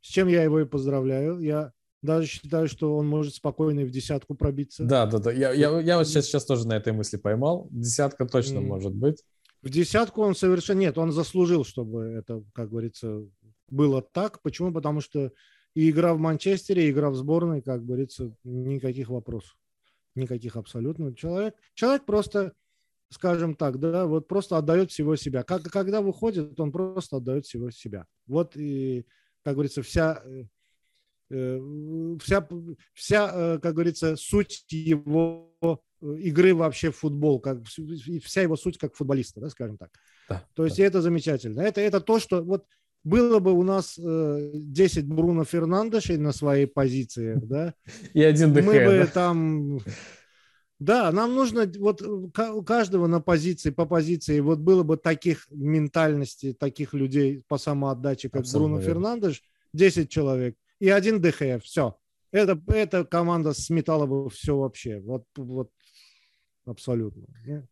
[0.01, 1.41] С чем я его и поздравляю.
[1.41, 1.73] Я
[2.03, 4.85] даже считаю, что он может спокойно и в десятку пробиться.
[4.85, 5.33] Да, да, да.
[5.33, 7.69] Я, я, я вот сейчас, сейчас тоже на этой мысли поймал.
[7.71, 8.63] Десятка точно mm.
[8.63, 9.23] может быть.
[9.63, 10.79] В десятку он совершенно...
[10.79, 13.23] Нет, он заслужил, чтобы это, как говорится,
[13.69, 14.41] было так.
[14.43, 14.73] Почему?
[14.73, 15.33] Потому что
[15.77, 19.55] и игра в Манчестере, и игра в сборной, как говорится, никаких вопросов.
[20.15, 21.15] Никаких абсолютно.
[21.15, 22.55] Человек, человек просто,
[23.11, 25.43] скажем так, да, вот просто отдает всего себя.
[25.43, 28.07] Как, когда выходит, он просто отдает всего себя.
[28.27, 29.05] Вот и,
[29.45, 30.45] как говорится, вся, э,
[31.29, 31.61] э,
[32.23, 32.49] вся,
[32.95, 35.53] вся э, как говорится, суть его
[36.01, 39.91] игры вообще в футбол, как, вся его суть как футболиста, да, скажем так.
[40.27, 40.85] Да, То есть да.
[40.85, 41.61] это замечательно.
[41.61, 42.65] Это, это то, что вот
[43.07, 47.73] было бы у нас э, 10 Бруно Фернандешей на своей позиции, да,
[48.13, 49.79] и один ДХ, мы бы там...
[50.79, 56.53] Да, нам нужно вот у каждого на позиции, по позиции, вот было бы таких ментальностей,
[56.53, 58.95] таких людей по самоотдаче, как Абсолютно Бруно верно.
[58.95, 59.43] Фернандеш,
[59.73, 61.97] 10 человек и один ДХ, все.
[62.33, 65.01] Это, эта команда сметала бы все вообще.
[65.01, 65.71] Вот, вот
[66.67, 67.23] Абсолютно.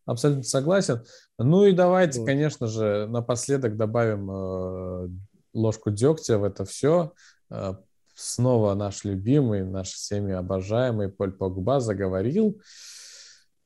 [0.05, 1.03] Абсолютно согласен.
[1.37, 2.25] Ну и давайте, вот.
[2.25, 5.09] конечно же, напоследок добавим э,
[5.53, 7.11] ложку дегтя в это все.
[7.49, 7.73] Э,
[8.15, 12.59] снова наш любимый, наш всеми обожаемый Поль Погба заговорил.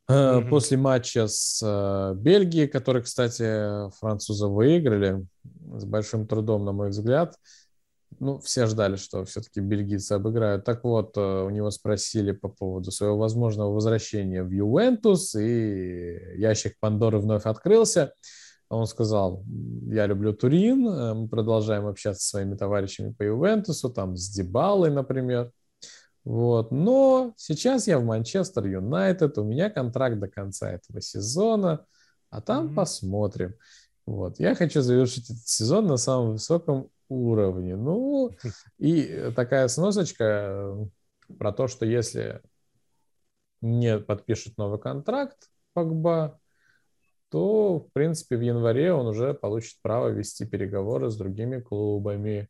[0.09, 0.49] Mm-hmm.
[0.49, 5.23] После матча с Бельгией, который, кстати, французы выиграли
[5.75, 7.35] с большим трудом, на мой взгляд,
[8.17, 10.65] ну, все ждали, что все-таки бельгийцы обыграют.
[10.65, 16.75] Так вот, э, у него спросили по поводу своего возможного возвращения в Ювентус, и ящик
[16.79, 18.13] Пандоры вновь открылся.
[18.69, 19.43] Он сказал,
[19.87, 24.91] я люблю Турин, э, мы продолжаем общаться со своими товарищами по Ювентусу, там с Дебалой,
[24.91, 25.51] например.
[26.25, 26.71] Вот.
[26.71, 31.85] Но сейчас я в Манчестер Юнайтед, у меня контракт до конца этого сезона,
[32.29, 32.75] а там mm-hmm.
[32.75, 33.53] посмотрим.
[34.05, 34.39] Вот.
[34.39, 37.75] Я хочу завершить этот сезон на самом высоком уровне.
[37.75, 38.31] Ну,
[38.77, 40.85] и такая сносочка э,
[41.37, 42.41] про то, что если
[43.61, 46.39] не подпишет новый контракт Погба,
[47.29, 52.49] то, в принципе, в январе он уже получит право вести переговоры с другими клубами.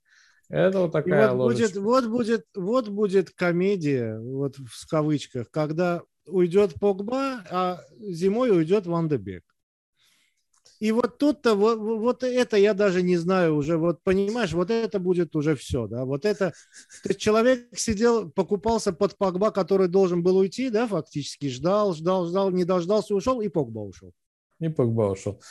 [0.49, 6.75] Это вот такая вот будет, вот будет, вот будет комедия, вот в кавычках, когда уйдет
[6.79, 9.43] Погба, а зимой уйдет Ван де Бек.
[10.79, 14.99] И вот тут-то, вот, вот это я даже не знаю уже, вот понимаешь, вот это
[14.99, 16.53] будет уже все, да, вот это,
[17.03, 22.27] то есть человек сидел, покупался под Погба, который должен был уйти, да, фактически, ждал, ждал,
[22.27, 24.13] ждал, не дождался, ушел, и Погба ушел.
[24.61, 25.41] И Погба ушел.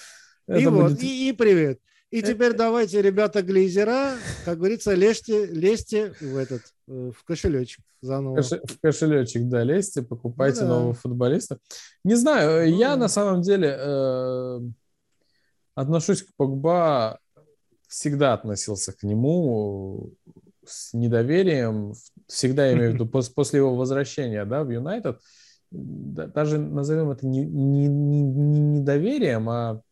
[0.46, 0.90] Это и будет...
[0.92, 1.80] вот, и, и привет.
[2.10, 4.14] И теперь давайте, ребята глейзера,
[4.46, 8.40] как говорится, лезьте, лезьте в этот, э, в кошелечек заново.
[8.42, 10.74] В кошелечек, да, лезьте, покупайте ну, да.
[10.74, 11.58] нового футболиста.
[12.04, 12.96] Не знаю, ну, я да.
[12.96, 14.60] на самом деле э,
[15.80, 17.18] отношусь к Погба,
[17.86, 20.10] всегда относился к нему
[20.66, 21.94] с недоверием,
[22.26, 25.20] всегда я имею в виду после его возвращения да, в Юнайтед,
[25.70, 29.82] даже назовем это не, не, не, не недоверием, а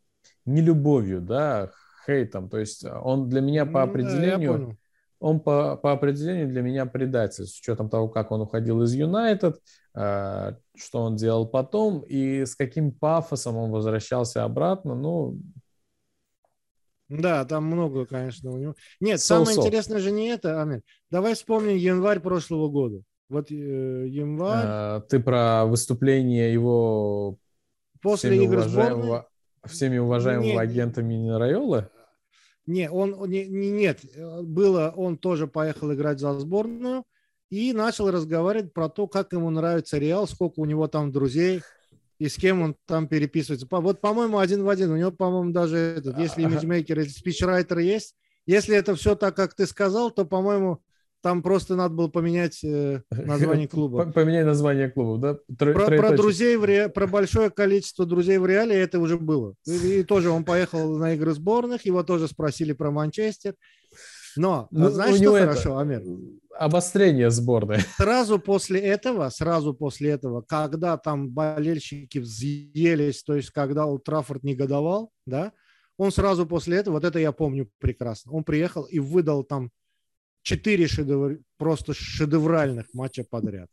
[0.44, 1.70] не любовью, да,
[2.04, 2.48] хейтом.
[2.48, 4.76] То есть он для меня по определению, да,
[5.20, 9.60] он по, по определению для меня предатель, с учетом того, как он уходил из Юнайтед,
[9.94, 14.94] э, что он делал потом и с каким пафосом он возвращался обратно.
[14.94, 15.38] Ну,
[17.08, 18.74] да, там много, конечно, у него.
[19.00, 19.60] Нет, so, самое so.
[19.60, 20.82] интересное же не это, Амин.
[21.10, 23.02] Давай вспомним январь прошлого года.
[23.28, 24.64] Вот э, январь.
[24.66, 27.38] А, ты про выступление его
[28.00, 29.24] после всеми игр уважаемого, сборной?
[29.64, 31.88] всеми уважаемого нет, агента Минерайолы?
[32.66, 34.00] Не, он не, не, нет,
[34.42, 37.04] было, он тоже поехал играть за сборную
[37.50, 41.62] и начал разговаривать про то, как ему нравится Реал, сколько у него там друзей
[42.18, 43.66] и с кем он там переписывается.
[43.70, 44.90] Вот, по-моему, один в один.
[44.90, 48.14] У него, по-моему, даже этот, если имиджмейкер или спичрайтер есть,
[48.46, 50.80] если это все так, как ты сказал, то, по-моему,
[51.22, 54.06] там просто надо было поменять э, название клуба.
[54.12, 55.54] Поменяй название клуба, да?
[55.58, 56.88] Тро, про, про друзей в Ре...
[56.88, 59.54] про большое количество друзей в Реале это уже было.
[59.66, 63.54] И, и тоже он поехал на игры сборных, его тоже спросили про Манчестер.
[64.36, 65.78] Но, ну, знаешь, что хорошо.
[65.78, 66.02] Амир?
[66.58, 67.80] Обострение сборной.
[67.96, 75.12] Сразу после этого, сразу после этого, когда там болельщики взъелись, то есть когда Траффорд негодовал,
[75.26, 75.52] да,
[75.98, 79.70] он сразу после этого, вот это я помню прекрасно, он приехал и выдал там
[80.42, 83.68] четыре шедевр, просто шедевральных матча подряд.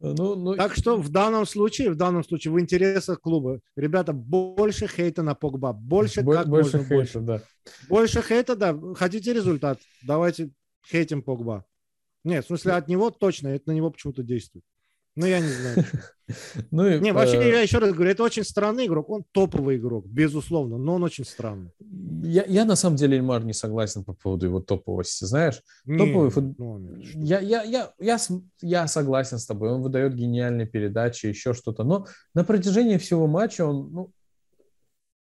[0.00, 0.54] Ну, ну...
[0.56, 5.34] Так что в данном случае, в данном случае, в интересах клуба, ребята, больше хейта на
[5.34, 7.20] Погба, больше Бо- как больше можно хейта, больше.
[7.20, 7.42] Да.
[7.88, 8.78] Больше хейта, да.
[8.94, 9.80] Хотите результат?
[10.02, 10.50] Давайте
[10.86, 11.64] хейтим Погба.
[12.24, 14.64] Нет, в смысле от него точно, это на него почему-то действует.
[15.16, 15.84] Ну, я не знаю.
[16.70, 17.50] Ну, и, не, вообще, э...
[17.50, 19.10] я еще раз говорю, это очень странный игрок.
[19.10, 21.70] Он топовый игрок, безусловно, но он очень странный.
[22.22, 25.24] Я, я на самом деле, Эльмар, не согласен по поводу его топовости.
[25.24, 26.58] Знаешь, не, топовый фут...
[26.58, 28.18] ну, я, я, я, я,
[28.62, 29.70] я согласен с тобой.
[29.70, 31.84] Он выдает гениальные передачи, еще что-то.
[31.84, 34.10] Но на протяжении всего матча он, ну,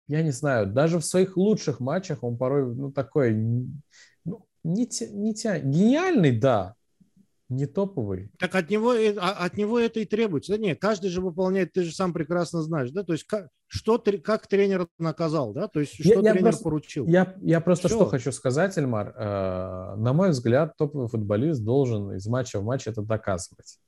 [0.09, 3.33] я не знаю, даже в своих лучших матчах он порой, ну, такой,
[4.25, 5.59] ну, не, тя, не тя...
[5.59, 6.75] гениальный, да,
[7.49, 8.31] не топовый.
[8.37, 10.53] Так от него, а, от него это и требуется.
[10.53, 14.01] Да нет, каждый же выполняет, ты же сам прекрасно знаешь, да, то есть как, что,
[14.23, 17.07] как тренер наказал, да, то есть что я, тренер просто, поручил.
[17.07, 17.97] Я, я просто Все.
[17.97, 22.87] что хочу сказать, Эльмар, э, на мой взгляд, топовый футболист должен из матча в матч
[22.87, 23.79] это доказывать.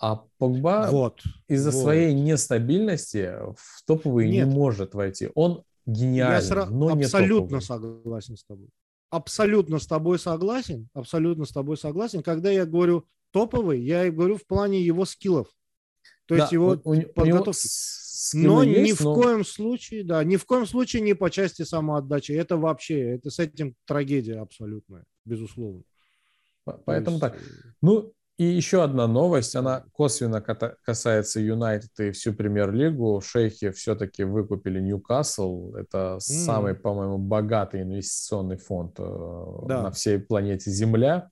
[0.00, 1.82] А Погба вот, из-за вот.
[1.82, 4.46] своей нестабильности в топовый Нет.
[4.46, 5.30] не может войти.
[5.34, 8.68] Он гениальный, я сра- но не абсолютно согласен с тобой
[9.10, 12.22] абсолютно с тобой согласен, абсолютно с тобой согласен.
[12.22, 15.48] Когда я говорю топовый, я говорю в плане его скиллов.
[16.26, 17.66] То да, есть его у, подготовки.
[18.34, 19.14] но есть, ни в но...
[19.14, 22.32] коем случае, да, ни в коем случае не по части самоотдачи.
[22.32, 25.82] Это вообще, это с этим трагедия абсолютная, безусловно.
[26.84, 27.20] Поэтому есть...
[27.20, 27.36] так.
[27.36, 27.44] Э,
[27.80, 33.20] ну, и еще одна новость, она косвенно касается Юнайтед и всю премьер-лигу.
[33.20, 35.74] Шейхи все-таки выкупили Ньюкасл.
[35.74, 36.20] Это mm.
[36.20, 39.82] самый, по-моему, богатый инвестиционный фонд э, да.
[39.82, 41.30] на всей планете Земля,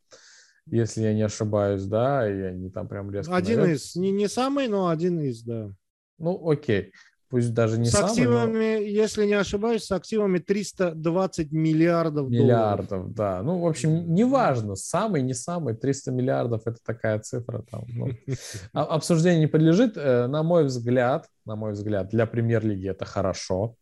[0.66, 3.36] если я не ошибаюсь, да, и они там прям резко...
[3.36, 3.80] Один наверх.
[3.80, 5.70] из, не, не самый, но один из, да.
[6.18, 6.92] Ну, окей
[7.28, 8.82] пусть даже не с самый, активами, но...
[8.82, 13.14] если не ошибаюсь, с активами 320 миллиардов Миллиардов, долларов.
[13.14, 13.42] да.
[13.42, 17.62] Ну, в общем, неважно, самый, не самый, 300 миллиардов– это такая цифра.
[17.70, 18.08] Там, ну.
[18.72, 19.96] А, обсуждению не подлежит.
[19.96, 23.76] Э, на мой взгляд, на мой взгляд, для премьер-лиги это хорошо,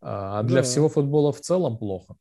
[0.00, 0.62] а для да.
[0.62, 2.16] всего футбола в целом плохо.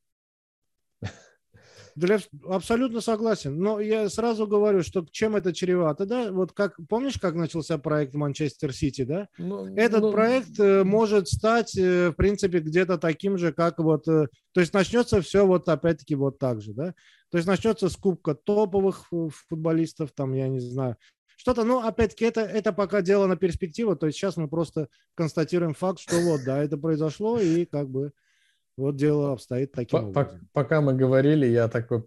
[1.96, 3.60] Для, абсолютно согласен.
[3.60, 6.32] Но я сразу говорю, что чем это чревато, да?
[6.32, 9.28] Вот как, помнишь, как начался проект Манчестер Сити, да?
[9.38, 10.12] Ну, Этот ну...
[10.12, 14.08] проект э, может стать, э, в принципе, где-то таким же, как вот...
[14.08, 16.94] Э, то есть начнется все вот опять-таки вот так же, да?
[17.30, 19.08] То есть начнется скупка топовых
[19.48, 20.98] футболистов, там, я не знаю,
[21.42, 25.74] что-то, ну, опять-таки, это, это пока дело на перспективу, то есть сейчас мы просто констатируем
[25.74, 28.12] факт, что вот, да, это произошло, и как бы
[28.82, 30.49] вот дело обстоит таким по, образом.
[30.53, 32.03] Пока мы говорили, я такой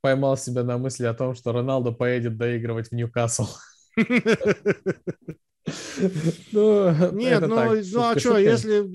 [0.00, 3.46] поймал себя на мысли о том, что Роналдо поедет доигрывать в Ньюкасл.
[6.52, 8.86] Ну, Нет, ну, ну а что, если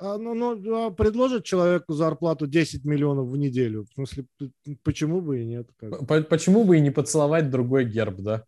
[0.00, 4.26] ну, ну, а предложит человеку зарплату 10 миллионов в неделю, в смысле,
[4.82, 5.68] почему бы и нет?
[5.78, 6.28] Как?
[6.28, 8.44] Почему бы и не поцеловать другой герб, да?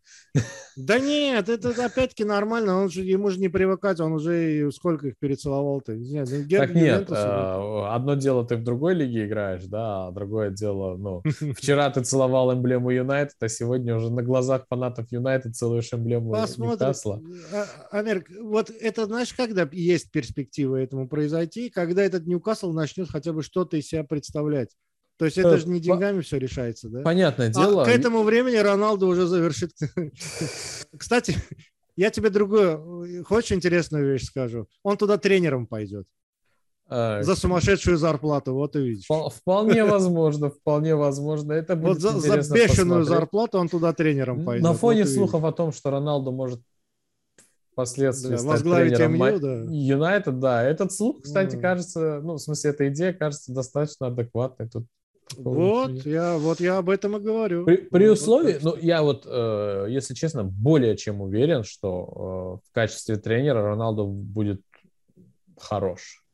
[0.77, 5.19] Да нет, это опять-таки нормально, он же, ему же не привыкать, он уже сколько их
[5.19, 5.97] перецеловал-то?
[5.97, 10.13] Нет, ну, герб так нет, а, одно дело ты в другой лиге играешь, да, а
[10.13, 11.23] другое дело, ну,
[11.55, 17.21] вчера ты целовал эмблему Юнайтед, а сегодня уже на глазах фанатов Юнайтед целуешь эмблему Ньюкасла.
[17.91, 21.40] Амер, вот это, знаешь, когда есть перспектива этому произойти,
[21.71, 24.77] когда этот Ньюкасл начнет хотя бы что-то из себя представлять.
[25.17, 27.03] То есть это э, же не деньгами все решается, да?
[27.03, 27.85] Понятное а дело.
[27.85, 29.73] к этому времени Роналду уже завершит.
[30.97, 31.37] Кстати,
[31.95, 34.67] я тебе другую, хочешь интересную вещь скажу?
[34.83, 36.07] Он туда тренером пойдет.
[36.93, 39.07] А, за сумасшедшую зарплату, вот и видишь.
[39.07, 41.53] Вполне возможно, вполне возможно.
[41.53, 43.07] Это будет вот за, за бешеную посмотреть.
[43.09, 44.65] зарплату он туда тренером пойдет.
[44.65, 46.61] На фоне вот слухов о том, что Роналду может
[47.81, 49.65] впоследствии да, стать тренером МЮ, да.
[49.71, 50.63] Юнайтед, да.
[50.63, 51.61] Этот слух, кстати, mm.
[51.61, 54.69] кажется, ну, в смысле, эта идея кажется достаточно адекватной.
[54.69, 54.87] Тут
[55.37, 57.65] вот я, вот я об этом и говорю.
[57.65, 62.75] При, при условии, ну, я вот, э, если честно, более чем уверен, что э, в
[62.75, 64.61] качестве тренера Роналду будет
[65.59, 66.25] хорош.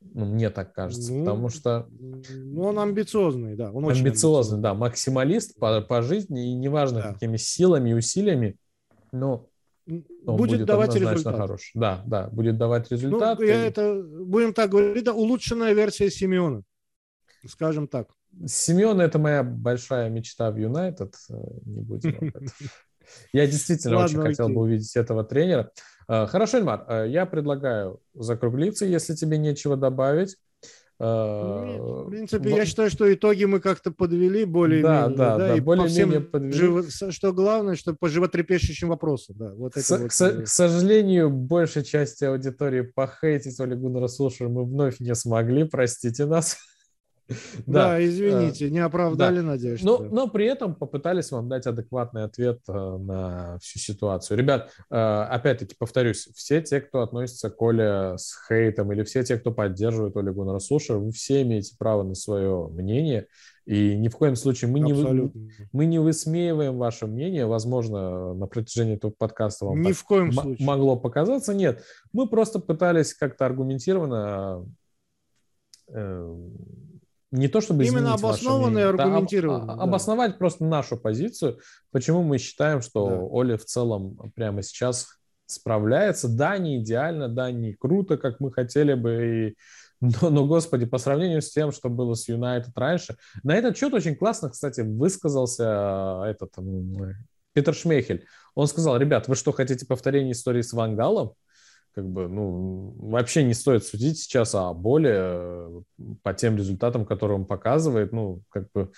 [0.00, 1.88] Ну, мне так кажется, ну, потому что...
[1.90, 3.72] Ну, он амбициозный, да.
[3.72, 7.12] Он амбициозный, амбициозный, да, максималист по, по жизни, и неважно, да.
[7.12, 8.56] какими силами и усилиями,
[9.10, 9.48] но
[9.88, 11.36] будет, будет давать результат.
[11.36, 11.70] Хорош.
[11.74, 13.38] Да, да, будет давать результат.
[13.38, 13.68] Ну, я и...
[13.68, 16.62] это, будем так говорить, это улучшенная версия Симеона,
[17.46, 18.08] скажем так.
[18.46, 21.14] Семен– это моя большая мечта в Юнайтед.
[21.30, 21.34] Э,
[21.64, 22.32] не будем
[23.32, 25.72] Я действительно очень хотел бы увидеть этого тренера.
[26.08, 30.36] Э, хорошо, Эльмар, я предлагаю закруглиться, если тебе нечего добавить.
[30.98, 35.16] В принципе, я считаю, что итоги мы как-то подвели более-менее.
[35.16, 36.52] Да, да, да, и более-менее подвели.
[36.52, 36.82] Живо...
[37.10, 39.36] Что главное, что по животрепещущим вопросам.
[39.38, 40.10] Да, вот к, вот...
[40.10, 44.08] к, э, к сожалению, большей части аудитории похейтить Олегу Гуннера
[44.48, 46.56] мы вновь не смогли, простите нас.
[47.66, 49.42] Да, извините, не оправдали да.
[49.42, 49.86] надежды.
[49.86, 54.38] Но, при этом попытались вам дать адекватный ответ э, на всю ситуацию.
[54.38, 59.38] Ребят, э, опять-таки повторюсь, все те, кто относится к Оле с хейтом, или все те,
[59.38, 60.58] кто поддерживает Оле Гуннера
[60.98, 63.26] вы все имеете право на свое мнение.
[63.68, 64.94] И ни в коем случае мы не,
[65.72, 67.44] мы не высмеиваем ваше мнение.
[67.44, 70.66] Возможно, на протяжении этого подкаста вам ни в коем случае.
[70.66, 71.52] могло показаться.
[71.52, 74.64] Нет, мы просто пытались как-то аргументированно
[75.88, 76.36] э,
[77.30, 79.66] не то чтобы именно обоснованно и аргументированно.
[79.66, 79.84] Да, об, да.
[79.84, 81.58] Обосновать просто нашу позицию,
[81.90, 83.16] почему мы считаем, что да.
[83.16, 85.08] Оля в целом прямо сейчас
[85.46, 86.28] справляется.
[86.28, 89.56] Да, не идеально, да, не круто, как мы хотели бы, и
[90.00, 93.92] но, но, господи, по сравнению с тем, что было с Юнайтед раньше, на этот счет
[93.92, 96.54] очень классно, кстати, высказался этот
[97.52, 98.24] Питер Шмейхель.
[98.54, 101.32] Он сказал, ребят, вы что, хотите повторение истории с Вангалом?
[101.94, 105.82] Как бы, ну, вообще не стоит судить сейчас о боли э,
[106.22, 108.12] по тем результатам, которые он показывает.
[108.12, 108.92] Ну, как бы,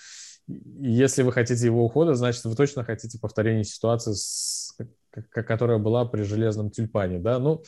[0.47, 4.77] если вы хотите его ухода, значит, вы точно хотите повторения ситуации, с,
[5.31, 7.39] которая была при железном тюльпане, да?
[7.39, 7.63] Ну,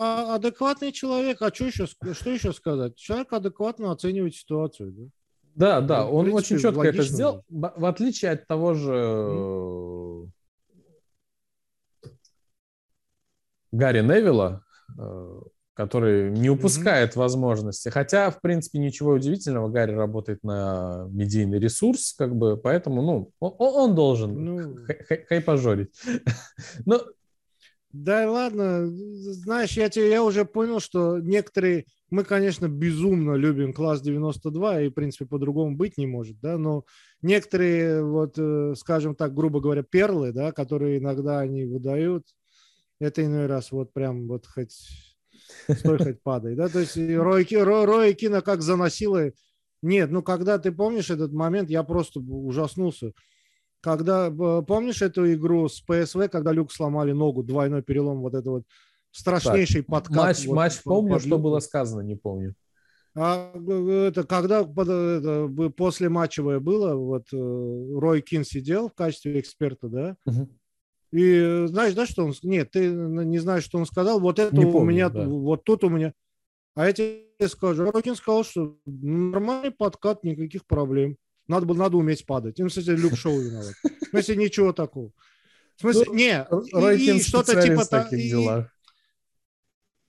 [0.00, 2.96] а, адекватный человек, а что еще, что еще сказать?
[2.96, 5.04] Человек адекватно оценивает ситуацию, да?
[5.54, 7.44] Да, да, ну, он принципе, очень четко это сделал.
[7.50, 10.30] В отличие от того же mm-hmm
[13.72, 14.62] Гарри Невилла,
[14.98, 15.40] э,
[15.74, 17.18] который не упускает mm-hmm.
[17.18, 17.88] возможности.
[17.88, 19.68] Хотя, в принципе, ничего удивительного.
[19.68, 24.76] Гарри работает на медийный ресурс, как бы, поэтому, ну, он, он должен ну...
[25.28, 25.88] хайпажорить.
[26.84, 27.02] Но...
[27.92, 34.00] Да ладно, знаешь, я, тебе, я уже понял, что некоторые, мы, конечно, безумно любим класс
[34.00, 36.84] 92, и, в принципе, по-другому быть не может, да, но
[37.20, 42.24] некоторые, вот, э, скажем так, грубо говоря, перлы, да, которые иногда они выдают,
[43.02, 44.72] это иной раз вот прям вот хоть
[45.68, 49.30] стой, хоть падай, да, то есть Рой, Рой, Рой Кина как заносило,
[49.82, 53.12] нет, ну когда ты помнишь этот момент, я просто ужаснулся,
[53.80, 58.64] когда, помнишь эту игру с ПСВ, когда Люку сломали ногу, двойной перелом, вот это вот
[59.10, 60.16] страшнейший так, подкат.
[60.16, 62.54] Матч, вот, матч помню, под что было сказано, не помню.
[63.14, 69.88] А это когда это, после матчевое было, вот э, Рой Кин сидел в качестве эксперта,
[69.88, 70.48] да, угу.
[71.12, 72.34] И знаешь, да, что он...
[72.42, 74.18] Нет, ты не знаешь, что он сказал.
[74.18, 75.26] Вот это не у помню, меня, да.
[75.26, 76.14] вот тут у меня...
[76.74, 81.18] А я тебе скажу, Рой Кин сказал, что нормальный подкат, никаких проблем.
[81.46, 82.58] Надо было, надо уметь падать.
[82.58, 83.74] Ну, кстати, Люк Шоу виноват.
[83.82, 85.12] В смысле, ничего такого.
[85.76, 87.84] В смысле, ну, не, Рокин и, что-то типа...
[87.84, 88.74] таких и, делах.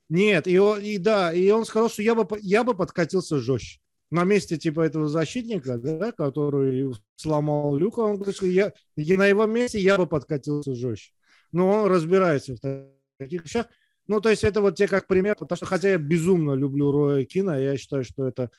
[0.07, 3.82] Нет, и, и да, и он сказал, что я бы, я бы подкатился жестче
[4.14, 9.26] на месте типа этого защитника, да, который сломал люк, он говорит, что я, я на
[9.26, 11.11] его месте я бы подкатился жестче.
[11.52, 12.88] Но он разбирается в
[13.18, 13.65] таких вещах.
[14.07, 17.26] Ну, то есть это вот те как пример, потому что хотя я безумно люблю Роя
[17.26, 18.52] Кина, я считаю, что это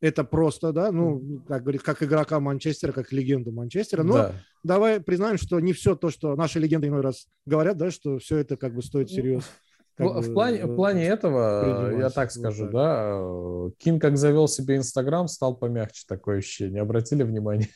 [0.00, 4.04] это просто, да, ну, как говорит, как игрока Манчестера, как легенду Манчестера.
[4.04, 4.34] Но да.
[4.62, 8.36] давай признаем, что не все то, что наши легенды иной раз говорят, да, что все
[8.36, 9.48] это как бы стоит серьезно.
[9.98, 14.46] В, в, плане, в плане этого, я так скажу, вот да, э, Кин как завел
[14.46, 16.82] себе Инстаграм, стал помягче, такое ощущение.
[16.82, 17.68] Обратили внимание?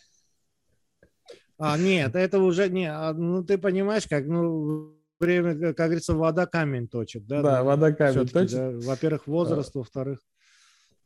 [1.59, 6.47] А, нет, это уже не, а, ну ты понимаешь, как, ну, время, как говорится, вода
[6.47, 7.43] камень точит, да?
[7.43, 8.57] Да, вода камень точит.
[8.57, 10.19] Да, во-первых, возраст, а, во-вторых.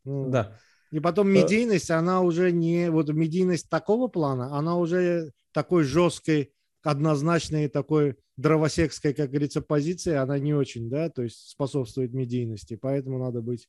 [0.05, 0.59] Ну, да.
[0.90, 6.52] И потом медийность, она уже не, вот медийность такого плана, она уже такой жесткой,
[6.86, 13.18] однозначной такой дровосекской, как говорится, позиции, она не очень, да, то есть способствует медийности, поэтому
[13.18, 13.68] надо быть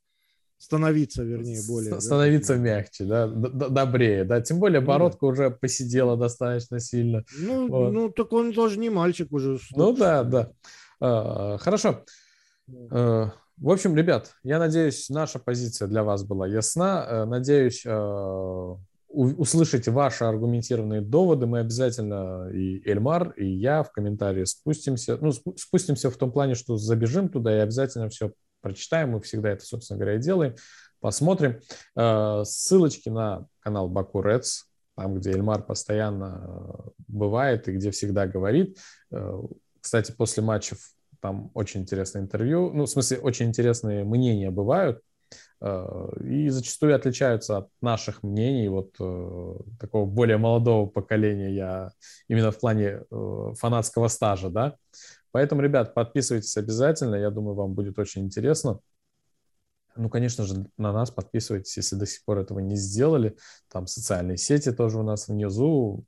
[0.60, 2.00] становиться, вернее, более.
[2.00, 4.42] Становиться да, мягче, да, добрее, да.
[4.42, 7.24] Тем более ну бородка ну, уже посидела достаточно сильно.
[7.40, 7.92] Ну, вот.
[7.92, 9.60] ну, так он тоже не мальчик уже.
[9.76, 10.52] Ну да, да.
[11.00, 12.04] А, хорошо.
[12.92, 17.06] А, в общем, ребят, я надеюсь, наша позиция для вас была ясна.
[17.10, 18.78] Э, надеюсь, а,
[19.10, 25.18] услышите ваши аргументированные доводы, мы обязательно и Эльмар, и я в комментарии спустимся.
[25.20, 28.32] Ну, спустимся в том плане, что забежим туда и обязательно все
[28.62, 29.12] прочитаем.
[29.12, 30.56] Мы всегда это, собственно говоря, и делаем.
[31.00, 31.60] Посмотрим.
[31.96, 34.66] Э, ссылочки на канал Баку Рец,
[34.96, 38.78] там, где Эльмар постоянно э, бывает и где всегда говорит.
[39.12, 39.42] Э,
[39.80, 40.80] кстати, после матчев
[41.22, 42.72] там очень интересное интервью.
[42.74, 45.02] Ну, в смысле, очень интересные мнения бывают
[45.60, 51.92] и зачастую отличаются от наших мнений, вот э, такого более молодого поколения, я
[52.28, 54.76] именно в плане э, фанатского стажа, да.
[55.32, 58.80] Поэтому, ребят, подписывайтесь обязательно, я думаю, вам будет очень интересно.
[59.98, 63.36] Ну, конечно же, на нас подписывайтесь, если до сих пор этого не сделали.
[63.72, 66.04] Там социальные сети тоже у нас внизу.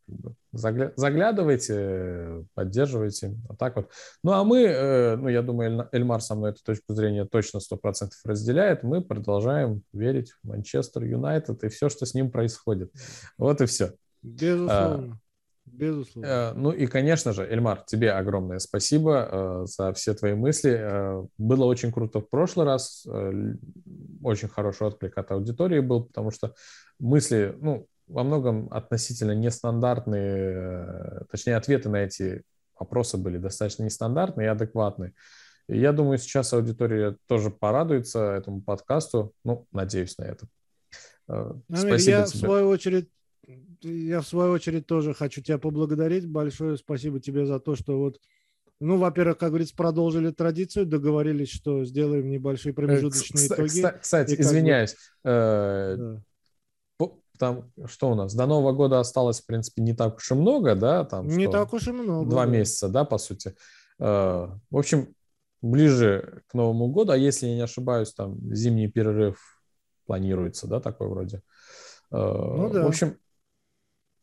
[0.51, 0.93] Загля...
[0.95, 3.35] Заглядывайте, поддерживайте.
[3.47, 3.89] Вот так вот.
[4.23, 8.09] Ну, а мы, э, ну, я думаю, Эльмар со мной эту точку зрения точно 100%
[8.25, 8.83] разделяет.
[8.83, 12.91] Мы продолжаем верить в Манчестер Юнайтед и все, что с ним происходит.
[13.37, 13.93] Вот и все.
[14.21, 15.19] Безусловно.
[15.79, 16.27] Безусловно.
[16.27, 20.77] Э, ну и, конечно же, Эльмар, тебе огромное спасибо э, за все твои мысли.
[20.77, 23.07] Э, было очень круто в прошлый раз.
[24.21, 26.53] Очень хороший отклик от аудитории был, потому что
[26.99, 32.43] мысли, ну, во многом относительно нестандартные, точнее, ответы на эти
[32.77, 35.13] вопросы были достаточно нестандартные и адекватные.
[35.69, 39.31] И я думаю, сейчас аудитория тоже порадуется этому подкасту.
[39.45, 40.47] Ну, надеюсь на это.
[41.69, 42.25] Спасибо я, тебе.
[42.25, 43.07] в свою очередь,
[43.81, 46.27] я в свою очередь тоже хочу тебя поблагодарить.
[46.27, 48.19] Большое спасибо тебе за то, что вот,
[48.79, 53.99] ну, во-первых, как говорится, продолжили традицию, договорились, что сделаем небольшие промежуточные Кстати, итоги.
[54.01, 54.95] Кстати, извиняюсь.
[55.23, 55.29] Бы...
[55.29, 56.21] Э, да.
[57.39, 58.35] Там что у нас?
[58.35, 61.05] До Нового года осталось, в принципе, не так уж и много, да?
[61.05, 61.53] Там не что?
[61.53, 62.29] так уж и много.
[62.29, 62.51] Два да.
[62.51, 63.55] месяца, да, по сути.
[63.97, 65.15] Э, в общем,
[65.61, 69.61] ближе к Новому году, а если я не ошибаюсь, там зимний перерыв
[70.05, 71.41] планируется, да, такой вроде.
[72.11, 72.83] Э, ну, да.
[72.83, 73.17] В общем,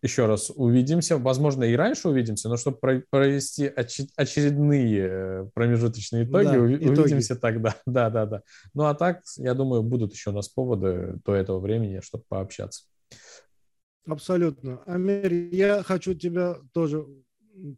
[0.07, 1.19] еще раз увидимся.
[1.19, 3.67] Возможно, и раньше увидимся, но чтобы провести
[4.17, 7.41] очередные э, промежуточные итоги, да, увидимся итоги.
[7.41, 7.77] тогда.
[7.87, 8.43] Да, да, да.
[8.75, 12.85] Ну а так, я думаю, будут еще у нас поводы до этого времени, чтобы пообщаться.
[14.07, 14.83] Абсолютно.
[14.85, 17.07] Амир, я хочу тебя тоже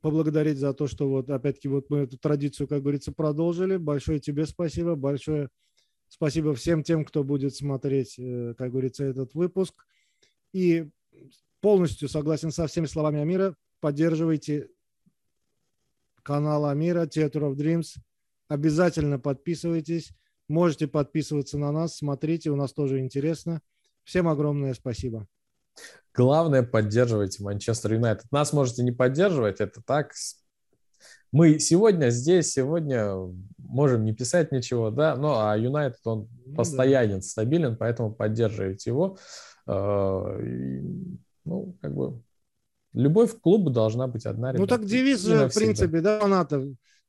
[0.02, 3.76] поблагодарить за то, что вот опять-таки вот мы эту традицию, как говорится, продолжили.
[3.76, 5.48] Большое тебе спасибо, большое
[6.09, 9.86] спасибо всем тем, кто будет смотреть, э, как говорится, этот выпуск.
[10.52, 10.88] И
[11.60, 13.55] полностью согласен со всеми словами Амира.
[13.80, 14.68] Поддерживайте
[16.22, 17.97] канал Амира, Theater of Dreams.
[18.48, 20.12] Обязательно подписывайтесь.
[20.48, 23.60] Можете подписываться на нас, смотрите, у нас тоже интересно.
[24.05, 25.26] Всем огромное спасибо.
[26.14, 28.32] Главное, поддерживайте Манчестер Юнайтед.
[28.32, 30.12] Нас можете не поддерживать, это так.
[31.30, 33.14] Мы сегодня здесь, сегодня
[33.59, 37.22] можем не писать ничего, да, ну а Юнайтед, он ну, постоянен, да.
[37.22, 39.18] стабилен, поэтому поддерживайте его.
[41.49, 42.23] Ну, как бы,
[42.93, 44.53] любовь к клубу должна быть одна.
[44.53, 44.61] Ребята.
[44.61, 46.65] Ну, так девиз же, в принципе, да, фанатов.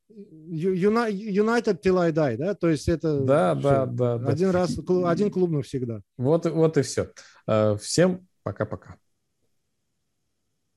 [0.10, 2.56] United till I die, да?
[2.56, 4.60] То есть это да, да, да, один да.
[4.60, 6.02] раз, один клуб навсегда.
[6.18, 7.12] Вот, вот и все.
[7.46, 8.98] Э, всем пока-пока.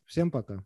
[0.05, 0.65] Всем пока.